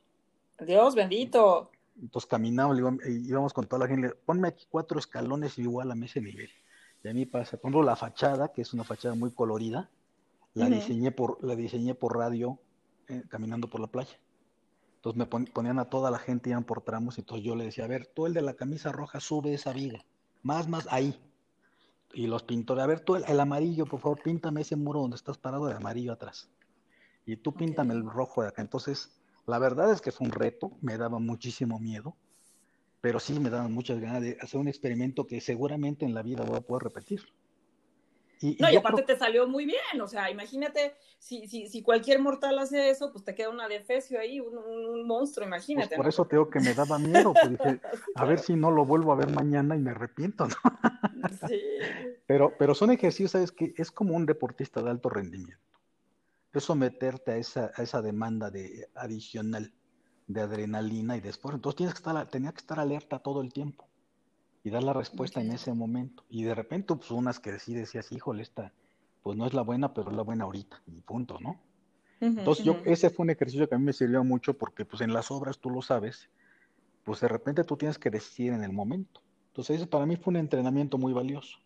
Dios 0.58 0.94
bendito. 0.94 1.70
Entonces 2.00 2.26
caminábamos, 2.26 2.98
íbamos 3.06 3.52
con 3.52 3.66
toda 3.66 3.80
la 3.80 3.88
gente, 3.88 4.14
ponme 4.24 4.48
aquí 4.48 4.64
cuatro 4.70 4.98
escalones 4.98 5.58
igual 5.58 5.92
a 5.92 5.94
ese 6.02 6.22
nivel. 6.22 6.48
Y 7.02 7.08
a 7.08 7.12
mí 7.12 7.26
pasa, 7.26 7.58
por 7.58 7.68
ejemplo, 7.68 7.82
la 7.82 7.96
fachada, 7.96 8.52
que 8.52 8.62
es 8.62 8.72
una 8.72 8.84
fachada 8.84 9.14
muy 9.14 9.32
colorida, 9.32 9.90
la, 10.54 10.70
diseñé, 10.70 11.10
por, 11.12 11.44
la 11.44 11.54
diseñé 11.54 11.94
por 11.94 12.16
radio 12.16 12.58
eh, 13.08 13.22
caminando 13.28 13.68
por 13.68 13.80
la 13.80 13.88
playa. 13.88 14.18
Entonces 15.04 15.18
me 15.34 15.44
ponían 15.44 15.78
a 15.78 15.84
toda 15.84 16.10
la 16.10 16.18
gente, 16.18 16.48
iban 16.48 16.64
por 16.64 16.80
tramos, 16.80 17.18
y 17.18 17.20
entonces 17.20 17.44
yo 17.44 17.54
le 17.54 17.64
decía, 17.64 17.84
a 17.84 17.88
ver, 17.88 18.06
tú 18.06 18.24
el 18.24 18.32
de 18.32 18.40
la 18.40 18.54
camisa 18.54 18.90
roja, 18.90 19.20
sube 19.20 19.52
esa 19.52 19.70
viga, 19.74 20.02
más, 20.42 20.66
más, 20.66 20.88
ahí. 20.90 21.20
Y 22.14 22.26
los 22.26 22.42
pintores, 22.42 22.82
a 22.82 22.86
ver, 22.86 23.00
tú 23.00 23.16
el, 23.16 23.40
amarillo, 23.40 23.84
por 23.84 24.00
favor, 24.00 24.22
píntame 24.22 24.62
ese 24.62 24.76
muro 24.76 25.02
donde 25.02 25.16
estás 25.16 25.36
parado 25.36 25.66
de 25.66 25.74
amarillo 25.74 26.14
atrás. 26.14 26.48
Y 27.26 27.36
tú 27.36 27.52
píntame 27.52 27.92
el 27.92 28.08
rojo 28.08 28.40
de 28.40 28.48
acá. 28.48 28.62
Entonces, 28.62 29.20
la 29.46 29.58
verdad 29.58 29.92
es 29.92 30.00
que 30.00 30.10
fue 30.10 30.26
un 30.26 30.32
reto, 30.32 30.72
me 30.80 30.96
daba 30.96 31.18
muchísimo 31.18 31.78
miedo, 31.78 32.16
pero 33.02 33.20
sí 33.20 33.38
me 33.38 33.50
daban 33.50 33.74
muchas 33.74 34.00
ganas 34.00 34.22
de 34.22 34.38
hacer 34.40 34.58
un 34.58 34.68
experimento 34.68 35.26
que 35.26 35.42
seguramente 35.42 36.06
en 36.06 36.14
la 36.14 36.22
vida 36.22 36.44
voy 36.44 36.56
a 36.56 36.62
poder 36.62 36.84
repetir. 36.84 37.20
Y, 38.40 38.56
no, 38.60 38.70
y, 38.70 38.76
aparte 38.76 39.02
te 39.02 39.16
salió 39.16 39.46
muy 39.48 39.64
bien, 39.64 40.00
o 40.00 40.06
sea, 40.06 40.30
imagínate, 40.30 40.94
si, 41.18 41.46
si, 41.46 41.68
si, 41.68 41.82
cualquier 41.82 42.20
mortal 42.20 42.58
hace 42.58 42.90
eso, 42.90 43.12
pues 43.12 43.24
te 43.24 43.34
queda 43.34 43.50
una 43.50 43.68
defecio 43.68 44.18
ahí, 44.20 44.40
un, 44.40 45.06
monstruo, 45.06 45.46
imagínate. 45.46 45.88
Pues 45.88 45.96
por 45.96 46.08
eso 46.08 46.26
te 46.26 46.36
digo 46.36 46.50
que 46.50 46.60
me 46.60 46.74
daba 46.74 46.98
miedo, 46.98 47.32
pues 47.32 47.50
dije, 47.50 47.80
a 48.14 48.24
ver 48.24 48.38
si 48.38 48.54
no 48.54 48.70
lo 48.70 48.84
vuelvo 48.84 49.12
a 49.12 49.16
ver 49.16 49.30
mañana 49.30 49.76
y 49.76 49.78
me 49.78 49.90
arrepiento, 49.90 50.46
¿no? 50.46 50.56
Sí. 51.48 51.60
Pero, 52.26 52.54
pero 52.58 52.74
son 52.74 52.90
ejercicios, 52.90 53.32
¿sabes? 53.32 53.52
Que 53.52 53.74
es 53.76 53.90
como 53.90 54.16
un 54.16 54.24
deportista 54.24 54.80
de 54.80 54.88
alto 54.88 55.10
rendimiento. 55.10 55.62
Es 56.54 56.64
someterte 56.64 57.32
a 57.32 57.36
esa, 57.36 57.70
a 57.76 57.82
esa 57.82 58.00
demanda 58.00 58.50
de 58.50 58.88
adicional 58.94 59.74
de 60.26 60.40
adrenalina 60.40 61.18
y 61.18 61.20
después, 61.20 61.54
entonces 61.54 61.76
tienes 61.76 61.94
que 61.94 61.98
estar, 61.98 62.26
tenía 62.28 62.50
que 62.52 62.60
estar 62.60 62.80
alerta 62.80 63.18
todo 63.18 63.42
el 63.42 63.52
tiempo 63.52 63.86
y 64.64 64.70
dar 64.70 64.82
la 64.82 64.94
respuesta 64.94 65.42
en 65.42 65.52
ese 65.52 65.72
momento. 65.74 66.24
Y 66.30 66.42
de 66.42 66.54
repente, 66.54 66.96
pues 66.96 67.10
unas 67.10 67.38
que 67.38 67.58
sí 67.58 67.74
decías, 67.74 68.10
híjole, 68.10 68.42
esta, 68.42 68.72
pues 69.22 69.36
no 69.36 69.46
es 69.46 69.52
la 69.52 69.62
buena, 69.62 69.92
pero 69.92 70.10
es 70.10 70.16
la 70.16 70.22
buena 70.22 70.44
ahorita, 70.44 70.82
y 70.86 71.02
punto, 71.02 71.38
¿no? 71.38 71.60
Entonces 72.20 72.64
yo, 72.64 72.80
ese 72.86 73.10
fue 73.10 73.24
un 73.24 73.30
ejercicio 73.30 73.68
que 73.68 73.74
a 73.74 73.78
mí 73.78 73.84
me 73.84 73.92
sirvió 73.92 74.24
mucho 74.24 74.56
porque 74.56 74.86
pues 74.86 75.02
en 75.02 75.12
las 75.12 75.30
obras, 75.30 75.58
tú 75.58 75.68
lo 75.68 75.82
sabes, 75.82 76.30
pues 77.04 77.20
de 77.20 77.28
repente 77.28 77.64
tú 77.64 77.76
tienes 77.76 77.98
que 77.98 78.08
decidir 78.08 78.54
en 78.54 78.64
el 78.64 78.72
momento. 78.72 79.20
Entonces 79.48 79.76
ese 79.76 79.86
para 79.86 80.06
mí 80.06 80.16
fue 80.16 80.30
un 80.30 80.38
entrenamiento 80.38 80.96
muy 80.96 81.12
valioso. 81.12 81.58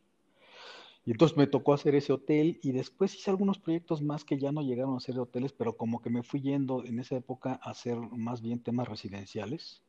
Y 1.05 1.13
entonces 1.13 1.37
me 1.39 1.47
tocó 1.47 1.75
hacer 1.75 1.95
ese 1.95 2.13
hotel 2.13 2.59
y 2.61 2.73
después 2.73 3.15
hice 3.15 3.31
algunos 3.31 3.61
proyectos 3.61 4.03
más 4.03 4.25
que 4.25 4.39
ya 4.39 4.51
no 4.51 4.63
llegaron 4.63 4.97
a 4.97 5.01
ser 5.01 5.17
hoteles, 5.21 5.53
pero 5.53 5.77
como 5.77 6.03
que 6.03 6.11
me 6.11 6.25
fui 6.25 6.41
yendo 6.41 6.85
en 6.85 6.99
esa 6.99 7.15
época 7.15 7.61
a 7.63 7.71
hacer 7.71 7.97
más 7.97 8.43
bien 8.43 8.61
temas 8.61 8.89
residenciales 8.89 9.85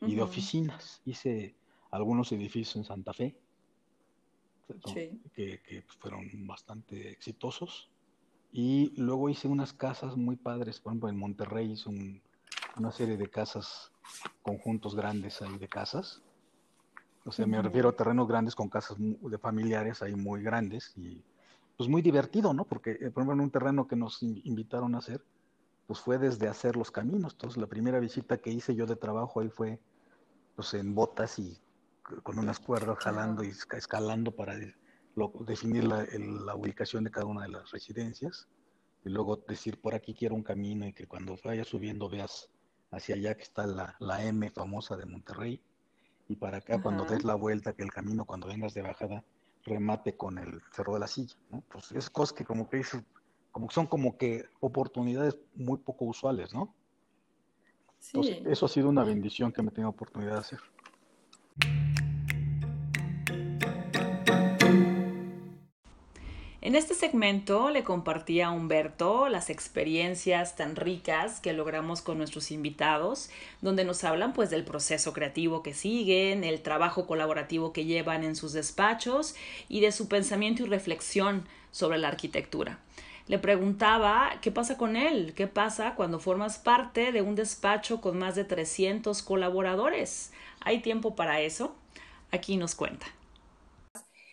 y 0.00 0.16
de 0.16 0.22
oficinas. 0.22 1.00
Hice 1.04 1.54
algunos 1.90 2.32
edificios 2.32 2.76
en 2.76 2.84
Santa 2.84 3.12
Fe, 3.12 3.36
que, 5.34 5.84
fueron 5.98 6.46
bastante 6.46 7.10
exitosos. 7.10 7.90
Y 8.52 8.92
luego 9.00 9.28
hice 9.28 9.48
unas 9.48 9.72
casas 9.72 10.16
muy 10.16 10.36
padres, 10.36 10.80
por 10.80 10.92
ejemplo, 10.92 11.08
en 11.08 11.18
Monterrey 11.18 11.72
hice 11.72 11.90
una 12.76 12.90
serie 12.90 13.16
de 13.16 13.28
casas, 13.28 13.92
conjuntos 14.42 14.94
grandes 14.94 15.42
ahí 15.42 15.58
de 15.58 15.68
casas. 15.68 16.22
O 17.24 17.32
sea, 17.32 17.46
me 17.46 17.60
refiero 17.60 17.88
a 17.88 17.92
terrenos 17.92 18.28
grandes 18.28 18.54
con 18.54 18.68
casas 18.68 18.96
de 18.98 19.38
familiares 19.38 20.00
ahí 20.00 20.14
muy 20.14 20.42
grandes 20.42 20.92
y 20.96 21.22
pues 21.76 21.88
muy 21.88 22.00
divertido, 22.00 22.54
¿no? 22.54 22.64
Porque, 22.64 22.92
eh, 22.92 23.10
por 23.10 23.22
ejemplo, 23.22 23.34
en 23.34 23.40
un 23.40 23.50
terreno 23.50 23.86
que 23.86 23.96
nos 23.96 24.22
invitaron 24.22 24.94
a 24.94 24.98
hacer, 24.98 25.22
pues 25.86 26.00
fue 26.00 26.18
desde 26.18 26.48
hacer 26.48 26.76
los 26.76 26.90
caminos. 26.90 27.32
Entonces, 27.32 27.60
la 27.60 27.66
primera 27.66 27.98
visita 28.00 28.38
que 28.38 28.50
hice 28.50 28.74
yo 28.74 28.86
de 28.86 28.96
trabajo 28.96 29.40
ahí 29.40 29.50
fue 29.50 29.80
pues 30.54 30.72
en 30.74 30.94
botas 30.94 31.38
y 31.38 31.58
con 32.22 32.38
unas 32.38 32.58
cuerdas 32.58 32.98
jalando 32.98 33.44
y 33.44 33.48
escalando 33.48 34.32
para 34.32 34.54
definir 35.40 35.84
la, 35.84 36.54
ubicación 36.54 37.04
de 37.04 37.10
cada 37.10 37.26
una 37.26 37.42
de 37.42 37.48
las 37.48 37.70
residencias 37.70 38.48
y 39.04 39.10
luego 39.10 39.36
decir 39.36 39.80
por 39.80 39.94
aquí 39.94 40.14
quiero 40.14 40.34
un 40.34 40.42
camino 40.42 40.86
y 40.86 40.92
que 40.92 41.06
cuando 41.06 41.36
vayas 41.44 41.68
subiendo 41.68 42.08
veas 42.08 42.50
hacia 42.90 43.14
allá 43.14 43.34
que 43.34 43.42
está 43.42 43.66
la, 43.66 43.96
la 43.98 44.24
M 44.24 44.50
famosa 44.50 44.96
de 44.96 45.06
Monterrey 45.06 45.60
y 46.28 46.36
para 46.36 46.58
acá 46.58 46.80
cuando 46.80 47.04
des 47.04 47.24
la 47.24 47.34
vuelta 47.34 47.72
que 47.72 47.82
el 47.82 47.90
camino 47.90 48.24
cuando 48.24 48.48
vengas 48.48 48.74
de 48.74 48.82
bajada 48.82 49.24
remate 49.64 50.16
con 50.16 50.38
el 50.38 50.62
cerro 50.72 50.94
de 50.94 51.00
la 51.00 51.08
silla, 51.08 51.36
¿no? 51.50 51.62
Pues 51.70 51.92
es 51.92 52.08
cosas 52.08 52.32
que 52.32 52.44
como 52.44 52.68
que 52.68 52.82
como 53.50 53.70
son 53.70 53.86
como 53.86 54.16
que 54.16 54.44
oportunidades 54.60 55.36
muy 55.54 55.78
poco 55.78 56.04
usuales, 56.04 56.52
¿no? 56.52 56.74
Sí. 57.98 58.42
eso 58.44 58.66
ha 58.66 58.68
sido 58.68 58.88
una 58.88 59.02
bendición 59.02 59.50
que 59.50 59.62
me 59.62 59.70
tengo 59.70 59.88
oportunidad 59.88 60.34
de 60.34 60.38
hacer. 60.38 60.60
En 66.66 66.74
este 66.74 66.94
segmento 66.94 67.70
le 67.70 67.84
compartí 67.84 68.40
a 68.40 68.50
Humberto 68.50 69.28
las 69.28 69.50
experiencias 69.50 70.56
tan 70.56 70.74
ricas 70.74 71.38
que 71.38 71.52
logramos 71.52 72.02
con 72.02 72.18
nuestros 72.18 72.50
invitados, 72.50 73.30
donde 73.60 73.84
nos 73.84 74.02
hablan 74.02 74.32
pues 74.32 74.50
del 74.50 74.64
proceso 74.64 75.12
creativo 75.12 75.62
que 75.62 75.74
siguen, 75.74 76.42
el 76.42 76.62
trabajo 76.62 77.06
colaborativo 77.06 77.72
que 77.72 77.84
llevan 77.84 78.24
en 78.24 78.34
sus 78.34 78.52
despachos 78.52 79.36
y 79.68 79.78
de 79.78 79.92
su 79.92 80.08
pensamiento 80.08 80.64
y 80.64 80.66
reflexión 80.66 81.46
sobre 81.70 81.98
la 81.98 82.08
arquitectura. 82.08 82.80
Le 83.28 83.38
preguntaba 83.38 84.32
qué 84.42 84.50
pasa 84.50 84.76
con 84.76 84.96
él, 84.96 85.34
qué 85.36 85.46
pasa 85.46 85.94
cuando 85.94 86.18
formas 86.18 86.58
parte 86.58 87.12
de 87.12 87.22
un 87.22 87.36
despacho 87.36 88.00
con 88.00 88.18
más 88.18 88.34
de 88.34 88.42
300 88.42 89.22
colaboradores. 89.22 90.32
¿Hay 90.66 90.80
tiempo 90.80 91.14
para 91.14 91.40
eso? 91.40 91.76
Aquí 92.32 92.56
nos 92.56 92.74
cuenta. 92.74 93.06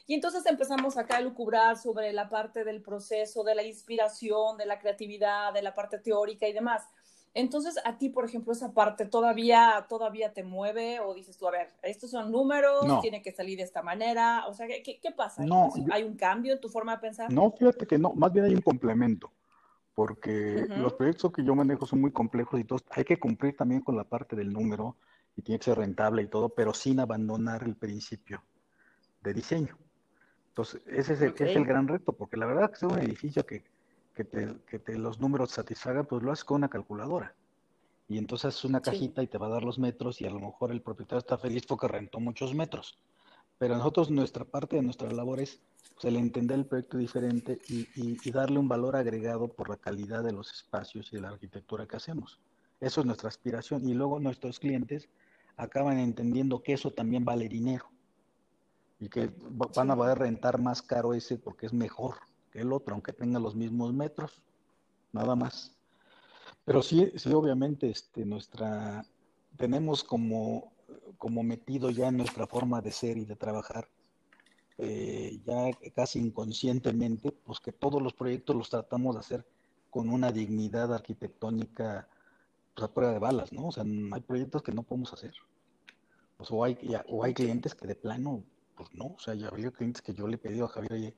Y 0.07 0.15
entonces 0.15 0.43
empezamos 0.47 0.97
acá 0.97 1.17
a 1.17 1.21
lucubrar 1.21 1.77
sobre 1.77 2.11
la 2.11 2.27
parte 2.27 2.63
del 2.63 2.81
proceso, 2.81 3.43
de 3.43 3.53
la 3.53 3.61
inspiración, 3.61 4.57
de 4.57 4.65
la 4.65 4.79
creatividad, 4.79 5.53
de 5.53 5.61
la 5.61 5.75
parte 5.75 5.99
teórica 5.99 6.47
y 6.47 6.53
demás. 6.53 6.89
Entonces, 7.35 7.79
a 7.85 7.99
ti, 7.99 8.09
por 8.09 8.25
ejemplo, 8.25 8.51
esa 8.51 8.73
parte 8.73 9.05
todavía, 9.05 9.85
todavía 9.87 10.33
te 10.33 10.43
mueve 10.43 10.99
o 11.01 11.13
dices 11.13 11.37
tú, 11.37 11.47
a 11.47 11.51
ver, 11.51 11.69
estos 11.83 12.09
son 12.09 12.31
números, 12.31 12.83
tiene 13.01 13.21
que 13.21 13.31
salir 13.31 13.57
de 13.57 13.63
esta 13.63 13.83
manera, 13.83 14.47
o 14.47 14.55
sea, 14.55 14.65
¿qué, 14.65 14.99
qué 14.99 15.11
pasa? 15.11 15.45
No, 15.45 15.71
¿Hay 15.91 16.01
un 16.01 16.15
cambio 16.15 16.53
en 16.53 16.61
tu 16.61 16.69
forma 16.69 16.95
de 16.95 17.01
pensar? 17.01 17.31
No, 17.31 17.51
fíjate 17.51 17.85
que 17.85 17.99
no, 17.99 18.11
más 18.13 18.33
bien 18.33 18.45
hay 18.45 18.55
un 18.55 18.61
complemento, 18.61 19.31
porque 19.93 20.65
los 20.77 20.93
proyectos 20.93 21.31
que 21.31 21.43
yo 21.43 21.53
manejo 21.53 21.85
son 21.85 22.01
muy 22.01 22.11
complejos 22.11 22.59
y 22.59 22.65
hay 22.89 23.03
que 23.03 23.19
cumplir 23.19 23.55
también 23.55 23.81
con 23.81 23.95
la 23.95 24.03
parte 24.03 24.35
del 24.35 24.51
número 24.51 24.95
y 25.35 25.41
tiene 25.41 25.59
que 25.59 25.65
ser 25.65 25.77
rentable 25.77 26.21
y 26.21 26.27
todo, 26.27 26.49
pero 26.49 26.73
sin 26.73 26.99
abandonar 26.99 27.63
el 27.63 27.75
principio 27.75 28.43
de 29.21 29.33
diseño. 29.33 29.77
Entonces, 30.49 30.81
ese 30.85 31.13
es 31.13 31.21
el, 31.21 31.33
es 31.37 31.55
el 31.55 31.65
gran 31.65 31.87
reto, 31.87 32.13
porque 32.13 32.37
la 32.37 32.45
verdad 32.45 32.69
que 32.69 32.75
es 32.75 32.83
un 32.83 32.99
edificio 32.99 33.45
que, 33.45 33.63
que, 34.13 34.23
te, 34.23 34.55
que 34.67 34.79
te 34.79 34.97
los 34.97 35.19
números 35.19 35.51
satisfagan, 35.51 36.05
pues 36.05 36.21
lo 36.21 36.31
haces 36.31 36.45
con 36.45 36.57
una 36.57 36.69
calculadora. 36.69 37.33
Y 38.07 38.17
entonces 38.17 38.55
es 38.55 38.65
una 38.65 38.81
cajita 38.81 39.23
y 39.23 39.27
te 39.27 39.37
va 39.37 39.47
a 39.47 39.51
dar 39.51 39.63
los 39.63 39.79
metros 39.79 40.21
y 40.21 40.25
a 40.25 40.29
lo 40.29 40.39
mejor 40.39 40.71
el 40.71 40.81
propietario 40.81 41.19
está 41.19 41.37
feliz 41.37 41.65
porque 41.65 41.87
rentó 41.87 42.19
muchos 42.19 42.53
metros. 42.53 42.99
Pero 43.57 43.77
nosotros, 43.77 44.11
nuestra 44.11 44.45
parte 44.45 44.75
de 44.75 44.81
nuestra 44.81 45.09
labor 45.09 45.39
es 45.39 45.61
pues, 45.93 46.05
el 46.05 46.17
entender 46.17 46.59
el 46.59 46.65
proyecto 46.65 46.97
diferente 46.97 47.59
y, 47.67 47.87
y, 47.95 48.31
darle 48.31 48.59
un 48.59 48.67
valor 48.67 48.95
agregado 48.95 49.47
por 49.47 49.69
la 49.69 49.77
calidad 49.77 50.23
de 50.23 50.33
los 50.33 50.51
espacios 50.51 51.11
y 51.11 51.15
de 51.15 51.21
la 51.21 51.29
arquitectura 51.29 51.87
que 51.87 51.95
hacemos. 51.95 52.39
Eso 52.79 53.01
es 53.01 53.07
nuestra 53.07 53.29
aspiración. 53.29 53.87
Y 53.87 53.93
luego 53.93 54.19
nuestros 54.19 54.59
clientes 54.59 55.07
acaban 55.57 55.99
entendiendo 55.99 56.63
que 56.63 56.73
eso 56.73 56.91
también 56.91 57.25
vale 57.25 57.47
dinero 57.47 57.85
y 58.99 59.09
que 59.09 59.31
van 59.75 59.91
a 59.91 59.95
poder 59.95 60.19
rentar 60.19 60.61
más 60.61 60.81
caro 60.81 61.13
ese 61.13 61.37
porque 61.37 61.65
es 61.65 61.73
mejor 61.73 62.15
que 62.51 62.61
el 62.61 62.71
otro, 62.71 62.93
aunque 62.93 63.13
tenga 63.13 63.39
los 63.39 63.55
mismos 63.55 63.93
metros, 63.93 64.43
nada 65.11 65.35
más. 65.35 65.75
Pero 66.63 66.81
sí, 66.81 67.11
sí, 67.15 67.33
obviamente, 67.33 67.89
este, 67.89 68.25
nuestra, 68.25 69.05
tenemos 69.57 70.03
como, 70.03 70.71
como 71.17 71.43
metido 71.43 71.89
ya 71.89 72.07
en 72.07 72.17
nuestra 72.17 72.47
forma 72.47 72.81
de 72.81 72.91
ser 72.91 73.17
y 73.17 73.25
de 73.25 73.35
trabajar, 73.35 73.89
eh, 74.77 75.39
ya 75.45 75.71
casi 75.93 76.19
inconscientemente, 76.19 77.31
pues 77.31 77.59
que 77.59 77.71
todos 77.71 78.01
los 78.01 78.13
proyectos 78.13 78.55
los 78.55 78.69
tratamos 78.69 79.15
de 79.15 79.19
hacer 79.19 79.45
con 79.89 80.09
una 80.09 80.31
dignidad 80.31 80.93
arquitectónica 80.93 82.07
pues, 82.73 82.83
a 82.83 82.93
prueba 82.93 83.13
de 83.13 83.19
balas, 83.19 83.53
¿no? 83.53 83.67
O 83.67 83.71
sea, 83.71 83.83
hay 83.83 84.21
proyectos 84.21 84.63
que 84.63 84.71
no 84.71 84.83
podemos 84.83 85.13
hacer. 85.13 85.33
Pues, 86.37 86.49
o, 86.51 86.63
hay, 86.63 86.77
o 87.07 87.23
hay 87.23 87.33
clientes 87.33 87.75
que 87.75 87.87
de 87.87 87.95
plano 87.95 88.43
pues 88.75 88.89
no, 88.93 89.05
o 89.05 89.19
sea, 89.19 89.33
ya 89.35 89.47
había 89.47 89.71
clientes 89.71 90.01
que 90.01 90.13
yo 90.13 90.27
le 90.27 90.35
he 90.35 90.37
pedido 90.37 90.65
a 90.65 90.69
Javier, 90.69 90.93
oye, 90.93 91.15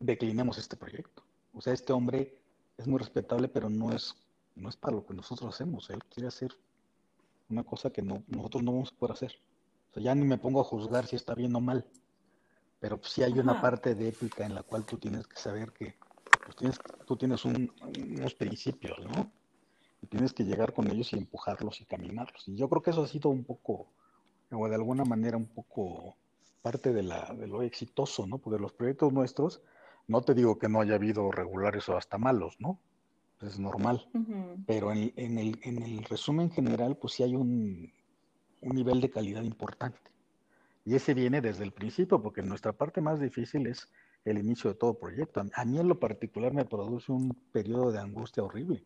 declinemos 0.00 0.58
este 0.58 0.76
proyecto. 0.76 1.24
O 1.54 1.60
sea, 1.60 1.72
este 1.72 1.92
hombre 1.92 2.42
es 2.76 2.86
muy 2.86 2.98
respetable, 2.98 3.48
pero 3.48 3.70
no 3.70 3.92
es, 3.92 4.14
no 4.54 4.68
es 4.68 4.76
para 4.76 4.96
lo 4.96 5.06
que 5.06 5.14
nosotros 5.14 5.54
hacemos. 5.54 5.88
Él 5.90 6.00
quiere 6.04 6.28
hacer 6.28 6.52
una 7.48 7.64
cosa 7.64 7.90
que 7.90 8.02
no, 8.02 8.22
nosotros 8.26 8.62
no 8.62 8.72
vamos 8.72 8.92
a 8.92 8.98
poder 8.98 9.12
hacer. 9.12 9.32
O 9.90 9.94
sea, 9.94 10.02
ya 10.02 10.14
ni 10.14 10.26
me 10.26 10.38
pongo 10.38 10.60
a 10.60 10.64
juzgar 10.64 11.06
si 11.06 11.16
está 11.16 11.34
bien 11.34 11.54
o 11.56 11.60
mal. 11.60 11.86
Pero 12.78 12.98
pues, 12.98 13.12
sí 13.12 13.22
hay 13.22 13.38
una 13.38 13.60
parte 13.60 13.94
de 13.94 14.08
ética 14.08 14.44
en 14.44 14.54
la 14.54 14.62
cual 14.62 14.84
tú 14.84 14.98
tienes 14.98 15.26
que 15.26 15.36
saber 15.36 15.72
que 15.72 15.96
pues, 16.44 16.56
tienes, 16.56 16.78
tú 17.06 17.16
tienes 17.16 17.44
unos 17.44 18.34
principios, 18.34 18.98
¿no? 18.98 19.32
Y 20.00 20.06
tienes 20.06 20.32
que 20.32 20.44
llegar 20.44 20.72
con 20.72 20.90
ellos 20.90 21.12
y 21.12 21.18
empujarlos 21.18 21.80
y 21.80 21.86
caminarlos. 21.86 22.46
Y 22.48 22.56
yo 22.56 22.68
creo 22.68 22.82
que 22.82 22.90
eso 22.90 23.02
ha 23.02 23.08
sido 23.08 23.30
un 23.30 23.44
poco, 23.44 23.92
o 24.50 24.68
de 24.68 24.74
alguna 24.74 25.04
manera 25.04 25.36
un 25.36 25.46
poco 25.46 26.16
parte 26.62 26.92
de, 26.92 27.02
la, 27.02 27.32
de 27.34 27.46
lo 27.46 27.62
exitoso, 27.62 28.26
¿no? 28.26 28.38
Porque 28.38 28.60
los 28.60 28.72
proyectos 28.72 29.12
nuestros, 29.12 29.62
no 30.08 30.22
te 30.22 30.34
digo 30.34 30.58
que 30.58 30.68
no 30.68 30.80
haya 30.80 30.96
habido 30.96 31.30
regulares 31.30 31.88
o 31.88 31.96
hasta 31.96 32.18
malos, 32.18 32.56
¿no? 32.60 32.80
Es 33.40 33.58
normal. 33.58 34.08
Pero 34.66 34.92
en, 34.92 35.12
en, 35.16 35.38
el, 35.38 35.58
en 35.62 35.82
el 35.82 36.04
resumen 36.04 36.50
general, 36.50 36.96
pues 36.96 37.14
sí 37.14 37.22
hay 37.22 37.36
un, 37.36 37.92
un 38.60 38.74
nivel 38.74 39.00
de 39.00 39.10
calidad 39.10 39.42
importante. 39.42 39.98
Y 40.84 40.94
ese 40.94 41.14
viene 41.14 41.40
desde 41.40 41.64
el 41.64 41.72
principio, 41.72 42.22
porque 42.22 42.42
nuestra 42.42 42.72
parte 42.72 43.00
más 43.00 43.20
difícil 43.20 43.66
es 43.66 43.88
el 44.24 44.38
inicio 44.38 44.70
de 44.70 44.76
todo 44.76 44.98
proyecto. 44.98 45.42
A 45.54 45.64
mí 45.64 45.78
en 45.78 45.88
lo 45.88 45.98
particular 45.98 46.52
me 46.52 46.64
produce 46.64 47.12
un 47.12 47.30
periodo 47.52 47.92
de 47.92 48.00
angustia 48.00 48.42
horrible. 48.42 48.84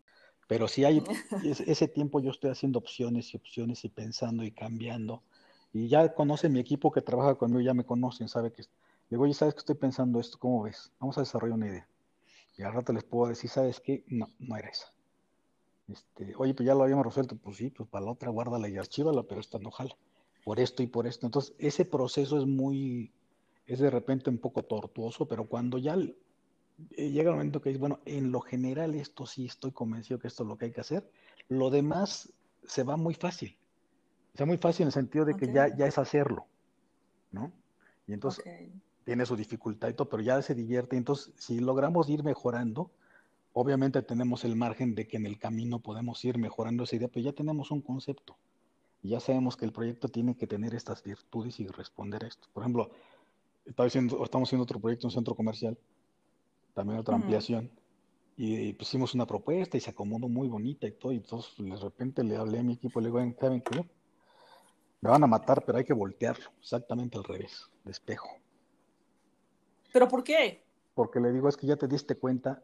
Pero 0.51 0.67
si 0.67 0.85
hay 0.85 1.01
ese 1.45 1.87
tiempo 1.87 2.19
yo 2.19 2.33
estoy 2.33 2.51
haciendo 2.51 2.81
opciones 2.81 3.33
y 3.33 3.37
opciones 3.37 3.85
y 3.85 3.89
pensando 3.89 4.43
y 4.43 4.51
cambiando. 4.51 5.23
Y 5.73 5.87
ya 5.87 6.13
conoce 6.13 6.49
mi 6.49 6.59
equipo 6.59 6.91
que 6.91 7.03
trabaja 7.03 7.37
conmigo, 7.37 7.61
ya 7.61 7.73
me 7.73 7.85
conocen, 7.85 8.29
sabe 8.29 8.51
que 8.51 8.65
digo, 9.09 9.23
oye, 9.23 9.33
¿sabes 9.33 9.55
que 9.55 9.61
estoy 9.61 9.77
pensando 9.77 10.19
esto? 10.19 10.39
¿Cómo 10.41 10.65
ves? 10.65 10.91
Vamos 10.99 11.17
a 11.19 11.21
desarrollar 11.21 11.55
una 11.55 11.69
idea. 11.69 11.89
Y 12.59 12.63
al 12.65 12.73
rato 12.73 12.93
les 12.93 13.05
puedo 13.05 13.29
decir, 13.29 13.49
¿sabes 13.49 13.79
qué? 13.79 14.03
No, 14.09 14.29
no 14.41 14.57
era 14.57 14.69
esa. 14.71 14.93
Este, 15.87 16.35
oye, 16.37 16.53
pues 16.53 16.67
ya 16.67 16.75
lo 16.75 16.83
habíamos 16.83 17.07
resuelto, 17.07 17.37
pues 17.37 17.57
sí, 17.57 17.71
pues 17.71 17.89
para 17.89 18.07
la 18.07 18.11
otra 18.11 18.31
guárdala 18.31 18.69
y 18.69 18.77
archívala, 18.77 19.23
pero 19.23 19.41
esta 19.41 19.61
no 19.61 19.71
jala. 19.71 19.97
Por 20.43 20.59
esto 20.59 20.83
y 20.83 20.89
por 20.89 21.07
esto. 21.07 21.27
Entonces, 21.27 21.55
ese 21.61 21.85
proceso 21.85 22.37
es 22.37 22.47
muy, 22.47 23.13
es 23.67 23.79
de 23.79 23.89
repente 23.89 24.31
un 24.31 24.39
poco 24.39 24.65
tortuoso, 24.65 25.29
pero 25.29 25.47
cuando 25.47 25.79
ya 25.79 25.97
llega 26.91 27.31
el 27.31 27.37
momento 27.37 27.61
que 27.61 27.71
dices, 27.71 27.81
bueno, 27.81 28.01
en 28.05 28.33
lo 28.33 28.41
general 28.41 28.95
esto 28.95 29.27
sí 29.27 29.47
estoy 29.47 29.73
convencido 29.73 30.19
que 30.19 30.29
esto 30.29 30.43
es 30.43 30.49
lo 30.49 30.57
que 30.57 30.67
hay 30.67 30.73
que 30.73 30.81
hacer, 30.81 31.11
lo 31.49 31.71
demás 31.71 32.33
se 32.65 32.83
va 32.83 32.97
muy 32.97 33.15
fácil. 33.15 33.57
O 34.35 34.37
sea, 34.37 34.47
muy 34.47 34.59
fácil 34.59 34.85
en 34.85 34.89
el 34.89 34.93
sentido 34.93 35.25
de 35.25 35.37
que 35.37 35.53
ya, 35.53 35.75
ya 35.77 35.87
es 35.87 35.99
hacerlo, 35.99 36.47
¿no? 37.33 37.53
Y 38.07 38.13
entonces 38.13 38.45
tiene 39.05 39.27
su 39.27 39.37
dificultad 39.37 39.89
y 39.89 39.95
todo, 39.95 40.09
pero 40.09 40.23
ya 40.23 40.41
se 40.43 40.55
divierte. 40.55 40.97
Entonces, 40.97 41.33
si 41.37 41.61
logramos 41.61 42.09
ir 42.09 42.23
mejorando, 42.23 42.91
obviamente 43.53 44.03
tenemos 44.03 44.45
el 44.45 44.57
margen 44.57 44.95
de 44.95 45.09
que 45.09 45.17
en 45.17 45.27
el 45.27 45.39
camino 45.39 45.81
podemos 45.81 46.25
ir 46.25 46.39
mejorando 46.39 46.85
esa 46.85 46.97
idea, 46.97 47.09
pero 47.09 47.25
ya 47.25 47.33
tenemos 47.33 47.71
un 47.71 47.83
concepto. 47.83 48.37
Y 49.03 49.11
ya 49.11 49.21
sabemos 49.21 49.57
que 49.57 49.65
el 49.65 49.73
proyecto 49.73 50.09
tiene 50.09 50.37
que 50.37 50.47
tener 50.47 50.75
estas 50.75 51.03
virtudes 51.03 51.59
y 51.59 51.67
responder 51.67 52.25
a 52.25 52.29
esto. 52.29 52.49
Por 52.53 52.63
ejemplo, 52.63 52.91
estamos 53.65 54.49
haciendo 54.49 54.63
otro 54.63 54.79
proyecto, 54.79 55.07
un 55.07 55.13
centro 55.13 55.35
comercial, 55.35 55.77
también 56.75 56.99
otra 56.99 57.17
ampliación. 57.17 57.71
Y 58.37 58.73
pusimos 58.73 59.15
una 59.15 59.27
propuesta 59.27 59.77
y 59.77 59.81
se 59.81 59.91
acomodó 59.91 60.29
muy 60.29 60.49
bonita 60.49 60.87
y 60.87 60.93
todo. 60.93 61.13
Y 61.13 61.17
entonces 61.17 61.53
de 61.59 61.77
repente 61.77 62.25
le 62.25 62.37
hablé 62.37 62.61
a 62.61 62.63
mi 62.63 62.75
equipo 62.75 63.01
y 63.01 63.03
le 63.03 63.09
digo, 63.09 63.37
¿saben 63.39 63.61
qué? 63.61 63.85
Me 65.03 65.11
van 65.11 65.23
a 65.23 65.27
matar, 65.27 65.65
pero 65.65 65.79
hay 65.79 65.85
que 65.85 65.93
voltearlo, 65.93 66.51
exactamente 66.61 67.19
al 67.19 67.25
revés, 67.25 67.71
de 67.85 67.91
espejo. 67.91 68.29
¿Pero 69.93 70.09
por 70.09 70.23
qué? 70.23 70.63
Porque 70.95 71.21
le 71.21 71.33
digo, 71.33 71.49
es 71.49 71.57
que 71.57 71.67
ya 71.67 71.77
te 71.77 71.89
diste 71.89 72.17
cuenta 72.17 72.63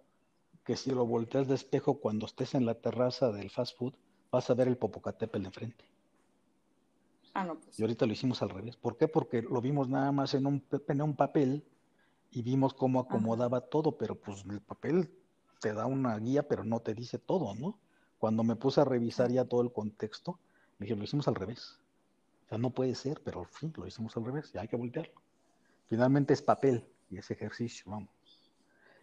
que 0.65 0.77
si 0.77 0.91
lo 0.91 1.07
volteas 1.07 1.49
de 1.49 1.55
espejo 1.55 2.01
cuando 2.01 2.27
estés 2.27 2.55
en 2.55 2.67
la 2.67 2.75
terraza 2.75 3.31
del 3.33 3.51
fast 3.51 3.77
food, 3.79 3.95
vas 4.31 4.51
a 4.51 4.55
ver 4.55 4.69
el 4.69 4.77
Popocatépetl 4.77 5.47
enfrente. 5.47 5.85
Ah, 7.35 7.45
no, 7.45 7.59
pues. 7.59 7.79
Y 7.79 7.83
ahorita 7.83 8.07
lo 8.07 8.13
hicimos 8.13 8.43
al 8.43 8.51
revés. 8.51 8.77
¿Por 8.77 8.97
qué? 8.97 9.09
Porque 9.09 9.43
lo 9.43 9.61
vimos 9.61 9.89
nada 9.89 10.11
más 10.11 10.35
en 10.35 10.47
un, 10.47 10.65
en 10.89 11.03
un 11.03 11.15
papel 11.15 11.65
y 12.37 12.43
vimos 12.43 12.75
cómo 12.75 13.01
acomodaba 13.01 13.63
todo, 13.63 13.97
pero 13.97 14.15
pues 14.15 14.45
el 14.45 14.61
papel 14.61 15.11
te 15.59 15.73
da 15.73 15.87
una 15.87 16.19
guía, 16.19 16.47
pero 16.47 16.65
no 16.65 16.81
te 16.81 16.93
dice 16.93 17.19
todo, 17.19 17.55
¿no? 17.55 17.79
Cuando 18.19 18.45
me 18.45 18.57
puse 18.57 18.83
a 18.83 18.85
revisar 18.85 19.31
ya 19.31 19.47
todo 19.47 19.63
el 19.63 19.73
contexto, 19.73 20.39
dije, 20.79 20.95
lo 20.95 21.05
hicimos 21.05 21.29
al 21.29 21.35
revés. 21.35 21.79
O 22.45 22.49
sea, 22.51 22.59
no 22.59 22.69
puede 22.69 22.95
ser, 22.95 23.23
pero 23.25 23.49
sí, 23.59 23.73
lo 23.75 23.87
hicimos 23.87 24.15
al 24.19 24.27
revés, 24.27 24.53
ya 24.53 24.61
hay 24.61 24.69
que 24.69 24.77
voltearlo. 24.77 25.15
Finalmente 25.89 26.35
es 26.35 26.43
papel 26.43 26.85
y 27.09 27.17
es 27.17 27.31
ejercicio, 27.31 27.91
vamos. 27.91 28.11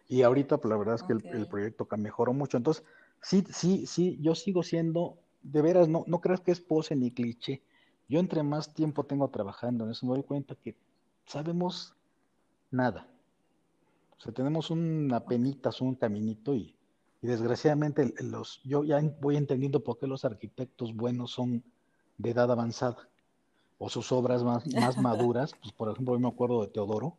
Y 0.08 0.22
ahorita, 0.22 0.58
pues 0.58 0.70
la 0.70 0.78
verdad 0.78 0.94
es 0.94 1.02
que 1.02 1.14
el, 1.14 1.26
el, 1.26 1.48
proyecto 1.48 1.88
mejoró 1.98 2.34
mucho. 2.34 2.58
Entonces, 2.58 2.84
sí, 3.20 3.44
sí, 3.50 3.88
sí, 3.88 4.20
yo 4.22 4.36
sigo 4.36 4.62
siendo, 4.62 5.18
de 5.42 5.64
veras, 5.64 5.88
no, 5.88 6.04
no 6.06 6.22
creas 6.22 6.42
que 6.42 6.52
es 6.52 6.62
pose 6.62 6.96
ni 6.96 7.10
cliché. 7.10 7.64
Yo 8.08 8.20
entre 8.20 8.44
más 8.44 8.76
tiempo 8.76 9.08
tengo 9.08 9.28
trabajando 9.30 9.86
en 9.86 9.92
eso, 9.92 10.06
me 10.06 10.14
doy 10.14 10.24
cuenta 10.24 10.54
que 10.54 10.76
sabemos 11.26 11.96
nada. 12.70 13.08
O 14.18 14.22
sea, 14.22 14.34
tenemos 14.34 14.70
una 14.70 15.24
penita, 15.26 15.70
un 15.82 15.96
caminito 15.96 16.56
y, 16.56 16.76
desgraciadamente 17.22 18.14
los, 18.22 18.62
yo 18.64 18.84
ya 18.84 19.02
voy 19.22 19.38
entendiendo 19.38 19.82
por 19.82 19.98
qué 19.98 20.08
los 20.08 20.26
arquitectos 20.26 20.94
buenos 20.94 21.32
son 21.32 21.64
de 22.18 22.32
edad 22.32 22.52
avanzada 22.52 23.10
o 23.78 23.90
sus 23.90 24.12
obras 24.12 24.44
más, 24.44 24.66
más 24.74 24.98
maduras, 25.02 25.54
pues 25.62 25.72
por 25.74 25.90
ejemplo, 25.90 26.16
yo 26.16 26.20
me 26.20 26.28
acuerdo 26.28 26.62
de 26.62 26.68
Teodoro, 26.68 27.18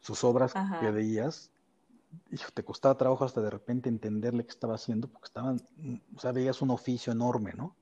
sus 0.00 0.24
obras 0.24 0.52
que 0.80 0.90
veías, 0.90 1.52
te 2.54 2.64
costaba 2.64 2.96
trabajo 2.96 3.24
hasta 3.24 3.40
de 3.40 3.50
repente 3.50 3.88
entenderle 3.88 4.44
qué 4.44 4.50
estaba 4.50 4.74
haciendo, 4.74 5.08
porque 5.08 5.26
estaban, 5.26 5.60
o 6.14 6.18
sea, 6.18 6.32
veías 6.32 6.60
un 6.60 6.70
oficio 6.70 7.12
enorme, 7.12 7.52
¿no? 7.54 7.76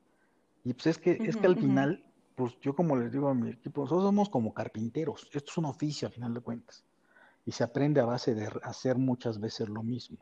Y 0.65 0.75
pues 0.75 0.89
es 0.89 0.99
que, 0.99 1.13
es 1.13 1.37
que 1.37 1.47
al 1.47 1.57
final, 1.57 2.05
pues 2.35 2.59
yo 2.61 2.75
como 2.75 2.97
les 2.97 3.11
digo 3.11 3.29
a 3.29 3.35
mi 3.35 3.51
equipo, 3.51 3.83
nosotros 3.83 4.05
somos 4.05 4.29
como 4.29 4.53
carpinteros, 4.53 5.29
esto 5.33 5.51
es 5.51 5.59
un 5.59 5.65
oficio 5.65 6.09
a 6.09 6.11
final 6.11 6.35
de 6.35 6.41
cuentas 6.41 6.85
y 7.49 7.53
se 7.53 7.65
aprende 7.65 7.99
a 7.99 8.05
base 8.05 8.35
de 8.35 8.47
hacer 8.63 8.99
muchas 8.99 9.41
veces 9.41 9.71
lo 9.71 9.83
mismo. 9.83 10.19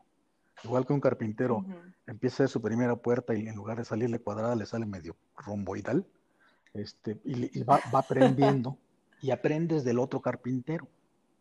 Igual 0.63 0.87
que 0.87 0.93
un 0.93 1.01
carpintero 1.01 1.65
empieza 2.05 2.47
su 2.47 2.61
primera 2.61 2.95
puerta 2.95 3.35
y 3.35 3.45
en 3.49 3.55
lugar 3.57 3.79
de 3.79 3.83
salirle 3.83 4.19
cuadrada 4.19 4.55
le 4.55 4.65
sale 4.65 4.85
medio 4.85 5.17
romboidal, 5.35 6.07
este, 6.73 7.19
y, 7.25 7.61
va, 7.63 7.81
aprendiendo 7.91 8.77
y 9.21 9.31
aprendes 9.31 9.83
del 9.83 9.99
otro 9.99 10.21
carpintero. 10.21 10.87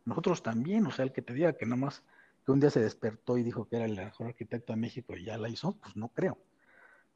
Nosotros 0.05 0.43
también, 0.43 0.85
o 0.89 0.91
sea, 0.91 1.05
el 1.05 1.13
que 1.13 1.23
te 1.23 1.35
diga 1.35 1.53
que 1.53 1.67
nada 1.67 1.77
más 1.77 2.03
que 2.45 2.51
un 2.51 2.59
día 2.59 2.71
se 2.71 2.81
despertó 2.81 3.39
y 3.39 3.45
dijo 3.45 3.69
que 3.69 3.77
era 3.77 3.85
el 3.85 3.95
mejor 3.95 4.27
arquitecto 4.27 4.73
de 4.73 4.81
México 4.81 5.15
y 5.15 5.25
ya 5.25 5.39
la 5.39 5.49
hizo, 5.49 5.77
pues 5.81 5.95
no 5.95 6.09
creo. 6.09 6.37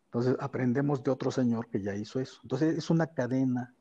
Entonces 0.04 0.36
aprendemos 0.38 1.02
de 1.02 1.10
otro 1.10 1.32
señor 1.32 1.66
que 1.66 1.82
ya 1.82 1.96
hizo 1.96 2.20
eso. 2.20 2.38
Entonces 2.44 2.78
es 2.78 2.88
una 2.88 3.08
cadena 3.08 3.74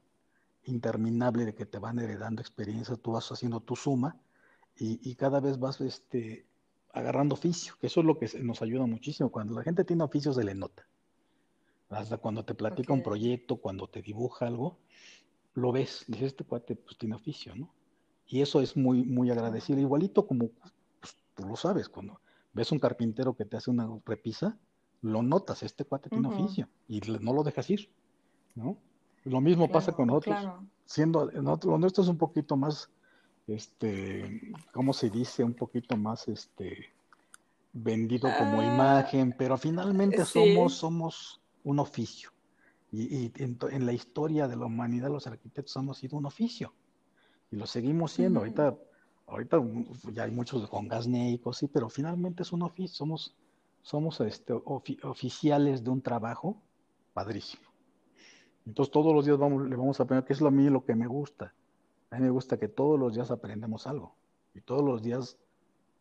interminable 0.64 1.46
de 1.46 1.54
que 1.54 1.68
te 1.68 1.78
van 1.78 2.00
heredando 2.00 2.42
experiencias, 2.42 3.00
tú 3.00 3.12
vas 3.12 3.32
haciendo 3.32 3.60
tu 3.60 3.76
suma 3.76 4.20
y, 4.80 5.16
cada 5.16 5.42
vez 5.42 5.60
vas 5.60 5.82
este, 5.82 6.48
agarrando 6.94 7.36
oficio, 7.36 7.74
que 7.80 7.88
eso 7.88 8.00
es 8.00 8.06
lo 8.06 8.18
que 8.18 8.30
nos 8.42 8.62
ayuda 8.62 8.86
muchísimo. 8.86 9.30
Cuando 9.30 9.54
la 9.54 9.64
gente 9.64 9.84
tiene 9.84 10.04
oficio 10.04 10.32
se 10.32 10.44
le 10.44 10.56
nota. 10.56 10.88
Hasta 11.90 12.18
cuando 12.18 12.46
te 12.46 12.56
platica 12.56 12.94
un 12.94 13.04
proyecto, 13.04 13.58
cuando 13.58 13.88
te 13.88 14.02
dibuja 14.02 14.48
algo, 14.48 14.80
lo 15.54 15.72
ves, 15.72 16.06
dices, 16.08 16.28
este 16.28 16.46
cuate 16.46 16.76
pues 16.76 16.98
tiene 16.98 17.16
oficio, 17.16 17.56
¿no? 17.56 17.74
Y 18.28 18.42
eso 18.42 18.62
es 18.62 18.78
muy, 18.78 19.04
muy 19.04 19.32
agradecido. 19.32 19.80
Igualito 19.80 20.26
como 20.26 20.50
pues, 20.50 21.18
tú 21.36 21.46
lo 21.46 21.56
sabes, 21.56 21.90
cuando 21.90 22.22
ves 22.54 22.72
un 22.72 22.80
carpintero 22.80 23.36
que 23.36 23.46
te 23.46 23.58
hace 23.58 23.72
una 23.72 23.90
repisa, 24.06 24.58
lo 25.02 25.24
notas, 25.24 25.64
este 25.64 25.84
cuate 25.84 26.10
tiene 26.10 26.28
oficio 26.28 26.70
y 26.88 27.02
no 27.22 27.34
lo 27.34 27.44
dejas 27.44 27.70
ir, 27.70 27.90
¿no? 28.56 28.78
Lo 29.24 29.42
mismo 29.42 29.70
pasa 29.70 29.92
con 29.92 30.08
nosotros. 30.08 30.38
Siendo, 30.86 31.30
nosotros, 31.32 31.80
nuestro 31.80 32.04
es 32.04 32.10
un 32.10 32.18
poquito 32.18 32.56
más 32.56 32.90
este, 33.54 34.54
¿cómo 34.74 34.94
se 34.94 35.10
dice? 35.10 35.44
Un 35.44 35.54
poquito 35.54 35.98
más, 35.98 36.28
este, 36.28 36.90
vendido 37.74 38.30
como 38.38 38.62
ah, 38.62 38.66
imagen, 38.66 39.36
pero 39.38 39.58
finalmente 39.58 40.26
somos, 40.26 40.74
somos 40.76 41.42
un 41.64 41.80
oficio. 41.80 42.32
Y, 42.92 43.32
en, 43.42 43.86
la 43.86 43.94
historia 43.94 44.48
de 44.48 44.56
la 44.56 44.66
humanidad 44.66 45.10
los 45.10 45.28
arquitectos 45.28 45.76
hemos 45.76 45.98
sido 45.98 46.18
un 46.18 46.26
oficio. 46.26 46.74
Y 47.52 47.56
lo 47.56 47.68
seguimos 47.68 48.14
siendo. 48.14 48.40
Ahorita, 48.40 48.76
ahorita 49.28 49.62
ya 50.14 50.24
hay 50.24 50.32
muchos 50.32 50.68
con 50.70 50.88
gas 50.88 51.08
sí, 51.54 51.68
pero 51.68 51.90
finalmente 51.90 52.44
es 52.44 52.52
un 52.52 52.64
oficio. 52.64 52.96
Somos, 52.96 53.36
somos 53.82 54.20
este, 54.22 54.54
oficiales 54.54 55.84
de 55.84 55.90
un 55.90 56.02
trabajo 56.02 56.62
padrísimo. 57.14 57.64
Entonces 58.66 58.92
todos 58.92 59.14
los 59.14 59.26
días 59.26 59.38
vamos, 59.38 59.68
le 59.68 59.76
vamos 59.76 60.00
a 60.00 60.04
aprender, 60.04 60.26
que 60.26 60.34
es 60.34 60.42
lo 60.42 60.48
a 60.48 60.52
mí 60.52 60.70
lo 60.70 60.84
que 60.84 60.96
me 60.96 61.08
gusta 61.08 61.54
a 62.12 62.16
mí 62.16 62.22
me 62.24 62.30
gusta 62.30 62.58
que 62.58 62.68
todos 62.68 63.00
los 63.00 63.14
días 63.14 63.32
aprendemos 63.32 63.88
algo 63.88 64.16
y 64.54 64.62
todos 64.62 64.84
los 64.84 65.04
días 65.04 65.38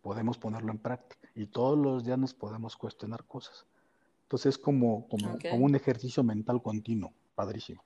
podemos 0.03 0.39
ponerlo 0.39 0.73
en 0.73 0.79
práctica 0.79 1.29
y 1.35 1.47
todos 1.47 1.79
los 1.79 2.05
días 2.05 2.19
nos 2.19 2.35
podemos 2.35 2.77
cuestionar 2.77 3.25
cosas. 3.25 3.67
Entonces 4.23 4.57
es 4.57 4.59
como, 4.59 5.09
como, 5.09 5.39
un 5.53 5.75
ejercicio 5.75 6.23
mental 6.23 6.63
continuo, 6.63 7.13
padrísimo. 7.35 7.83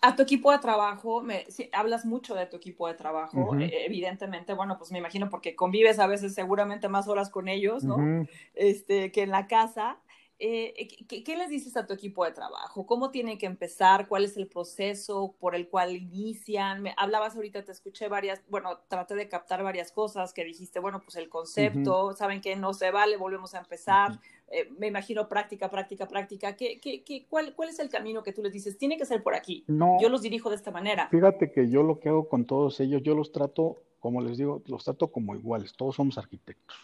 A 0.00 0.14
tu 0.14 0.22
equipo 0.22 0.52
de 0.52 0.58
trabajo, 0.58 1.22
me, 1.22 1.46
hablas 1.72 2.04
mucho 2.04 2.34
de 2.34 2.46
tu 2.46 2.56
equipo 2.56 2.86
de 2.86 2.94
trabajo, 2.94 3.56
e, 3.58 3.86
evidentemente, 3.86 4.52
bueno, 4.52 4.76
pues 4.76 4.92
me 4.92 4.98
imagino 4.98 5.30
porque 5.30 5.56
convives 5.56 5.98
a 5.98 6.06
veces 6.06 6.34
seguramente 6.34 6.88
más 6.88 7.08
horas 7.08 7.30
con 7.30 7.48
ellos, 7.48 7.84
¿no? 7.84 8.26
este, 8.54 9.10
que 9.12 9.22
en 9.22 9.30
la 9.30 9.46
casa. 9.46 9.98
Eh, 10.40 10.74
eh, 10.76 11.22
¿qué, 11.22 11.36
les 11.36 11.48
dices 11.48 11.76
a 11.76 11.86
tu 11.86 11.92
equipo 11.92 12.24
de 12.24 12.32
trabajo? 12.32 12.86
¿Cómo 12.86 13.10
tienen 13.10 13.38
que 13.38 13.46
empezar? 13.46 14.08
¿Cuál 14.08 14.24
es 14.24 14.36
el 14.36 14.48
proceso 14.48 15.36
por 15.38 15.54
el 15.54 15.68
cual 15.68 15.94
inician? 15.94 16.82
Me, 16.82 16.92
hablabas 16.96 17.36
ahorita, 17.36 17.64
te 17.64 17.70
escuché 17.70 18.08
varias, 18.08 18.42
bueno, 18.48 18.80
traté 18.88 19.14
de 19.14 19.28
captar 19.28 19.62
varias 19.62 19.92
cosas 19.92 20.32
que 20.32 20.44
dijiste, 20.44 20.80
bueno, 20.80 21.00
pues 21.02 21.16
el 21.16 21.28
concepto, 21.28 22.12
saben 22.14 22.40
que 22.40 22.56
no 22.56 22.74
se 22.74 22.90
vale, 22.90 23.16
volvemos 23.16 23.54
a 23.54 23.58
empezar, 23.58 24.18
eh, 24.50 24.68
me 24.76 24.88
imagino 24.88 25.28
práctica, 25.28 25.70
práctica, 25.70 26.08
práctica. 26.08 26.56
¿Qué, 26.56 26.80
qué, 26.80 27.04
qué, 27.04 27.26
cuál, 27.28 27.54
¿Cuál 27.54 27.68
es 27.68 27.78
el 27.78 27.88
camino 27.88 28.24
que 28.24 28.32
tú 28.32 28.42
les 28.42 28.52
dices? 28.52 28.76
Tiene 28.76 28.98
que 28.98 29.06
ser 29.06 29.22
por 29.22 29.34
aquí. 29.34 29.64
No, 29.68 29.98
yo 30.00 30.08
los 30.08 30.22
dirijo 30.22 30.50
de 30.50 30.56
esta 30.56 30.72
manera. 30.72 31.08
Fíjate 31.10 31.52
que 31.52 31.70
yo 31.70 31.84
lo 31.84 32.00
que 32.00 32.08
hago 32.08 32.28
con 32.28 32.44
todos 32.44 32.80
ellos, 32.80 33.02
yo 33.04 33.14
los 33.14 33.30
trato, 33.30 33.76
como 34.00 34.20
les 34.20 34.36
digo, 34.36 34.62
los 34.66 34.82
trato 34.82 35.12
como 35.12 35.36
iguales. 35.36 35.74
Todos 35.74 35.94
somos 35.94 36.18
arquitectos. 36.18 36.76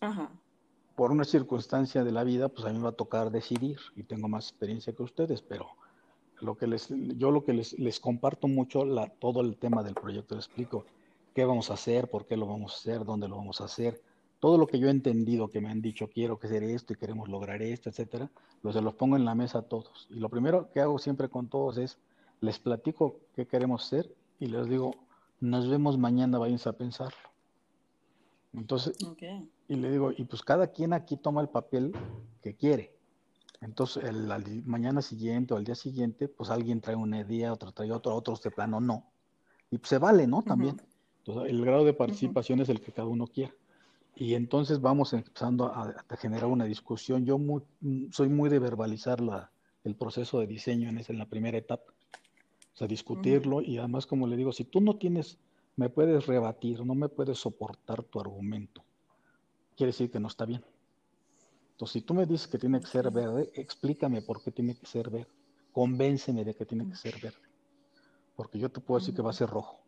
Ajá. 0.00 0.30
Por 0.96 1.12
una 1.12 1.24
circunstancia 1.24 2.02
de 2.02 2.10
la 2.10 2.24
vida, 2.24 2.48
pues 2.48 2.66
a 2.66 2.70
mí 2.70 2.78
me 2.78 2.84
va 2.84 2.90
a 2.90 2.92
tocar 2.92 3.30
decidir 3.30 3.78
y 3.94 4.02
tengo 4.02 4.28
más 4.28 4.48
experiencia 4.48 4.94
que 4.94 5.02
ustedes, 5.02 5.42
pero 5.42 5.68
lo 6.40 6.56
que 6.56 6.66
les, 6.66 6.88
yo 6.88 7.30
lo 7.30 7.44
que 7.44 7.52
les, 7.52 7.78
les 7.78 8.00
comparto 8.00 8.48
mucho, 8.48 8.84
la, 8.84 9.08
todo 9.08 9.42
el 9.42 9.56
tema 9.56 9.82
del 9.82 9.94
proyecto, 9.94 10.34
les 10.34 10.46
explico 10.46 10.86
qué 11.34 11.44
vamos 11.44 11.70
a 11.70 11.74
hacer, 11.74 12.08
por 12.08 12.26
qué 12.26 12.36
lo 12.36 12.46
vamos 12.46 12.72
a 12.72 12.76
hacer, 12.76 13.04
dónde 13.04 13.28
lo 13.28 13.36
vamos 13.36 13.60
a 13.60 13.64
hacer, 13.64 14.00
todo 14.40 14.56
lo 14.56 14.66
que 14.66 14.78
yo 14.78 14.88
he 14.88 14.90
entendido 14.90 15.48
que 15.48 15.60
me 15.60 15.68
han 15.68 15.82
dicho, 15.82 16.08
quiero 16.08 16.38
que 16.38 16.46
hacer 16.46 16.62
esto 16.62 16.94
y 16.94 16.96
queremos 16.96 17.28
lograr 17.28 17.60
esto, 17.60 17.90
etcétera, 17.90 18.30
los 18.62 18.74
se 18.74 18.80
los 18.80 18.94
pongo 18.94 19.16
en 19.16 19.24
la 19.26 19.34
mesa 19.34 19.58
a 19.58 19.62
todos. 19.62 20.06
Y 20.10 20.14
lo 20.14 20.30
primero 20.30 20.70
que 20.72 20.80
hago 20.80 20.98
siempre 20.98 21.28
con 21.28 21.48
todos 21.48 21.76
es, 21.76 21.98
les 22.40 22.58
platico 22.58 23.16
qué 23.34 23.46
queremos 23.46 23.84
hacer 23.84 24.14
y 24.40 24.46
les 24.46 24.66
digo, 24.68 24.92
nos 25.40 25.68
vemos 25.68 25.98
mañana, 25.98 26.38
váyanse 26.38 26.68
a 26.68 26.72
pensarlo. 26.72 27.35
Entonces, 28.56 28.96
y 29.68 29.74
le 29.76 29.90
digo, 29.90 30.12
y 30.16 30.24
pues 30.24 30.42
cada 30.42 30.68
quien 30.68 30.92
aquí 30.92 31.16
toma 31.16 31.42
el 31.42 31.48
papel 31.48 31.92
que 32.42 32.56
quiere. 32.56 32.96
Entonces, 33.60 34.04
el, 34.04 34.64
mañana 34.64 35.02
siguiente 35.02 35.54
o 35.54 35.58
al 35.58 35.64
día 35.64 35.74
siguiente, 35.74 36.26
pues 36.28 36.50
alguien 36.50 36.80
trae 36.80 36.96
una 36.96 37.20
idea, 37.20 37.52
otro 37.52 37.72
trae 37.72 37.92
otro, 37.92 38.14
otros 38.14 38.42
de 38.42 38.50
plano 38.50 38.80
no. 38.80 39.04
Y 39.70 39.78
pues 39.78 39.90
se 39.90 39.98
vale, 39.98 40.26
¿no? 40.26 40.42
También. 40.42 40.80
Entonces, 41.18 41.50
el 41.50 41.64
grado 41.64 41.84
de 41.84 41.92
participación 41.92 42.60
es 42.60 42.68
el 42.68 42.80
que 42.80 42.92
cada 42.92 43.08
uno 43.08 43.26
quiera. 43.26 43.52
Y 44.14 44.34
entonces 44.34 44.80
vamos 44.80 45.12
empezando 45.12 45.66
a, 45.66 45.94
generar 46.18 46.46
una 46.46 46.64
discusión. 46.64 47.26
Yo 47.26 47.38
soy 48.10 48.28
muy 48.30 48.48
de 48.48 48.58
verbalizar 48.58 49.20
la, 49.20 49.50
el 49.84 49.96
proceso 49.96 50.40
de 50.40 50.46
diseño 50.46 50.88
en, 50.88 50.98
esa, 50.98 51.12
en 51.12 51.18
la 51.18 51.26
primera 51.26 51.58
etapa. 51.58 51.92
O 52.72 52.78
sea, 52.78 52.86
discutirlo 52.86 53.60
y 53.60 53.76
además, 53.76 54.06
como 54.06 54.26
le 54.26 54.36
digo, 54.36 54.52
si 54.52 54.64
tú 54.64 54.80
no 54.80 54.96
tienes, 54.96 55.38
me 55.76 55.90
puedes 55.90 56.26
rebatir, 56.26 56.84
no 56.84 56.94
me 56.94 57.08
puedes 57.08 57.38
soportar 57.38 58.02
tu 58.02 58.18
argumento, 58.18 58.82
quiere 59.76 59.92
decir 59.92 60.10
que 60.10 60.18
no 60.18 60.28
está 60.28 60.44
bien. 60.44 60.64
Entonces, 61.72 61.92
si 61.92 62.00
tú 62.00 62.14
me 62.14 62.24
dices 62.24 62.48
que 62.48 62.58
tiene 62.58 62.80
que 62.80 62.86
ser 62.86 63.10
verde, 63.10 63.52
explícame 63.54 64.22
por 64.22 64.42
qué 64.42 64.50
tiene 64.50 64.74
que 64.74 64.86
ser 64.86 65.10
verde. 65.10 65.30
Convénceme 65.72 66.42
de 66.42 66.54
que 66.54 66.64
tiene 66.64 66.88
que 66.88 66.96
ser 66.96 67.20
verde. 67.20 67.36
Porque 68.34 68.58
yo 68.58 68.70
te 68.70 68.80
puedo 68.80 68.98
decir 68.98 69.14
que 69.14 69.20
va 69.20 69.28
a 69.28 69.34
ser 69.34 69.50
rojo. 69.50 69.78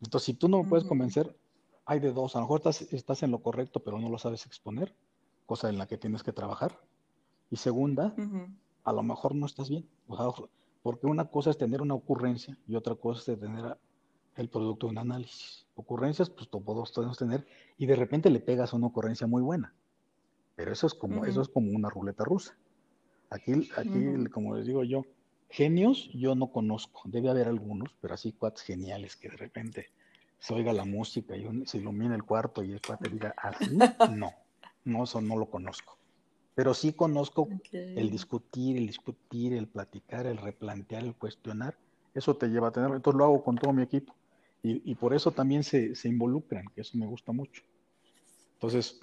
Entonces, 0.00 0.24
si 0.24 0.32
tú 0.32 0.48
no 0.48 0.62
me 0.62 0.68
puedes 0.70 0.86
convencer, 0.86 1.36
hay 1.84 2.00
de 2.00 2.10
dos. 2.10 2.34
A 2.34 2.38
lo 2.38 2.46
mejor 2.46 2.62
estás, 2.64 3.22
en 3.22 3.30
lo 3.30 3.42
correcto, 3.42 3.80
pero 3.80 3.98
no 3.98 4.08
lo 4.08 4.16
sabes 4.16 4.46
exponer, 4.46 4.94
cosa 5.44 5.68
en 5.68 5.76
la 5.76 5.86
que 5.86 5.98
tienes 5.98 6.22
que 6.22 6.32
trabajar. 6.32 6.80
Y 7.50 7.56
segunda, 7.56 8.14
a 8.84 8.92
lo 8.94 9.02
mejor 9.02 9.34
no 9.34 9.44
estás 9.44 9.68
bien. 9.68 9.86
porque 10.82 11.06
una 11.06 11.26
cosa 11.26 11.50
es 11.50 11.58
tener 11.58 11.82
una 11.82 11.94
ocurrencia 11.94 12.58
y 12.66 12.76
otra 12.76 12.94
cosa 12.94 13.32
es 13.32 13.38
tener 13.38 13.76
el 14.36 14.48
producto 14.48 14.86
de 14.86 14.92
un 14.92 14.98
análisis. 14.98 15.66
Ocurrencias, 15.74 16.30
pues 16.30 16.48
todos 16.48 16.92
podemos 16.92 17.18
tener, 17.18 17.46
y 17.78 17.86
de 17.86 17.96
repente 17.96 18.30
le 18.30 18.40
pegas 18.40 18.72
una 18.72 18.86
ocurrencia 18.86 19.26
muy 19.26 19.42
buena. 19.42 19.74
Pero 20.54 20.72
eso 20.72 20.86
es 20.86 20.94
como, 20.94 21.24
eso 21.24 21.40
es 21.40 21.48
como 21.48 21.70
una 21.70 21.88
ruleta 21.88 22.24
rusa. 22.24 22.56
Aquí, 23.30 23.70
aquí 23.76 24.24
como 24.30 24.54
les 24.56 24.66
digo 24.66 24.84
yo, 24.84 25.04
genios 25.48 26.10
yo 26.12 26.34
no 26.34 26.52
conozco. 26.52 27.02
Debe 27.06 27.30
haber 27.30 27.48
algunos, 27.48 27.94
pero 28.00 28.14
así 28.14 28.32
cuates 28.32 28.62
geniales 28.62 29.16
que 29.16 29.30
de 29.30 29.36
repente 29.36 29.86
se 30.38 30.54
oiga 30.54 30.72
la 30.72 30.84
música 30.84 31.36
y 31.36 31.66
se 31.66 31.78
ilumina 31.78 32.14
el 32.14 32.24
cuarto 32.24 32.64
y 32.64 32.72
el 32.72 32.80
cuate 32.80 33.08
diga 33.08 33.34
así, 33.36 33.70
no, 34.16 34.32
no, 34.84 35.04
eso 35.04 35.20
no 35.20 35.36
lo 35.36 35.46
conozco. 35.46 35.96
Pero 36.54 36.74
sí 36.74 36.92
conozco 36.92 37.48
el 37.70 38.10
discutir, 38.10 38.76
el 38.76 38.86
discutir, 38.86 39.54
el 39.54 39.68
platicar, 39.68 40.26
el 40.26 40.36
replantear, 40.36 41.04
el 41.04 41.14
cuestionar. 41.14 41.78
Eso 42.12 42.36
te 42.36 42.48
lleva 42.48 42.68
a 42.68 42.72
tenerlo. 42.72 42.96
Entonces 42.96 43.16
lo 43.16 43.24
hago 43.24 43.42
con 43.42 43.56
todo 43.56 43.72
mi 43.72 43.82
equipo. 43.82 44.14
Y, 44.64 44.94
por 44.94 45.12
eso 45.12 45.32
también 45.32 45.64
se, 45.64 45.96
se, 45.96 46.08
involucran, 46.08 46.66
que 46.72 46.82
eso 46.82 46.96
me 46.96 47.06
gusta 47.06 47.32
mucho. 47.32 47.64
Entonces, 48.54 49.00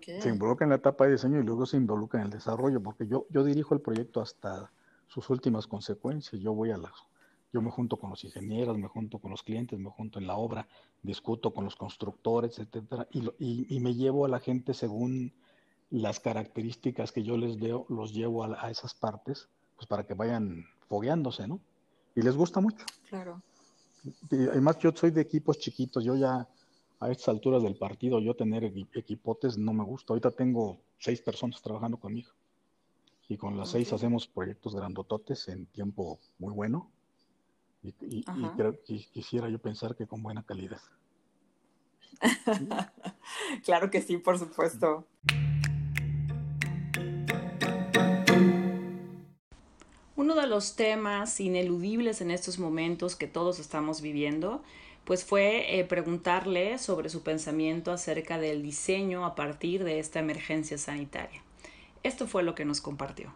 se 0.00 0.28
involucran 0.28 0.66
en 0.66 0.70
la 0.70 0.76
etapa 0.76 1.04
de 1.04 1.12
diseño 1.12 1.38
y 1.38 1.44
luego 1.44 1.64
se 1.64 1.76
involucran 1.76 2.22
en 2.22 2.26
el 2.26 2.32
desarrollo, 2.32 2.82
porque 2.82 3.06
yo, 3.06 3.24
yo 3.30 3.44
dirijo 3.44 3.74
el 3.74 3.80
proyecto 3.80 4.20
hasta 4.20 4.72
sus 5.06 5.30
últimas 5.30 5.68
consecuencias. 5.68 6.42
Yo 6.42 6.52
voy 6.54 6.72
a 6.72 6.76
las 6.76 6.92
yo 7.52 7.62
me 7.62 7.70
junto 7.70 7.96
con 7.96 8.10
los 8.10 8.22
ingenieros, 8.22 8.76
me 8.76 8.88
junto 8.88 9.18
con 9.18 9.30
los 9.30 9.42
clientes, 9.42 9.78
me 9.78 9.88
junto 9.88 10.18
en 10.18 10.26
la 10.26 10.36
obra, 10.36 10.68
discuto 11.02 11.54
con 11.54 11.64
los 11.64 11.74
constructores, 11.74 12.58
etcétera, 12.58 13.08
y, 13.10 13.80
me 13.80 13.94
llevo 13.94 14.26
a 14.26 14.28
la 14.28 14.40
gente 14.40 14.74
según 14.74 15.32
las 15.88 16.20
características 16.20 17.12
que 17.12 17.22
yo 17.22 17.38
les 17.38 17.56
veo, 17.58 17.86
los 17.88 18.12
llevo 18.12 18.44
a, 18.44 18.70
esas 18.70 18.94
partes, 18.94 19.48
pues 19.74 19.86
para 19.86 20.04
que 20.04 20.12
vayan 20.12 20.66
fogueándose, 20.88 21.48
¿no? 21.48 21.60
Y 22.14 22.20
les 22.20 22.36
gusta 22.36 22.60
mucho. 22.60 22.84
Claro. 23.08 23.40
Además, 24.30 24.78
yo 24.78 24.92
soy 24.94 25.10
de 25.10 25.20
equipos 25.20 25.58
chiquitos, 25.58 26.04
yo 26.04 26.16
ya 26.16 26.48
a 26.98 27.10
estas 27.10 27.28
alturas 27.28 27.62
del 27.62 27.76
partido, 27.76 28.20
yo 28.20 28.34
tener 28.34 28.64
equipotes 28.64 29.58
no 29.58 29.72
me 29.72 29.84
gusta. 29.84 30.12
Ahorita 30.12 30.30
tengo 30.30 30.78
seis 30.98 31.20
personas 31.20 31.60
trabajando 31.60 31.98
conmigo. 31.98 32.30
Y 33.28 33.36
con 33.36 33.56
las 33.56 33.70
seis 33.70 33.92
hacemos 33.92 34.28
proyectos 34.28 34.74
grandototes 34.74 35.48
en 35.48 35.66
tiempo 35.66 36.18
muy 36.38 36.52
bueno 36.52 36.90
y, 37.82 38.24
quisiera 39.12 39.48
yo 39.48 39.58
pensar 39.58 39.96
que 39.96 40.06
con 40.06 40.22
buena 40.22 40.42
calidad. 40.42 40.80
claro 43.64 43.90
que 43.90 44.00
sí, 44.00 44.16
por 44.18 44.38
supuesto. 44.38 45.06
Uno 50.26 50.34
de 50.34 50.48
los 50.48 50.74
temas 50.74 51.38
ineludibles 51.38 52.20
en 52.20 52.32
estos 52.32 52.58
momentos 52.58 53.14
que 53.14 53.28
todos 53.28 53.60
estamos 53.60 54.00
viviendo, 54.00 54.60
pues 55.04 55.24
fue 55.24 55.78
eh, 55.78 55.84
preguntarle 55.84 56.78
sobre 56.78 57.10
su 57.10 57.22
pensamiento 57.22 57.92
acerca 57.92 58.36
del 58.36 58.60
diseño 58.60 59.24
a 59.24 59.36
partir 59.36 59.84
de 59.84 60.00
esta 60.00 60.18
emergencia 60.18 60.78
sanitaria. 60.78 61.44
Esto 62.02 62.26
fue 62.26 62.42
lo 62.42 62.56
que 62.56 62.64
nos 62.64 62.80
compartió. 62.80 63.32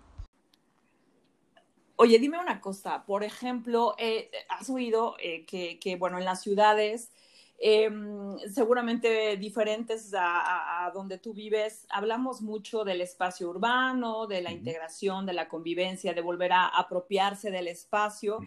Oye, 1.94 2.18
dime 2.18 2.40
una 2.40 2.60
cosa, 2.60 3.04
por 3.06 3.22
ejemplo, 3.22 3.94
eh, 3.96 4.28
has 4.48 4.68
oído 4.68 5.14
eh, 5.20 5.46
que, 5.46 5.94
bueno, 5.94 6.18
en 6.18 6.24
las 6.24 6.42
ciudades, 6.42 7.12
em, 7.60 8.38
seguramente 8.48 9.36
diferentes 9.36 10.14
a, 10.16 10.90
donde 10.94 11.18
tú 11.18 11.34
vives, 11.34 11.86
hablamos 11.90 12.40
mucho 12.40 12.84
del 12.84 13.02
espacio 13.02 13.50
urbano, 13.50 14.26
de 14.26 14.40
la 14.40 14.50
integración, 14.50 15.26
de 15.26 15.34
la 15.34 15.46
convivencia, 15.46 16.14
de 16.14 16.22
volver 16.22 16.52
a 16.52 16.66
apropiarse 16.66 17.50
del 17.50 17.68
espacio. 17.68 18.38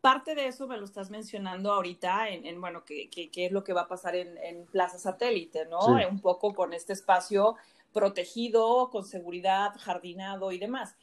Parte 0.00 0.34
de 0.34 0.46
eso 0.46 0.68
me 0.68 0.76
lo 0.76 0.84
estás 0.84 1.10
mencionando 1.10 1.72
ahorita 1.72 2.28
en, 2.28 2.60
bueno, 2.60 2.84
qué 2.84 3.30
es 3.34 3.52
lo 3.52 3.64
que 3.64 3.72
va 3.72 3.82
a 3.82 3.88
pasar 3.88 4.14
en, 4.14 4.66
Plaza 4.66 4.98
Satélite, 4.98 5.66
¿no? 5.66 5.80
Un 6.08 6.20
poco 6.20 6.54
con 6.54 6.72
este 6.72 6.92
espacio 6.92 7.56
protegido, 7.92 8.90
con 8.90 9.04
seguridad, 9.04 9.72
jardinado 9.78 10.52
y 10.52 10.58
demás. 10.58 10.94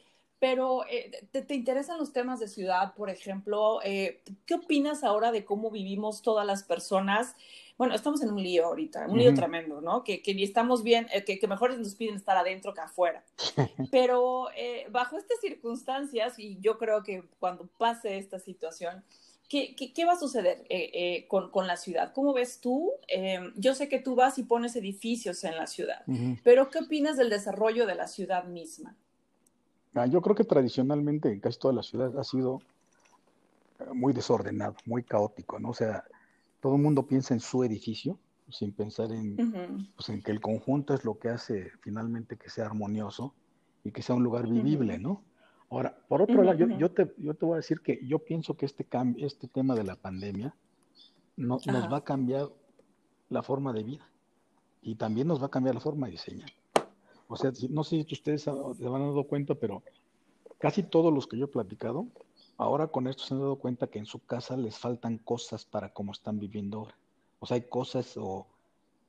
Pero, 0.48 0.84
eh, 0.88 1.10
¿te, 1.32 1.54
interesan 1.56 1.98
los 1.98 2.12
temas 2.12 2.38
de 2.38 2.46
ciudad, 2.46 2.94
por 2.94 3.10
ejemplo? 3.10 3.80
Eh, 3.82 4.22
¿Qué 4.46 4.54
opinas 4.54 5.02
ahora 5.02 5.32
de 5.32 5.44
cómo 5.44 5.72
vivimos 5.72 6.22
todas 6.22 6.46
las 6.46 6.62
personas? 6.62 7.34
Bueno, 7.76 7.96
estamos 7.96 8.22
en 8.22 8.30
un 8.30 8.40
lío 8.40 8.66
ahorita, 8.66 9.08
un 9.08 9.18
lío 9.18 9.34
tremendo, 9.34 9.80
¿no? 9.80 10.04
Que, 10.04 10.22
que 10.22 10.34
ni 10.34 10.44
estamos 10.44 10.84
bien, 10.84 11.08
eh, 11.12 11.24
que, 11.24 11.40
que, 11.40 11.48
mejor 11.48 11.76
nos 11.76 11.96
piden 11.96 12.14
estar 12.14 12.36
adentro 12.36 12.74
que 12.74 12.80
afuera. 12.80 13.24
Pero 13.90 14.46
bajo 14.92 15.18
estas 15.18 15.40
circunstancias, 15.40 16.38
y 16.38 16.60
yo 16.60 16.78
creo 16.78 17.02
que 17.02 17.24
cuando 17.40 17.66
pase 17.76 18.16
esta 18.16 18.38
situación, 18.38 19.02
¿qué, 19.48 19.74
qué, 19.74 20.04
va 20.04 20.12
a 20.12 20.16
suceder 20.16 20.64
con, 21.26 21.50
con, 21.50 21.66
la 21.66 21.76
ciudad? 21.76 22.12
¿Cómo 22.12 22.32
ves 22.32 22.60
tú? 22.60 22.92
yo 23.56 23.74
sé 23.74 23.88
que 23.88 23.98
tú 23.98 24.14
vas 24.14 24.38
y 24.38 24.44
pones 24.44 24.76
edificios 24.76 25.42
en 25.42 25.56
la 25.56 25.66
ciudad, 25.66 26.04
pero 26.44 26.70
¿qué 26.70 26.78
opinas 26.78 27.16
del 27.16 27.30
desarrollo 27.30 27.84
de 27.84 27.96
la 27.96 28.06
ciudad 28.06 28.44
misma? 28.44 28.96
Ah, 29.96 30.06
yo 30.06 30.20
creo 30.20 30.36
que 30.36 30.44
tradicionalmente 30.44 31.32
en 31.32 31.40
casi 31.40 31.58
toda 31.58 31.72
la 31.72 31.82
ciudad 31.82 32.18
ha 32.18 32.24
sido 32.24 32.60
eh, 33.78 33.84
muy 33.94 34.12
desordenado, 34.12 34.76
muy 34.84 35.02
caótico, 35.02 35.58
¿no? 35.58 35.70
O 35.70 35.74
sea, 35.74 36.04
todo 36.60 36.76
el 36.76 36.82
mundo 36.82 37.06
piensa 37.06 37.32
en 37.32 37.40
su 37.40 37.64
edificio, 37.64 38.18
sin 38.50 38.72
pensar 38.72 39.10
en, 39.10 39.88
pues, 39.96 40.08
en 40.10 40.22
que 40.22 40.30
el 40.30 40.40
conjunto 40.40 40.94
es 40.94 41.04
lo 41.04 41.18
que 41.18 41.30
hace 41.30 41.70
finalmente 41.80 42.36
que 42.36 42.50
sea 42.50 42.66
armonioso 42.66 43.34
y 43.84 43.90
que 43.90 44.02
sea 44.02 44.14
un 44.14 44.22
lugar 44.22 44.46
vivible, 44.46 44.98
¿no? 44.98 45.22
Ahora, 45.70 45.96
por 46.08 46.22
otro 46.22 46.42
lado, 46.42 46.58
yo, 46.78 46.90
te, 46.92 47.12
yo 47.18 47.34
te 47.34 47.44
voy 47.44 47.54
a 47.54 47.56
decir 47.56 47.80
que 47.80 47.98
yo 48.06 48.20
pienso 48.20 48.54
que 48.56 48.66
este, 48.66 48.84
cambio, 48.84 49.26
este 49.26 49.48
tema 49.48 49.74
de 49.74 49.82
la 49.82 49.96
pandemia 49.96 50.54
no, 51.36 51.58
nos 51.66 51.92
va 51.92 51.98
a 51.98 52.04
cambiar 52.04 52.48
la 53.30 53.42
forma 53.42 53.72
de 53.72 53.82
vida 53.82 54.08
y 54.82 54.94
también 54.94 55.26
nos 55.26 55.42
va 55.42 55.46
a 55.46 55.50
cambiar 55.50 55.74
la 55.74 55.80
forma 55.80 56.06
de 56.06 56.12
diseñar. 56.12 56.50
O 57.28 57.36
sea, 57.36 57.52
no 57.70 57.84
sé 57.84 58.04
si 58.04 58.14
ustedes 58.14 58.42
se 58.42 58.50
han 58.50 58.56
dado 58.56 59.24
cuenta, 59.24 59.54
pero 59.54 59.82
casi 60.58 60.82
todos 60.82 61.12
los 61.12 61.26
que 61.26 61.36
yo 61.38 61.46
he 61.46 61.48
platicado, 61.48 62.06
ahora 62.56 62.88
con 62.88 63.06
esto 63.06 63.24
se 63.24 63.34
han 63.34 63.40
dado 63.40 63.56
cuenta 63.56 63.88
que 63.88 63.98
en 63.98 64.06
su 64.06 64.20
casa 64.20 64.56
les 64.56 64.78
faltan 64.78 65.18
cosas 65.18 65.64
para 65.64 65.92
cómo 65.92 66.12
están 66.12 66.38
viviendo 66.38 66.78
ahora. 66.78 66.96
O 67.40 67.46
sea, 67.46 67.56
hay 67.56 67.62
cosas 67.62 68.16
o 68.16 68.46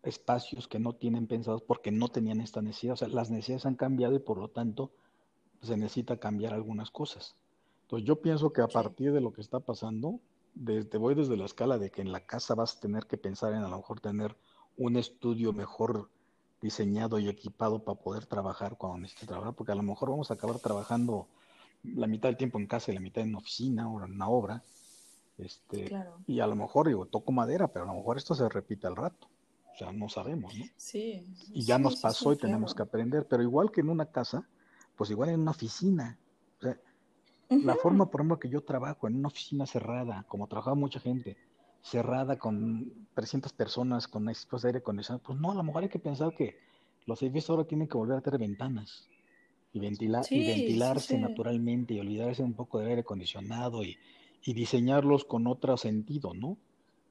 espacios 0.04 0.68
que 0.68 0.80
no 0.80 0.94
tienen 0.94 1.28
pensados 1.28 1.62
porque 1.62 1.92
no 1.92 2.08
tenían 2.08 2.42
esta 2.42 2.62
necesidad. 2.62 2.94
O 2.94 2.98
sea, 2.98 3.08
las 3.08 3.30
necesidades 3.30 3.66
han 3.66 3.76
cambiado 3.76 4.16
y 4.16 4.20
por 4.20 4.38
lo 4.38 4.50
tanto 4.50 4.92
se 5.62 5.78
necesita 5.78 6.18
cambiar 6.18 6.54
algunas 6.54 6.92
cosas. 6.92 7.36
Entonces 7.84 8.08
yo 8.08 8.22
pienso 8.22 8.52
que 8.52 8.62
a 8.62 8.68
partir 8.68 9.14
de 9.14 9.22
lo 9.22 9.32
que 9.32 9.42
está 9.42 9.60
pasando, 9.60 10.20
desde, 10.56 10.98
voy 10.98 11.16
desde 11.16 11.38
la 11.38 11.46
escala 11.46 11.78
de 11.78 11.90
que 11.90 12.02
en 12.02 12.12
la 12.12 12.26
casa 12.26 12.56
vas 12.56 12.76
a 12.76 12.80
tener 12.80 13.06
que 13.06 13.18
pensar 13.18 13.54
en 13.54 13.64
a 13.64 13.70
lo 13.70 13.78
mejor 13.78 14.00
tener 14.00 14.36
un 14.78 14.98
estudio 14.98 15.54
mejor 15.54 16.10
diseñado 16.62 17.20
y 17.20 17.30
equipado 17.30 17.84
para 17.84 18.00
poder 18.00 18.26
trabajar 18.26 18.78
cuando 18.78 19.00
necesites 19.00 19.28
trabajar, 19.28 19.54
porque 19.54 19.72
a 19.72 19.76
lo 19.76 19.84
mejor 19.84 20.10
vamos 20.10 20.32
a 20.32 20.36
acabar 20.36 20.60
trabajando 20.60 21.28
la 21.84 22.08
mitad 22.08 22.30
del 22.30 22.38
tiempo 22.38 22.60
en 22.60 22.68
casa 22.68 22.92
y 22.92 22.96
la 22.96 23.02
mitad 23.02 23.24
en 23.24 23.36
oficina 23.36 23.90
o 23.90 24.04
en 24.04 24.14
una 24.14 24.30
obra. 24.30 24.64
Este, 25.38 25.96
Y 26.26 26.40
a 26.40 26.48
lo 26.48 26.56
mejor, 26.56 26.88
digo, 26.88 27.06
toco 27.06 27.32
madera, 27.32 27.68
pero 27.68 27.86
a 27.86 27.88
lo 27.90 27.94
mejor 27.94 28.18
esto 28.18 28.34
se 28.34 28.50
repite 28.50 28.88
al 28.88 28.96
rato. 28.96 29.28
O 29.74 29.78
sea, 29.78 29.92
no 29.92 30.10
sabemos, 30.10 30.56
¿no? 30.58 30.66
Sí. 30.76 31.24
Y 31.54 31.64
ya 31.64 31.78
nos 31.78 31.98
pasó 31.98 32.34
y 32.34 32.38
tenemos 32.38 32.74
que 32.74 32.82
aprender, 32.82 33.28
pero 33.28 33.44
igual 33.44 33.70
que 33.72 33.82
en 33.82 33.90
una 33.90 34.08
casa, 34.08 34.48
pues 34.96 35.12
igual 35.12 35.30
en 35.30 35.42
una 35.42 35.52
oficina. 35.52 36.18
O 36.58 36.62
sea, 36.64 36.80
la 37.50 37.76
forma, 37.76 38.10
por 38.10 38.22
ejemplo, 38.22 38.40
que 38.40 38.50
yo 38.50 38.64
trabajo 38.64 39.08
en 39.08 39.16
una 39.16 39.28
oficina 39.28 39.68
cerrada, 39.68 40.26
como 40.28 40.48
trabajaba 40.48 40.76
mucha 40.76 41.00
gente, 41.00 41.38
cerrada 41.82 42.38
con 42.38 42.92
300 43.14 43.54
personas, 43.54 44.08
con 44.08 44.30
equipos 44.30 44.62
de 44.62 44.70
aire 44.70 44.80
acondicionado, 44.80 45.24
pues 45.24 45.40
no, 45.40 45.52
a 45.52 45.56
lo 45.56 45.64
mejor 45.64 45.84
hay 45.84 45.90
que 45.90 46.00
pensar 46.00 46.34
que 46.36 46.58
los 47.06 47.22
edificios 47.22 47.50
ahora 47.50 47.64
tienen 47.64 47.88
que 47.88 47.98
volver 47.98 48.18
a 48.18 48.22
tener 48.22 48.40
ventanas 48.40 49.08
y, 49.74 49.80
ventilar, 49.80 50.26
y 50.30 50.46
ventilarse 50.46 51.18
naturalmente 51.18 51.94
y 51.94 52.00
olvidarse 52.00 52.44
un 52.44 52.54
poco 52.54 52.80
del 52.80 52.90
aire 52.90 53.02
acondicionado 53.02 53.84
y, 53.84 53.98
y, 54.44 54.54
diseñarlos 54.54 55.24
con 55.24 55.48
otro 55.48 55.78
sentido, 55.78 56.34
¿no? 56.34 56.58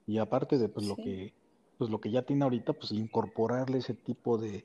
Y 0.07 0.19
aparte 0.19 0.59
de 0.59 0.69
pues, 0.69 0.87
lo 0.87 0.97
que 0.97 1.33
pues 1.79 1.91
lo 1.91 2.01
que 2.01 2.11
ya 2.11 2.23
tiene 2.23 2.45
ahorita, 2.45 2.73
pues 2.73 2.93
incorporarle 2.93 3.79
ese 3.79 3.95
tipo 3.95 4.39
de, 4.39 4.64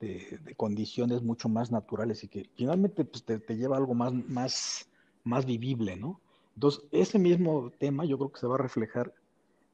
de, 0.00 0.54
condiciones 0.56 1.22
mucho 1.22 1.48
más 1.48 1.70
naturales 1.72 2.22
y 2.24 2.28
que 2.28 2.48
finalmente 2.54 3.04
pues, 3.04 3.24
te, 3.24 3.38
te, 3.38 3.56
lleva 3.56 3.76
a 3.76 3.78
algo 3.78 3.94
más, 3.94 4.12
más, 4.12 4.88
más 5.24 5.44
vivible, 5.44 5.96
¿no? 5.96 6.20
Entonces, 6.54 6.84
ese 6.92 7.18
mismo 7.18 7.72
tema 7.78 8.04
yo 8.04 8.18
creo 8.18 8.32
que 8.32 8.40
se 8.40 8.46
va 8.46 8.56
a 8.56 8.58
reflejar 8.58 9.12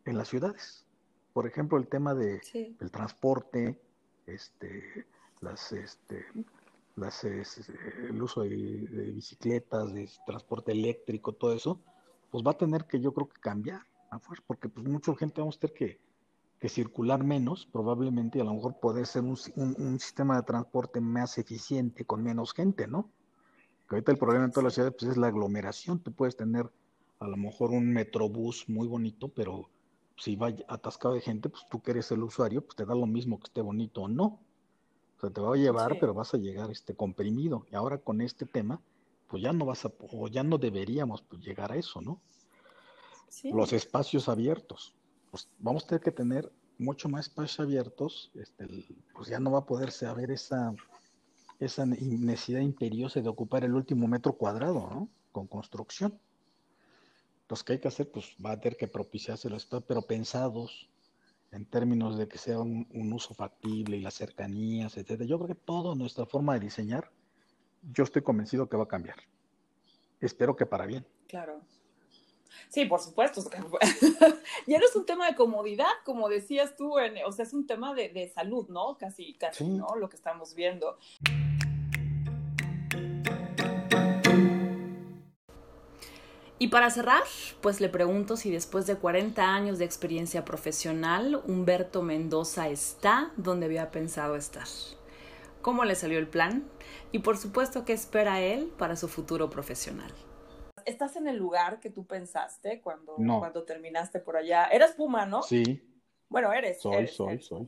en 0.08 0.18
las 0.18 0.28
ciudades. 0.28 0.84
Por 1.32 1.46
ejemplo, 1.46 1.78
el 1.78 1.88
tema 1.88 2.14
de, 2.14 2.40
del 2.78 2.90
transporte, 2.90 3.80
este, 4.26 5.06
las, 5.40 5.72
este, 5.72 6.24
las, 6.96 7.24
el 7.24 8.22
uso 8.22 8.42
de, 8.42 8.48
bicicletas, 8.48 9.92
de 9.92 10.08
transporte 10.26 10.72
eléctrico, 10.72 11.32
todo 11.32 11.52
eso, 11.52 11.80
pues 12.30 12.44
va 12.44 12.52
a 12.52 12.58
tener 12.58 12.86
que 12.86 13.00
yo 13.00 13.12
creo 13.12 13.28
que 13.28 13.40
cambiar, 13.40 13.82
porque 14.46 14.68
pues 14.68 14.86
mucha 14.86 15.14
gente 15.14 15.40
vamos 15.40 15.56
a 15.56 15.60
tener 15.60 15.74
que, 15.74 16.00
que 16.58 16.68
circular 16.68 17.22
menos, 17.22 17.66
probablemente, 17.66 18.38
y 18.38 18.40
a 18.40 18.44
lo 18.44 18.54
mejor 18.54 18.80
poder 18.80 19.06
ser 19.06 19.22
un, 19.22 19.38
un, 19.56 20.00
sistema 20.00 20.36
de 20.36 20.42
transporte 20.42 21.00
más 21.00 21.38
eficiente 21.38 22.04
con 22.04 22.22
menos 22.22 22.52
gente, 22.52 22.88
¿no? 22.88 23.10
Que 23.88 23.94
ahorita 23.94 24.12
el 24.12 24.18
problema 24.18 24.44
en 24.44 24.50
todas 24.50 24.64
las 24.64 24.74
ciudades 24.74 24.96
pues, 24.98 25.12
es 25.12 25.16
la 25.16 25.28
aglomeración. 25.28 26.00
Tú 26.00 26.12
puedes 26.12 26.36
tener 26.36 26.70
a 27.20 27.26
lo 27.26 27.36
mejor 27.36 27.70
un 27.70 27.90
metrobús 27.90 28.68
muy 28.68 28.86
bonito, 28.86 29.28
pero 29.28 29.70
si 30.18 30.36
va 30.36 30.52
atascado 30.66 31.14
de 31.14 31.20
gente, 31.20 31.48
pues 31.48 31.64
tú 31.70 31.80
que 31.80 31.92
eres 31.92 32.10
el 32.10 32.22
usuario, 32.22 32.62
pues 32.62 32.76
te 32.76 32.84
da 32.84 32.94
lo 32.94 33.06
mismo 33.06 33.38
que 33.38 33.44
esté 33.44 33.60
bonito 33.60 34.02
o 34.02 34.08
no. 34.08 34.40
O 35.16 35.20
sea, 35.20 35.30
te 35.30 35.40
va 35.40 35.54
a 35.54 35.56
llevar, 35.56 35.98
pero 35.98 36.14
vas 36.14 36.34
a 36.34 36.38
llegar 36.38 36.70
este 36.70 36.94
comprimido. 36.94 37.66
Y 37.70 37.76
ahora 37.76 37.98
con 37.98 38.20
este 38.20 38.44
tema, 38.44 38.80
pues 39.28 39.42
ya 39.42 39.52
no 39.52 39.64
vas 39.64 39.84
a, 39.84 39.92
o 40.12 40.28
ya 40.28 40.42
no 40.42 40.58
deberíamos 40.58 41.22
pues, 41.22 41.42
llegar 41.42 41.72
a 41.72 41.76
eso, 41.76 42.00
¿no? 42.00 42.20
Los 43.44 43.72
espacios 43.72 44.28
abiertos. 44.28 44.94
Pues 45.30 45.48
vamos 45.58 45.84
a 45.84 45.88
tener 45.88 46.02
que 46.02 46.12
tener 46.12 46.52
mucho 46.78 47.08
más 47.08 47.26
espacios 47.26 47.60
abiertos, 47.60 48.30
este, 48.34 48.66
pues 49.14 49.28
ya 49.28 49.40
no 49.40 49.50
va 49.50 49.60
a 49.60 49.66
poderse 49.66 50.06
haber 50.06 50.30
esa, 50.30 50.74
esa 51.58 51.84
necesidad 51.84 52.60
imperiosa 52.60 53.20
de 53.20 53.28
ocupar 53.28 53.64
el 53.64 53.74
último 53.74 54.06
metro 54.06 54.32
cuadrado, 54.32 54.88
¿no? 54.90 55.08
Con 55.32 55.46
construcción 55.46 56.18
los 57.48 57.64
que 57.64 57.74
hay 57.74 57.78
que 57.78 57.88
hacer, 57.88 58.10
pues 58.10 58.36
va 58.44 58.52
a 58.52 58.60
tener 58.60 58.76
que 58.76 58.88
propiciárselos, 58.88 59.66
pero 59.86 60.02
pensados 60.02 60.88
en 61.50 61.64
términos 61.64 62.18
de 62.18 62.28
que 62.28 62.36
sea 62.36 62.58
un, 62.58 62.86
uso 63.12 63.34
factible 63.34 63.96
y 63.96 64.02
las 64.02 64.14
cercanías, 64.14 64.96
etcétera. 64.96 65.24
Yo 65.24 65.38
creo 65.38 65.48
que 65.48 65.54
toda 65.54 65.94
nuestra 65.94 66.26
forma 66.26 66.54
de 66.54 66.60
diseñar, 66.60 67.10
yo 67.82 68.04
estoy 68.04 68.22
convencido 68.22 68.68
que 68.68 68.76
va 68.76 68.84
a 68.84 68.88
cambiar. 68.88 69.16
Espero 70.20 70.56
que 70.56 70.66
para 70.66 70.84
bien. 70.84 71.06
Claro. 71.26 71.60
Sí, 72.68 72.84
por 72.84 73.00
supuesto. 73.00 73.42
ya 74.66 74.78
no 74.78 74.84
es 74.84 74.96
un 74.96 75.06
tema 75.06 75.26
de 75.28 75.36
comodidad, 75.36 75.86
como 76.04 76.28
decías 76.28 76.76
tú, 76.76 76.98
o 76.98 77.32
sea, 77.32 77.44
es 77.44 77.52
un 77.54 77.66
tema 77.66 77.94
de, 77.94 78.30
salud, 78.34 78.68
¿no? 78.68 78.98
Casi, 78.98 79.34
casi, 79.34 79.64
¿no? 79.64 79.96
Lo 79.96 80.08
que 80.08 80.16
estamos 80.16 80.54
viendo. 80.54 80.98
Y 86.68 86.70
para 86.70 86.90
cerrar, 86.90 87.22
pues 87.62 87.80
le 87.80 87.88
pregunto 87.88 88.36
si 88.36 88.50
después 88.50 88.86
de 88.86 88.96
40 88.96 89.42
años 89.42 89.78
de 89.78 89.86
experiencia 89.86 90.44
profesional, 90.44 91.40
Humberto 91.46 92.02
Mendoza 92.02 92.68
está 92.68 93.32
donde 93.38 93.64
había 93.64 93.90
pensado 93.90 94.36
estar. 94.36 94.66
¿Cómo 95.62 95.86
le 95.86 95.94
salió 95.94 96.18
el 96.18 96.28
plan? 96.28 96.68
Y 97.10 97.20
por 97.20 97.38
supuesto, 97.38 97.86
¿qué 97.86 97.94
espera 97.94 98.42
él 98.42 98.70
para 98.76 98.96
su 98.96 99.08
futuro 99.08 99.48
profesional? 99.48 100.12
¿Estás 100.84 101.16
en 101.16 101.26
el 101.26 101.38
lugar 101.38 101.80
que 101.80 101.88
tú 101.88 102.04
pensaste 102.04 102.82
cuando, 102.82 103.14
cuando 103.16 103.64
terminaste 103.64 104.20
por 104.20 104.36
allá? 104.36 104.66
Eres 104.66 104.92
Puma, 104.92 105.24
¿no? 105.24 105.42
Sí. 105.42 105.82
Bueno, 106.28 106.52
eres. 106.52 106.82
Soy, 106.82 107.06
soy, 107.06 107.40
soy. 107.40 107.66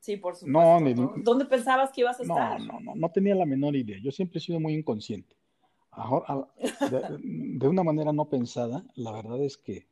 Sí, 0.00 0.16
por 0.16 0.34
supuesto. 0.34 0.80
No, 0.80 1.12
¿Dónde 1.18 1.44
pensabas 1.44 1.92
que 1.92 2.00
ibas 2.00 2.20
a 2.20 2.22
estar? 2.22 2.58
No, 2.58 2.72
no, 2.72 2.80
no, 2.80 2.94
no 2.94 3.10
tenía 3.10 3.34
la 3.34 3.44
menor 3.44 3.76
idea. 3.76 3.98
Yo 4.02 4.10
siempre 4.10 4.38
he 4.38 4.40
sido 4.40 4.60
muy 4.60 4.72
inconsciente 4.72 5.33
de, 6.90 7.68
una 7.68 7.82
manera 7.82 8.12
no 8.12 8.28
pensada, 8.28 8.84
la 8.94 9.12
verdad 9.12 9.42
es 9.42 9.56
que 9.56 9.88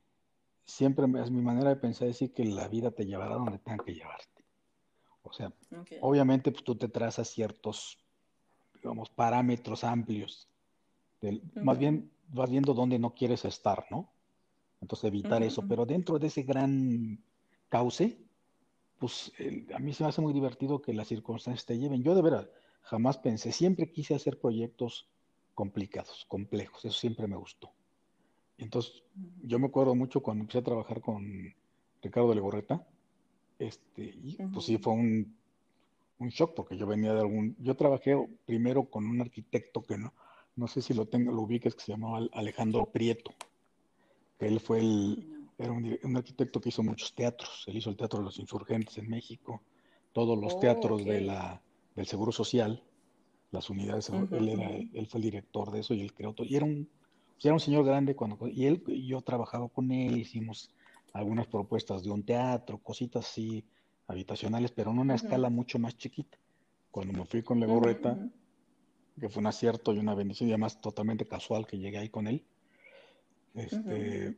siempre 0.65 1.07
es 1.21 1.31
mi 1.31 1.43
manera 1.43 1.71
de 1.71 1.77
pensar 1.77 2.09
decir 2.09 2.33
que 2.33 2.45
la 2.45 2.69
vida 2.69 2.91
te 2.91 3.07
llevará 3.07 3.37
donde 3.37 3.59
tenga 3.59 3.85
que 3.85 3.95
llevarte. 3.95 4.45
O 5.23 5.33
sea, 5.33 5.53
obviamente 6.01 6.51
pues, 6.51 6.65
tú 6.65 6.75
te 6.75 6.89
trazas 6.89 7.29
ciertos, 7.29 7.99
digamos, 8.75 9.11
parámetros 9.11 9.85
amplios. 9.85 10.49
Más 11.55 11.79
bien 11.79 12.11
vas 12.29 12.51
viendo 12.51 12.75
dónde 12.75 12.99
no 12.99 13.15
quieres 13.15 13.45
estar, 13.45 13.87
¿no? 13.91 14.11
Entonces 14.81 15.05
evitar 15.05 15.43
eso. 15.43 15.63
Pero 15.69 15.87
dentro 15.87 16.19
de 16.19 16.27
ese 16.27 16.43
gran 16.43 17.23
cauce, 17.69 18.19
pues 18.99 19.33
a 19.75 19.79
mí 19.79 19.93
se 19.93 20.03
me 20.03 20.09
hace 20.09 20.21
muy 20.21 20.33
divertido 20.33 20.83
que 20.83 20.93
las 20.93 21.09
circunstancias 21.09 21.65
te 21.65 21.79
lleven. 21.79 22.03
Yo 22.03 22.15
de 22.17 22.23
verdad 22.23 22.51
jamás 22.83 23.19
pensé, 23.19 23.53
siempre 23.53 23.93
quise 23.93 24.15
hacer 24.15 24.41
proyectos 24.41 25.12
complicados, 25.55 26.25
complejos. 26.29 26.85
Eso 26.85 26.99
siempre 26.99 27.27
me 27.27 27.37
gustó. 27.37 27.71
Entonces, 28.59 29.03
yo 29.43 29.59
me 29.59 29.67
acuerdo 29.67 29.95
mucho 29.95 30.21
cuando 30.21 30.43
empecé 30.43 30.59
a 30.59 30.65
trabajar 30.65 31.01
con 31.01 31.55
Ricardo 32.03 32.35
Legorreta, 32.35 32.87
este, 33.59 34.03
y 34.03 34.37
pues 34.53 34.67
sí 34.67 34.79
fue 34.79 34.93
un, 34.93 35.37
un, 36.19 36.29
shock 36.29 36.55
porque 36.55 36.77
yo 36.77 36.87
venía 36.87 37.13
de 37.13 37.21
algún, 37.21 37.57
yo 37.61 37.77
trabajé 37.77 38.17
primero 38.45 38.85
con 38.85 39.07
un 39.07 39.21
arquitecto 39.21 39.83
que 39.83 39.99
no, 39.99 40.13
no 40.57 40.69
sé 40.69 40.83
si 40.83 40.95
lo 40.95 41.07
tengo, 41.07 41.33
lo 41.33 41.43
ubiques, 41.43 41.75
que 41.75 41.83
se 41.83 41.93
llamaba 41.93 42.27
Alejandro 42.33 42.87
Prieto, 42.87 43.33
que 44.39 44.47
él 44.47 44.61
fue 44.61 44.81
el, 44.81 45.49
era 45.59 45.73
un, 45.73 46.17
arquitecto 46.17 46.61
que 46.61 46.71
hizo 46.71 46.83
muchos 46.83 47.15
teatros, 47.15 47.65
él 47.69 47.77
hizo 47.77 47.91
el 47.91 47.97
Teatro 47.97 48.19
de 48.19 48.25
los 48.25 48.39
Insurgentes 48.39 48.99
en 48.99 49.09
México, 49.09 49.63
todos 50.13 50.39
los 50.39 50.59
teatros 50.59 51.05
de 51.05 51.21
la, 51.21 51.63
del 51.95 52.07
Seguro 52.07 52.33
Social, 52.33 52.83
las 53.53 53.71
unidades, 53.71 54.09
él, 54.09 54.49
era, 54.49 54.69
él 54.71 55.07
fue 55.07 55.19
el 55.19 55.25
director 55.25 55.71
de 55.71 55.81
eso 55.81 55.95
y 55.95 56.01
él 56.01 56.13
creó 56.13 56.33
todo. 56.33 56.47
Y 56.47 56.57
era 56.57 56.65
un, 56.65 56.89
era 57.41 57.53
un 57.55 57.61
señor 57.61 57.85
grande 57.85 58.17
cuando, 58.17 58.49
y 58.49 58.67
él, 58.67 58.83
yo 59.07 59.21
trabajaba 59.21 59.69
con 59.69 59.93
él, 59.93 60.19
hicimos 60.19 60.71
algunas 61.13 61.47
propuestas 61.47 62.03
de 62.03 62.11
un 62.11 62.25
teatro, 62.25 62.79
cositas 62.79 63.29
así 63.29 63.65
habitacionales, 64.07 64.73
pero 64.73 64.91
en 64.91 64.99
una 64.99 65.15
escala 65.15 65.51
mucho 65.51 65.79
más 65.79 65.97
chiquita. 65.97 66.39
Cuando 66.91 67.13
me 67.13 67.27
fui 67.27 67.43
con 67.43 67.61
Legorreta, 67.61 68.19
que 69.21 69.29
fue 69.29 69.41
un 69.41 69.47
acierto 69.47 69.93
y 69.93 69.99
una 69.99 70.15
bendición, 70.15 70.49
y 70.49 70.53
además 70.53 70.81
totalmente 70.81 71.27
casual 71.27 71.67
que 71.67 71.79
llegué 71.79 71.99
ahí 71.99 72.09
con 72.09 72.27
él, 72.27 72.43
este, 73.55 74.37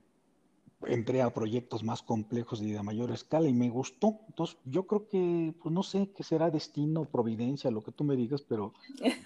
entré 0.87 1.22
a 1.22 1.32
proyectos 1.32 1.82
más 1.82 2.03
complejos 2.03 2.61
y 2.62 2.72
de 2.72 2.82
mayor 2.82 3.11
escala 3.11 3.49
y 3.49 3.55
me 3.55 3.68
gustó. 3.68 4.20
Entonces, 4.28 4.59
yo 4.64 4.87
creo 4.87 5.09
que, 5.09 5.55
pues 5.62 5.72
no 5.72 5.82
sé 5.82 6.11
qué 6.16 6.22
será 6.22 6.51
destino, 6.51 7.05
providencia, 7.05 7.70
lo 7.70 7.82
que 7.82 7.93
tú 7.93 8.05
me 8.05 8.16
digas, 8.16 8.43
pero 8.43 8.72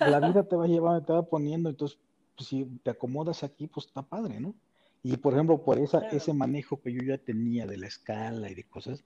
la 0.00 0.20
vida 0.20 0.44
te 0.48 0.56
va 0.56 0.66
llevando, 0.66 1.04
te 1.04 1.12
va 1.12 1.22
poniendo. 1.22 1.68
Entonces, 1.70 1.98
pues, 2.36 2.48
si 2.48 2.64
te 2.82 2.90
acomodas 2.90 3.42
aquí, 3.42 3.66
pues 3.66 3.86
está 3.86 4.02
padre, 4.02 4.40
¿no? 4.40 4.54
Y 5.02 5.16
por 5.16 5.34
ejemplo, 5.34 5.62
por 5.62 5.78
esa, 5.78 6.08
ese 6.08 6.32
manejo 6.32 6.80
que 6.80 6.92
yo 6.92 7.02
ya 7.02 7.18
tenía 7.18 7.66
de 7.66 7.76
la 7.76 7.86
escala 7.86 8.50
y 8.50 8.54
de 8.54 8.64
cosas, 8.64 9.04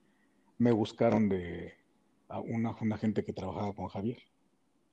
me 0.59 0.73
buscaron 0.73 1.29
de 1.29 1.75
una, 2.47 2.75
una 2.81 2.97
gente 2.97 3.25
que 3.25 3.33
trabajaba 3.33 3.75
con 3.75 3.89
Javier. 3.89 4.19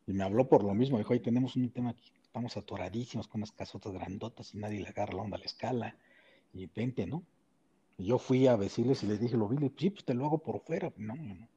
Y 0.07 0.13
me 0.13 0.23
habló 0.23 0.49
por 0.49 0.63
lo 0.63 0.73
mismo, 0.73 0.97
dijo, 0.97 1.13
ahí 1.13 1.19
tenemos 1.19 1.55
un 1.55 1.69
tema 1.69 1.91
aquí, 1.91 2.11
estamos 2.21 2.57
atoradísimos 2.57 3.27
con 3.27 3.39
unas 3.39 3.51
casotas 3.51 3.93
grandotas 3.93 4.53
y 4.53 4.57
nadie 4.57 4.81
le 4.81 4.89
agarra 4.89 5.13
la 5.13 5.21
onda 5.21 5.37
a 5.37 5.39
la 5.39 5.45
escala. 5.45 5.95
Y 6.53 6.65
vente, 6.65 7.05
¿no? 7.05 7.23
Yo 7.99 8.17
fui 8.17 8.47
a 8.47 8.55
decirles 8.55 9.03
y 9.03 9.07
les 9.07 9.19
dije, 9.19 9.35
lo 9.35 9.49
vi, 9.49 9.57
sí, 9.77 9.89
pues 9.89 10.05
te 10.05 10.13
lo 10.13 10.25
hago 10.25 10.37
por 10.39 10.61
fuera. 10.61 10.91
No, 10.95 11.15
no, 11.15 11.35
no. 11.35 11.47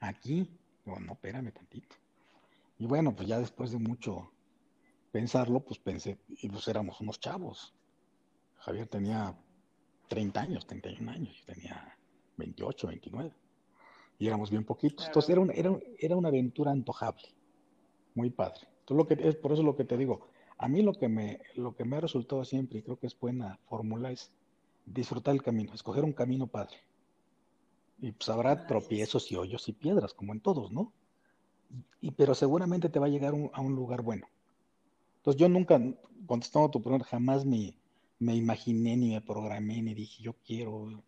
aquí. 0.00 0.48
Digo, 0.84 1.00
no, 1.00 1.12
espérame 1.12 1.52
tantito. 1.52 1.96
Y 2.78 2.86
bueno, 2.86 3.16
pues 3.16 3.28
ya 3.28 3.38
después 3.38 3.72
de 3.72 3.78
mucho 3.78 4.30
pensarlo, 5.10 5.60
pues 5.60 5.78
pensé, 5.78 6.18
y 6.28 6.48
pues 6.48 6.68
éramos 6.68 7.00
unos 7.00 7.18
chavos. 7.18 7.74
Javier 8.56 8.88
tenía 8.88 9.34
30 10.08 10.40
años, 10.40 10.66
31 10.66 11.10
años, 11.10 11.36
yo 11.38 11.54
tenía 11.54 11.98
28, 12.36 12.86
29. 12.86 13.32
Y 14.18 14.26
éramos 14.26 14.50
bien 14.50 14.64
poquitos. 14.64 15.06
Entonces 15.06 15.30
era, 15.30 15.42
era, 15.54 15.78
era 15.98 16.16
una 16.16 16.28
aventura 16.28 16.72
antojable, 16.72 17.28
muy 18.14 18.28
padre. 18.30 18.68
Entonces, 18.80 18.96
lo 18.96 19.06
que, 19.06 19.28
es 19.28 19.36
por 19.36 19.52
eso 19.52 19.62
lo 19.62 19.76
que 19.76 19.84
te 19.84 19.96
digo, 19.96 20.28
a 20.58 20.68
mí 20.68 20.82
lo 20.82 20.92
que, 20.92 21.08
me, 21.08 21.40
lo 21.54 21.74
que 21.74 21.86
me 21.86 21.96
ha 21.96 22.00
resultado 22.00 22.44
siempre, 22.44 22.80
y 22.80 22.82
creo 22.82 22.98
que 22.98 23.06
es 23.06 23.18
buena 23.18 23.58
fórmula, 23.64 24.10
es 24.10 24.30
disfrutar 24.86 25.34
el 25.34 25.42
camino, 25.42 25.72
escoger 25.74 26.04
un 26.04 26.12
camino 26.12 26.46
padre. 26.46 26.76
Y 28.00 28.12
pues 28.12 28.28
habrá 28.28 28.66
tropiezos 28.66 29.30
y 29.30 29.36
hoyos 29.36 29.68
y 29.68 29.72
piedras, 29.72 30.14
como 30.14 30.32
en 30.32 30.40
todos, 30.40 30.72
¿no? 30.72 30.92
Y, 32.00 32.10
pero 32.12 32.34
seguramente 32.34 32.88
te 32.88 32.98
va 32.98 33.06
a 33.06 33.10
llegar 33.10 33.34
a 33.52 33.60
un 33.60 33.74
lugar 33.74 34.02
bueno. 34.02 34.26
Entonces 35.18 35.38
yo 35.38 35.48
nunca, 35.48 35.80
contestando 36.26 36.70
tu 36.70 36.80
pregunta, 36.80 37.04
jamás 37.04 37.44
me, 37.44 37.74
me 38.18 38.34
imaginé 38.34 38.96
ni 38.96 39.10
me 39.10 39.20
programé 39.20 39.82
ni 39.82 39.94
dije 39.94 40.22
yo 40.22 40.34
quiero 40.44 41.02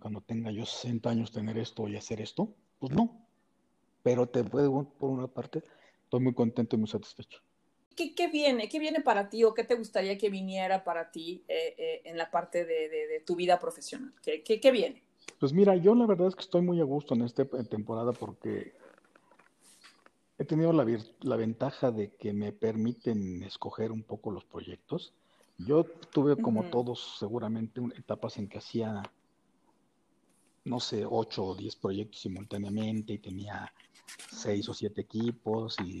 cuando 0.00 0.20
tenga 0.20 0.52
yo 0.52 0.64
60 0.64 1.10
años 1.10 1.32
tener 1.32 1.58
esto 1.58 1.88
y 1.88 1.96
hacer 1.96 2.20
esto. 2.20 2.54
Pues 2.78 2.92
no. 2.92 3.26
Pero 4.02 4.28
te 4.28 4.44
puedo, 4.44 4.84
por 4.84 5.10
una 5.10 5.26
parte, 5.26 5.62
estoy 6.04 6.20
muy 6.20 6.32
contento 6.32 6.76
y 6.76 6.78
muy 6.78 6.88
satisfecho. 6.88 7.40
¿Qué, 7.98 8.14
qué 8.14 8.28
viene? 8.28 8.68
¿Qué 8.68 8.78
viene 8.78 9.00
para 9.00 9.28
ti 9.28 9.42
o 9.42 9.52
qué 9.52 9.64
te 9.64 9.74
gustaría 9.74 10.16
que 10.16 10.30
viniera 10.30 10.84
para 10.84 11.10
ti 11.10 11.42
eh, 11.48 11.74
eh, 11.76 12.02
en 12.04 12.16
la 12.16 12.30
parte 12.30 12.64
de, 12.64 12.88
de, 12.88 13.20
tu 13.26 13.34
vida 13.34 13.58
profesional? 13.58 14.14
¿Qué, 14.22 14.44
¿Qué, 14.44 14.60
qué, 14.60 14.70
viene? 14.70 15.02
Pues 15.40 15.52
mira, 15.52 15.74
yo 15.74 15.96
la 15.96 16.06
verdad 16.06 16.28
es 16.28 16.36
que 16.36 16.42
estoy 16.42 16.62
muy 16.62 16.80
a 16.80 16.84
gusto 16.84 17.14
en 17.14 17.22
esta 17.22 17.44
temporada 17.64 18.12
porque 18.12 18.72
he 20.38 20.44
tenido 20.44 20.72
la, 20.72 20.86
la 21.22 21.34
ventaja 21.34 21.90
de 21.90 22.14
que 22.14 22.32
me 22.32 22.52
permiten 22.52 23.42
escoger 23.42 23.90
un 23.90 24.04
poco 24.04 24.30
los 24.30 24.44
proyectos. 24.44 25.12
Yo 25.58 25.82
tuve, 25.82 26.40
como 26.40 26.70
todos, 26.70 27.16
seguramente 27.18 27.80
etapas 27.96 28.38
en 28.38 28.48
que 28.48 28.58
hacía, 28.58 29.02
no 30.64 30.78
sé, 30.78 31.04
ocho 31.04 31.46
o 31.46 31.56
diez 31.56 31.74
proyectos 31.74 32.20
simultáneamente 32.20 33.14
y 33.14 33.18
tenía 33.18 33.72
seis 34.30 34.68
o 34.68 34.74
siete 34.74 35.00
equipos 35.00 35.76
y, 35.80 36.00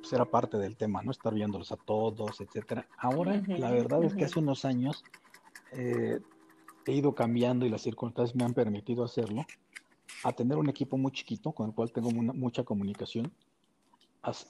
pues 0.00 0.12
era 0.12 0.24
parte 0.24 0.58
del 0.58 0.76
tema, 0.76 1.02
¿no? 1.02 1.10
Estar 1.10 1.34
viéndolos 1.34 1.72
a 1.72 1.76
todos, 1.76 2.40
etcétera. 2.40 2.86
Ahora, 2.98 3.42
la 3.46 3.70
verdad 3.70 4.04
es 4.04 4.14
que 4.14 4.24
hace 4.24 4.38
unos 4.38 4.64
años 4.64 5.04
eh, 5.72 6.20
he 6.86 6.92
ido 6.92 7.14
cambiando 7.14 7.66
y 7.66 7.70
las 7.70 7.82
circunstancias 7.82 8.36
me 8.36 8.44
han 8.44 8.54
permitido 8.54 9.04
hacerlo 9.04 9.44
a 10.24 10.32
tener 10.32 10.58
un 10.58 10.68
equipo 10.68 10.96
muy 10.96 11.12
chiquito 11.12 11.52
con 11.52 11.68
el 11.68 11.74
cual 11.74 11.92
tengo 11.92 12.10
mucha 12.10 12.64
comunicación 12.64 13.32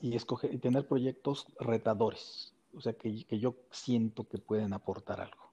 y, 0.00 0.16
escoger, 0.16 0.52
y 0.52 0.58
tener 0.58 0.86
proyectos 0.86 1.46
retadores, 1.58 2.54
o 2.76 2.80
sea, 2.80 2.92
que, 2.92 3.24
que, 3.24 3.38
yo 3.38 3.56
siento 3.70 4.24
que 4.24 4.38
pueden 4.38 4.74
aportar 4.74 5.20
algo 5.20 5.50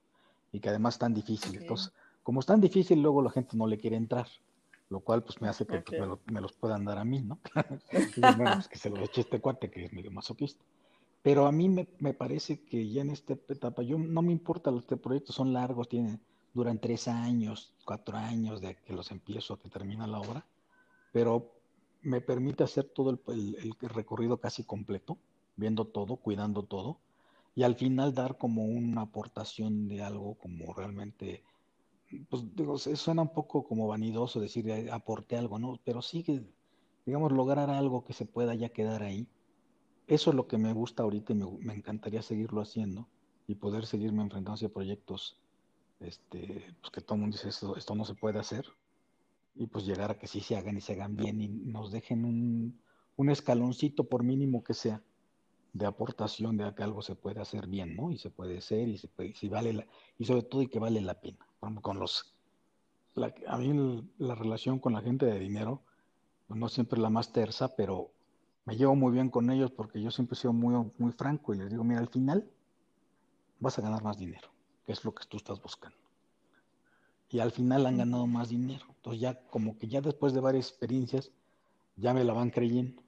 y 0.51 0.59
que 0.59 0.69
además 0.69 0.95
están 0.95 1.13
difíciles. 1.13 1.61
Entonces, 1.61 1.93
como 2.23 2.41
es 2.41 2.45
tan 2.45 2.59
difícil, 2.59 3.01
luego 3.01 3.21
la 3.21 3.31
gente 3.31 3.55
no 3.55 3.65
le 3.65 3.77
quiere 3.77 3.95
entrar, 3.95 4.27
lo 4.89 4.99
cual 5.01 5.23
pues 5.23 5.41
me 5.41 5.47
hace 5.47 5.65
que 5.65 5.79
pues, 5.81 6.09
me, 6.31 6.41
los 6.41 6.53
puedan 6.53 6.85
dar 6.85 6.97
a 6.97 7.05
mí, 7.05 7.21
¿no? 7.21 7.39
y 8.15 8.21
bueno, 8.21 8.53
pues 8.55 8.67
que 8.67 8.77
se 8.77 8.89
lo 8.89 8.99
eche 9.03 9.21
este 9.21 9.39
cuate 9.39 9.69
que 9.69 9.85
es 9.85 9.93
medio 9.93 10.11
masoquista. 10.11 10.63
Pero 11.21 11.45
a 11.45 11.51
mí 11.51 11.67
me, 11.67 11.87
me, 11.99 12.13
parece 12.13 12.63
que 12.63 12.89
ya 12.89 13.01
en 13.01 13.09
esta 13.09 13.33
etapa, 13.33 13.83
yo 13.83 13.97
no 13.97 14.21
me 14.21 14.31
importa, 14.31 14.71
los 14.71 14.85
proyectos 14.85 15.35
son 15.35 15.51
largos, 15.51 15.89
tienen 15.89 16.21
duran 16.53 16.79
tres 16.79 17.07
años, 17.07 17.73
cuatro 17.85 18.17
años 18.17 18.61
de 18.61 18.75
que 18.75 18.93
los 18.93 19.11
empiezo 19.11 19.53
a 19.53 19.59
que 19.59 19.69
termina 19.69 20.07
la 20.07 20.19
obra, 20.19 20.45
pero 21.11 21.51
me 22.01 22.21
permite 22.21 22.63
hacer 22.63 22.85
todo 22.85 23.19
el, 23.27 23.75
recorrido 23.81 24.37
casi 24.39 24.63
completo, 24.63 25.17
viendo 25.55 25.85
todo, 25.85 26.17
cuidando 26.17 26.63
todo, 26.63 26.99
y 27.55 27.63
al 27.63 27.75
final 27.75 28.13
dar 28.13 28.37
como 28.37 28.63
una 28.63 29.01
aportación 29.01 29.87
de 29.87 30.01
algo 30.01 30.35
como 30.35 30.73
realmente, 30.73 31.43
pues 32.29 32.43
digo, 32.55 32.77
suena 32.77 33.21
un 33.21 33.33
poco 33.33 33.63
como 33.63 33.87
vanidoso 33.87 34.39
decir 34.39 34.89
aporté 34.91 35.37
algo, 35.37 35.59
¿no? 35.59 35.79
Pero 35.83 36.01
sí 36.01 36.23
que, 36.23 36.43
digamos, 37.05 37.31
lograr 37.31 37.69
algo 37.69 38.03
que 38.03 38.13
se 38.13 38.25
pueda 38.25 38.55
ya 38.55 38.69
quedar 38.69 39.03
ahí. 39.03 39.27
Eso 40.07 40.31
es 40.31 40.35
lo 40.35 40.47
que 40.47 40.57
me 40.57 40.73
gusta 40.73 41.03
ahorita 41.03 41.33
y 41.33 41.35
me, 41.35 41.45
me 41.59 41.73
encantaría 41.75 42.21
seguirlo 42.21 42.61
haciendo 42.61 43.07
y 43.47 43.55
poder 43.55 43.85
seguirme 43.85 44.23
enfrentando 44.23 44.53
hacia 44.53 44.69
proyectos 44.69 45.39
este, 45.99 46.73
pues 46.79 46.91
que 46.91 47.01
todo 47.01 47.15
el 47.15 47.21
mundo 47.21 47.35
dice 47.35 47.49
esto, 47.49 47.75
esto 47.75 47.95
no 47.95 48.05
se 48.05 48.15
puede 48.15 48.39
hacer, 48.39 48.65
y 49.55 49.67
pues 49.67 49.85
llegar 49.85 50.11
a 50.11 50.17
que 50.17 50.27
sí 50.27 50.39
se 50.39 50.55
hagan 50.55 50.77
y 50.77 50.81
se 50.81 50.93
hagan 50.93 51.15
bien 51.15 51.41
y 51.41 51.47
nos 51.49 51.91
dejen 51.91 52.23
un, 52.23 52.79
un 53.17 53.29
escaloncito 53.29 54.05
por 54.05 54.23
mínimo 54.23 54.63
que 54.63 54.73
sea 54.73 55.03
de 55.73 55.85
aportación 55.85 56.57
de 56.57 56.73
que 56.73 56.83
algo 56.83 57.01
se 57.01 57.15
puede 57.15 57.41
hacer 57.41 57.67
bien, 57.67 57.95
¿no? 57.95 58.11
Y 58.11 58.17
se 58.17 58.29
puede 58.29 58.59
hacer 58.59 58.87
y 58.87 58.97
se 58.97 59.07
puede, 59.07 59.35
si 59.35 59.49
vale 59.49 59.73
la, 59.73 59.87
y 60.17 60.25
sobre 60.25 60.43
todo 60.43 60.61
y 60.61 60.67
que 60.67 60.79
vale 60.79 61.01
la 61.01 61.19
pena. 61.19 61.45
Con 61.59 61.99
los, 61.99 62.33
a 63.47 63.57
mí 63.57 64.03
la 64.17 64.35
relación 64.35 64.79
con 64.79 64.93
la 64.93 65.01
gente 65.01 65.25
de 65.25 65.39
dinero, 65.39 65.81
pues 66.47 66.59
no 66.59 66.69
siempre 66.69 66.97
es 66.97 67.03
la 67.03 67.09
más 67.09 67.31
tersa, 67.33 67.75
pero 67.75 68.11
me 68.65 68.77
llevo 68.77 68.95
muy 68.95 69.11
bien 69.11 69.29
con 69.29 69.49
ellos 69.51 69.71
porque 69.71 70.01
yo 70.01 70.09
siempre 70.11 70.35
he 70.35 70.41
sido 70.41 70.53
muy, 70.53 70.91
muy 70.97 71.11
franco 71.11 71.53
y 71.53 71.57
les 71.57 71.69
digo, 71.69 71.83
mira, 71.83 71.99
al 71.99 72.09
final 72.09 72.49
vas 73.59 73.77
a 73.77 73.81
ganar 73.81 74.03
más 74.03 74.17
dinero 74.17 74.49
es 74.91 75.05
lo 75.05 75.13
que 75.13 75.25
tú 75.25 75.37
estás 75.37 75.61
buscando. 75.61 75.97
Y 77.29 77.39
al 77.39 77.51
final 77.51 77.85
han 77.85 77.97
ganado 77.97 78.25
más 78.25 78.49
dinero. 78.49 78.85
Entonces 78.89 79.21
ya 79.21 79.39
como 79.49 79.77
que 79.77 79.87
ya 79.87 80.01
después 80.01 80.33
de 80.33 80.39
varias 80.39 80.69
experiencias, 80.69 81.31
ya 81.95 82.13
me 82.13 82.23
la 82.23 82.33
van 82.33 82.49
creyendo. 82.49 83.01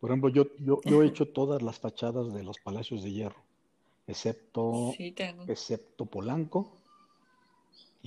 Por 0.00 0.10
ejemplo, 0.10 0.30
yo, 0.30 0.46
yo, 0.60 0.80
yo 0.84 1.02
he 1.02 1.06
hecho 1.06 1.26
todas 1.26 1.62
las 1.62 1.80
fachadas 1.80 2.32
de 2.32 2.44
los 2.44 2.58
Palacios 2.58 3.02
de 3.02 3.10
Hierro, 3.10 3.42
excepto, 4.06 4.92
excepto 5.48 6.06
Polanco 6.06 6.76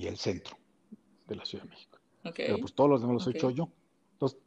y 0.00 0.06
el 0.06 0.16
centro 0.16 0.56
de 1.28 1.36
la 1.36 1.44
Ciudad 1.44 1.64
de 1.64 1.70
México. 1.70 1.98
Pero 2.34 2.58
pues 2.58 2.74
todos 2.74 2.88
los 2.88 3.00
demás 3.02 3.14
los 3.14 3.26
he 3.26 3.36
hecho 3.36 3.50
yo. 3.50 3.68
Entonces, 4.12 4.38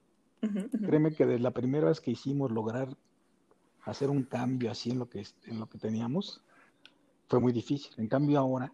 créeme 0.86 1.14
que 1.14 1.26
de 1.26 1.40
la 1.40 1.52
primera 1.52 1.88
vez 1.88 2.02
que 2.02 2.12
hicimos 2.12 2.52
lograr 2.52 2.98
hacer 3.84 4.10
un 4.10 4.24
cambio 4.24 4.72
así 4.72 4.90
en 4.90 5.00
lo 5.00 5.10
que, 5.10 5.24
en 5.46 5.60
lo 5.60 5.70
que 5.70 5.78
teníamos, 5.78 6.42
fue 7.28 7.40
muy 7.40 7.54
difícil. 7.54 7.94
En 7.98 8.08
cambio 8.08 8.40
ahora, 8.40 8.74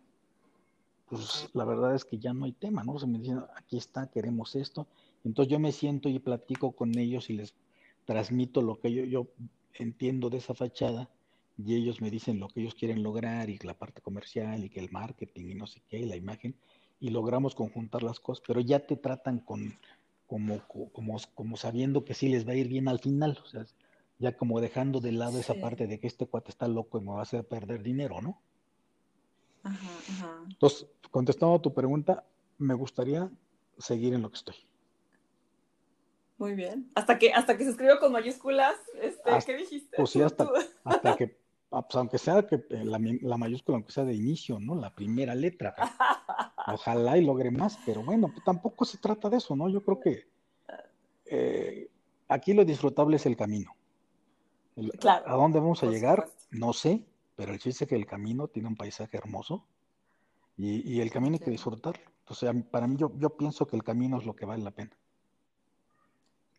pues 1.10 1.50
la 1.54 1.66
verdad 1.66 1.96
es 1.96 2.06
que 2.06 2.18
ya 2.18 2.34
no 2.34 2.46
hay 2.46 2.54
tema, 2.54 2.84
¿no? 2.84 2.98
Se 2.98 3.08
me 3.08 3.20
dicen, 3.20 3.42
aquí 3.56 3.78
está, 3.78 4.10
queremos 4.10 4.56
esto. 4.56 4.88
Entonces 5.26 5.52
yo 5.52 5.60
me 5.60 5.74
siento 5.74 6.08
y 6.08 6.20
platico 6.20 6.72
con 6.72 6.98
ellos 6.98 7.30
y 7.30 7.34
les 7.34 7.56
transmito 8.06 8.62
lo 8.62 8.80
que 8.80 8.94
yo, 8.94 9.04
yo 9.04 9.28
entiendo 9.74 10.30
de 10.30 10.38
esa 10.38 10.54
fachada 10.54 11.10
y 11.62 11.76
ellos 11.76 12.00
me 12.00 12.10
dicen 12.10 12.40
lo 12.40 12.48
que 12.48 12.62
ellos 12.62 12.74
quieren 12.74 13.04
lograr 13.04 13.50
y 13.50 13.58
la 13.60 13.74
parte 13.74 14.02
comercial 14.02 14.64
y 14.64 14.70
que 14.70 14.80
el 14.80 14.92
marketing 14.92 15.50
y 15.50 15.56
no 15.56 15.68
sé 15.68 15.82
qué, 15.90 16.00
y 16.00 16.06
la 16.06 16.16
imagen, 16.16 16.56
y 17.02 17.10
logramos 17.10 17.54
conjuntar 17.54 18.02
las 18.02 18.20
cosas, 18.20 18.44
pero 18.48 18.62
ya 18.62 18.80
te 18.80 18.96
tratan 18.96 19.40
con 19.40 19.74
como, 20.30 20.62
como, 20.94 21.18
como 21.34 21.58
sabiendo 21.58 22.06
que 22.06 22.14
sí 22.14 22.30
les 22.30 22.48
va 22.48 22.52
a 22.52 22.56
ir 22.56 22.68
bien 22.68 22.88
al 22.88 23.00
final. 23.00 23.40
O 23.44 23.48
sea, 23.48 23.66
ya 24.20 24.38
como 24.38 24.62
dejando 24.62 25.00
de 25.00 25.12
lado 25.12 25.40
esa 25.40 25.56
parte 25.56 25.88
de 25.88 26.00
que 26.00 26.06
este 26.06 26.28
cuate 26.28 26.52
está 26.52 26.68
loco 26.68 27.00
y 27.00 27.02
me 27.02 27.12
va 27.12 27.20
a 27.20 27.24
hacer 27.24 27.44
perder 27.46 27.82
dinero, 27.82 28.22
¿no? 28.22 28.40
Ajá, 29.64 29.90
ajá. 30.12 30.40
Entonces, 30.48 30.88
contestando 31.10 31.56
a 31.56 31.62
tu 31.62 31.74
pregunta, 31.74 32.24
me 32.60 32.76
gustaría 32.76 33.30
seguir 33.80 34.14
en 34.14 34.22
lo 34.22 34.30
que 34.30 34.38
estoy. 34.38 34.56
Muy 36.38 36.54
bien. 36.54 36.92
Hasta 36.96 37.18
que, 37.18 37.34
hasta 37.34 37.58
que 37.58 37.64
se 37.64 37.72
escribió 37.72 38.00
con 38.00 38.12
mayúsculas, 38.12 38.76
este, 39.02 39.32
¿qué 39.46 39.58
dijiste? 39.58 39.98
Pues 39.98 40.12
sí, 40.12 40.22
hasta, 40.22 40.48
hasta 40.84 41.18
que, 41.18 41.38
pues 41.70 41.96
aunque 41.96 42.18
sea 42.18 42.48
que 42.48 42.56
eh, 42.56 42.84
la, 42.84 43.00
la, 43.22 43.38
mayúscula, 43.38 43.78
aunque 43.78 43.92
sea 43.92 44.04
de 44.04 44.16
inicio, 44.16 44.60
¿no? 44.60 44.76
La 44.76 44.94
primera 44.94 45.36
letra. 45.36 45.76
Ojalá 46.68 47.18
y 47.18 47.26
logre 47.26 47.52
más, 47.52 47.78
pero 47.86 48.04
bueno, 48.04 48.28
pues 48.28 48.44
tampoco 48.44 48.86
se 48.86 48.98
trata 48.98 49.30
de 49.30 49.38
eso, 49.38 49.56
¿no? 49.56 49.70
Yo 49.70 49.84
creo 49.84 50.00
que 50.00 50.28
eh, 51.26 51.90
aquí 52.28 52.54
lo 52.54 52.66
disfrutable 52.66 53.18
es 53.18 53.26
el 53.26 53.38
camino. 53.38 53.76
¿A 55.06 55.34
dónde 55.34 55.60
vamos 55.60 55.84
a 55.84 55.88
llegar? 55.88 56.28
No 56.52 56.74
sé, 56.74 57.06
pero 57.36 57.52
el 57.52 57.60
chiste 57.60 57.84
es 57.84 57.90
que 57.90 57.96
el 57.96 58.06
camino 58.06 58.48
tiene 58.48 58.68
un 58.68 58.76
paisaje 58.76 59.18
hermoso 59.18 59.66
y, 60.58 61.00
el 61.00 61.12
camino 61.12 61.36
hay 61.36 61.40
que 61.40 61.52
disfrutarlo. 61.52 62.04
Entonces, 62.20 62.52
para 62.70 62.88
mí, 62.88 62.98
yo, 62.98 63.12
yo 63.18 63.30
pienso 63.30 63.66
que 63.66 63.76
el 63.76 63.84
camino 63.84 64.18
es 64.18 64.26
lo 64.26 64.36
que 64.36 64.46
vale 64.46 64.64
la 64.64 64.72
pena. 64.72 64.92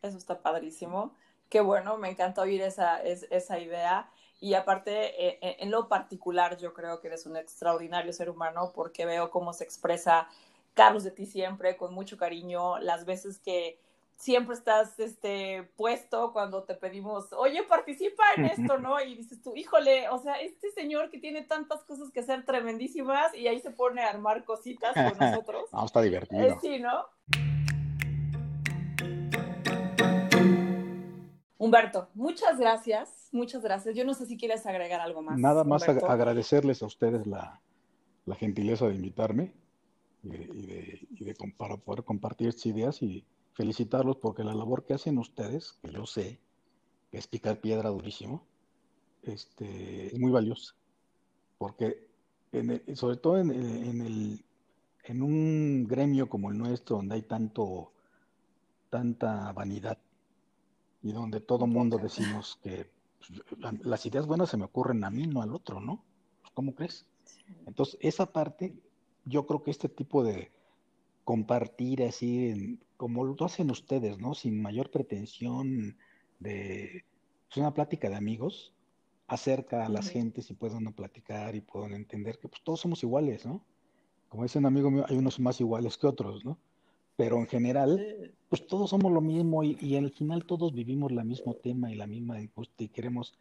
Eso 0.01 0.17
está 0.17 0.41
padrísimo. 0.41 1.13
Qué 1.49 1.61
bueno, 1.61 1.97
me 1.97 2.09
encanta 2.09 2.41
oír 2.41 2.61
esa, 2.61 3.01
esa 3.03 3.59
idea. 3.59 4.09
Y 4.41 4.55
aparte, 4.55 5.27
eh, 5.27 5.57
en 5.59 5.69
lo 5.69 5.87
particular, 5.87 6.57
yo 6.57 6.73
creo 6.73 6.99
que 6.99 7.07
eres 7.07 7.27
un 7.27 7.37
extraordinario 7.37 8.11
ser 8.11 8.29
humano 8.29 8.71
porque 8.73 9.05
veo 9.05 9.29
cómo 9.29 9.53
se 9.53 9.63
expresa 9.63 10.27
Carlos 10.73 11.03
de 11.03 11.11
ti 11.11 11.27
siempre, 11.27 11.77
con 11.77 11.93
mucho 11.93 12.17
cariño, 12.17 12.79
las 12.79 13.05
veces 13.05 13.37
que 13.37 13.79
siempre 14.15 14.55
estás 14.55 14.99
este, 14.99 15.69
puesto 15.75 16.31
cuando 16.33 16.63
te 16.63 16.75
pedimos, 16.75 17.31
oye, 17.33 17.63
participa 17.63 18.23
en 18.35 18.45
esto, 18.67 18.77
¿no? 18.77 18.99
Y 18.99 19.15
dices 19.15 19.41
tú, 19.41 19.55
híjole, 19.55 20.09
o 20.09 20.17
sea, 20.17 20.41
este 20.41 20.71
señor 20.71 21.11
que 21.11 21.19
tiene 21.19 21.43
tantas 21.43 21.83
cosas 21.83 22.11
que 22.11 22.21
hacer 22.21 22.45
tremendísimas 22.45 23.33
y 23.35 23.47
ahí 23.47 23.59
se 23.59 23.71
pone 23.71 24.01
a 24.01 24.09
armar 24.09 24.43
cositas 24.43 24.93
con 24.93 25.17
nosotros. 25.19 25.65
no, 25.71 25.85
está 25.85 26.01
divertido. 26.01 26.41
Eh, 26.41 26.57
sí, 26.61 26.79
¿no? 26.79 27.05
Humberto, 31.61 32.09
muchas 32.15 32.57
gracias, 32.57 33.29
muchas 33.31 33.61
gracias. 33.61 33.93
Yo 33.93 34.03
no 34.03 34.15
sé 34.15 34.25
si 34.25 34.35
quieres 34.35 34.65
agregar 34.65 34.99
algo 34.99 35.21
más. 35.21 35.37
Nada 35.37 35.63
más 35.63 35.87
agradecerles 35.87 36.81
a 36.81 36.87
ustedes 36.87 37.27
la, 37.27 37.61
gentileza 38.39 38.87
de 38.87 38.95
invitarme 38.95 39.53
y, 40.23 40.29
de, 41.23 41.35
para 41.57 41.77
poder 41.77 42.03
compartir 42.03 42.47
estas 42.47 42.65
ideas 42.65 43.03
y 43.03 43.23
felicitarlos 43.53 44.17
porque 44.17 44.43
la 44.43 44.55
labor 44.55 44.85
que 44.85 44.95
hacen 44.95 45.19
ustedes, 45.19 45.73
que 45.83 45.91
yo 45.91 46.07
sé, 46.07 46.39
que 47.11 47.19
es 47.19 47.27
picar 47.27 47.59
piedra 47.59 47.91
durísimo, 47.91 48.43
este, 49.21 50.07
es 50.07 50.19
muy 50.19 50.31
valiosa. 50.31 50.73
Porque 51.59 52.07
sobre 52.95 53.17
todo 53.17 53.37
en, 53.37 53.51
el, 53.51 54.43
en 55.03 55.21
un 55.21 55.85
gremio 55.87 56.27
como 56.27 56.49
el 56.49 56.57
nuestro, 56.57 56.95
donde 56.95 57.13
hay 57.13 57.21
tanto, 57.21 57.91
tanta 58.89 59.51
vanidad 59.53 59.99
y 61.01 61.11
donde 61.11 61.39
todo 61.39 61.67
mundo 61.67 61.97
decimos 61.97 62.59
que 62.63 62.89
pues, 63.19 63.83
las 63.83 64.05
ideas 64.05 64.25
buenas 64.25 64.49
se 64.49 64.57
me 64.57 64.65
ocurren 64.65 65.03
a 65.03 65.09
mí, 65.09 65.27
no 65.27 65.41
al 65.41 65.53
otro, 65.53 65.79
¿no? 65.79 66.03
Pues, 66.41 66.51
¿Cómo 66.53 66.75
crees? 66.75 67.05
Entonces, 67.65 67.97
esa 68.01 68.31
parte, 68.31 68.75
yo 69.25 69.45
creo 69.45 69.63
que 69.63 69.71
este 69.71 69.89
tipo 69.89 70.23
de 70.23 70.51
compartir 71.23 72.03
así, 72.03 72.79
como 72.97 73.23
lo 73.23 73.35
hacen 73.45 73.71
ustedes, 73.71 74.19
¿no? 74.19 74.33
Sin 74.33 74.61
mayor 74.61 74.91
pretensión 74.91 75.97
de 76.39 77.05
es 77.51 77.55
pues, 77.55 77.65
una 77.65 77.73
plática 77.73 78.09
de 78.09 78.15
amigos, 78.15 78.73
acerca 79.27 79.85
a 79.85 79.89
las 79.89 80.09
gentes 80.09 80.49
y 80.49 80.53
puedan 80.53 80.85
platicar 80.93 81.53
y 81.53 81.61
puedan 81.61 81.93
entender 81.93 82.39
que 82.39 82.47
pues 82.47 82.61
todos 82.63 82.79
somos 82.79 83.03
iguales, 83.03 83.45
¿no? 83.45 83.65
Como 84.29 84.43
dice 84.43 84.59
un 84.59 84.65
amigo 84.65 84.89
mío, 84.89 85.05
hay 85.09 85.17
unos 85.17 85.37
más 85.39 85.59
iguales 85.59 85.97
que 85.97 86.07
otros, 86.07 86.45
¿no? 86.45 86.57
Pero 87.21 87.37
en 87.37 87.45
general, 87.45 88.33
pues 88.49 88.65
todos 88.65 88.89
somos 88.89 89.11
lo 89.11 89.21
mismo 89.21 89.63
y, 89.63 89.77
y, 89.79 89.95
al 89.95 90.09
final 90.09 90.43
todos 90.43 90.73
vivimos 90.73 91.11
el 91.11 91.23
mismo 91.23 91.53
tema 91.53 91.91
y 91.91 91.95
la 91.95 92.07
misma 92.07 92.41
y 92.41 92.87
queremos 92.87 93.35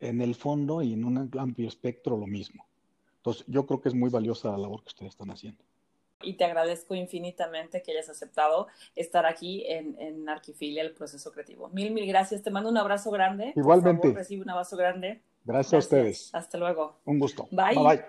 en 0.00 0.22
el 0.22 0.34
fondo 0.34 0.80
y 0.80 0.94
en 0.94 1.04
un 1.04 1.30
amplio 1.38 1.68
espectro 1.68 2.16
lo 2.16 2.26
mismo. 2.26 2.64
Entonces, 3.18 3.44
yo 3.46 3.66
creo 3.66 3.82
que 3.82 3.90
es 3.90 3.94
muy 3.94 4.08
valiosa 4.08 4.50
la 4.50 4.56
labor 4.56 4.80
que 4.82 4.88
ustedes 4.88 5.10
están 5.10 5.30
haciendo. 5.30 5.62
Y 6.22 6.38
te 6.38 6.46
agradezco 6.46 6.94
infinitamente 6.94 7.82
que 7.82 7.92
hayas 7.92 8.08
aceptado 8.08 8.68
estar 8.96 9.26
aquí 9.26 9.66
en, 9.66 10.00
en 10.00 10.26
Arquifilia, 10.30 10.80
el 10.80 10.94
proceso 10.94 11.30
creativo. 11.30 11.68
Mil, 11.68 11.90
mil 11.90 12.06
gracias. 12.06 12.42
Te 12.42 12.50
mando 12.50 12.70
un 12.70 12.78
abrazo 12.78 13.10
grande. 13.10 13.52
Igualmente. 13.56 14.10
recibe 14.14 14.40
un 14.40 14.48
abrazo 14.48 14.78
grande. 14.78 15.20
Gracias, 15.44 15.74
a 15.74 15.78
ustedes. 15.80 16.30
Hasta 16.32 16.56
luego. 16.56 16.96
Un 17.04 17.18
gusto. 17.18 17.46
bye. 17.50 17.74
bye. 17.74 18.02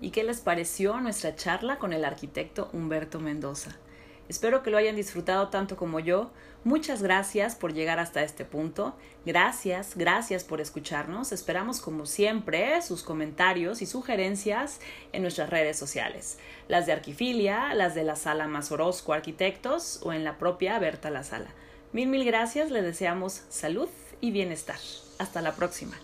¿Y 0.00 0.10
qué 0.10 0.22
les 0.22 0.42
pareció 0.42 1.00
nuestra 1.00 1.34
charla 1.34 1.80
con 1.80 1.92
el 1.92 2.04
arquitecto 2.04 2.70
Humberto 2.72 3.18
Mendoza? 3.18 3.76
Espero 4.28 4.62
que 4.62 4.70
lo 4.70 4.78
hayan 4.78 4.96
disfrutado 4.96 5.48
tanto 5.48 5.76
como 5.76 6.00
yo. 6.00 6.30
Muchas 6.64 7.02
gracias 7.02 7.54
por 7.54 7.72
llegar 7.72 8.00
hasta 8.00 8.22
este 8.22 8.44
punto. 8.44 8.96
Gracias, 9.24 9.96
gracias 9.96 10.42
por 10.42 10.60
escucharnos. 10.60 11.30
Esperamos 11.30 11.80
como 11.80 12.06
siempre 12.06 12.82
sus 12.82 13.02
comentarios 13.02 13.82
y 13.82 13.86
sugerencias 13.86 14.80
en 15.12 15.22
nuestras 15.22 15.50
redes 15.50 15.78
sociales. 15.78 16.38
Las 16.66 16.86
de 16.86 16.92
Arquifilia, 16.92 17.72
las 17.74 17.94
de 17.94 18.04
la 18.04 18.16
sala 18.16 18.48
Más 18.48 18.72
Arquitectos 18.72 20.00
o 20.02 20.12
en 20.12 20.24
la 20.24 20.38
propia 20.38 20.78
Berta 20.78 21.10
La 21.10 21.22
Sala. 21.22 21.50
Mil, 21.92 22.08
mil 22.08 22.24
gracias. 22.24 22.70
Le 22.70 22.82
deseamos 22.82 23.42
salud 23.48 23.88
y 24.20 24.32
bienestar. 24.32 24.78
Hasta 25.18 25.40
la 25.42 25.54
próxima. 25.54 25.96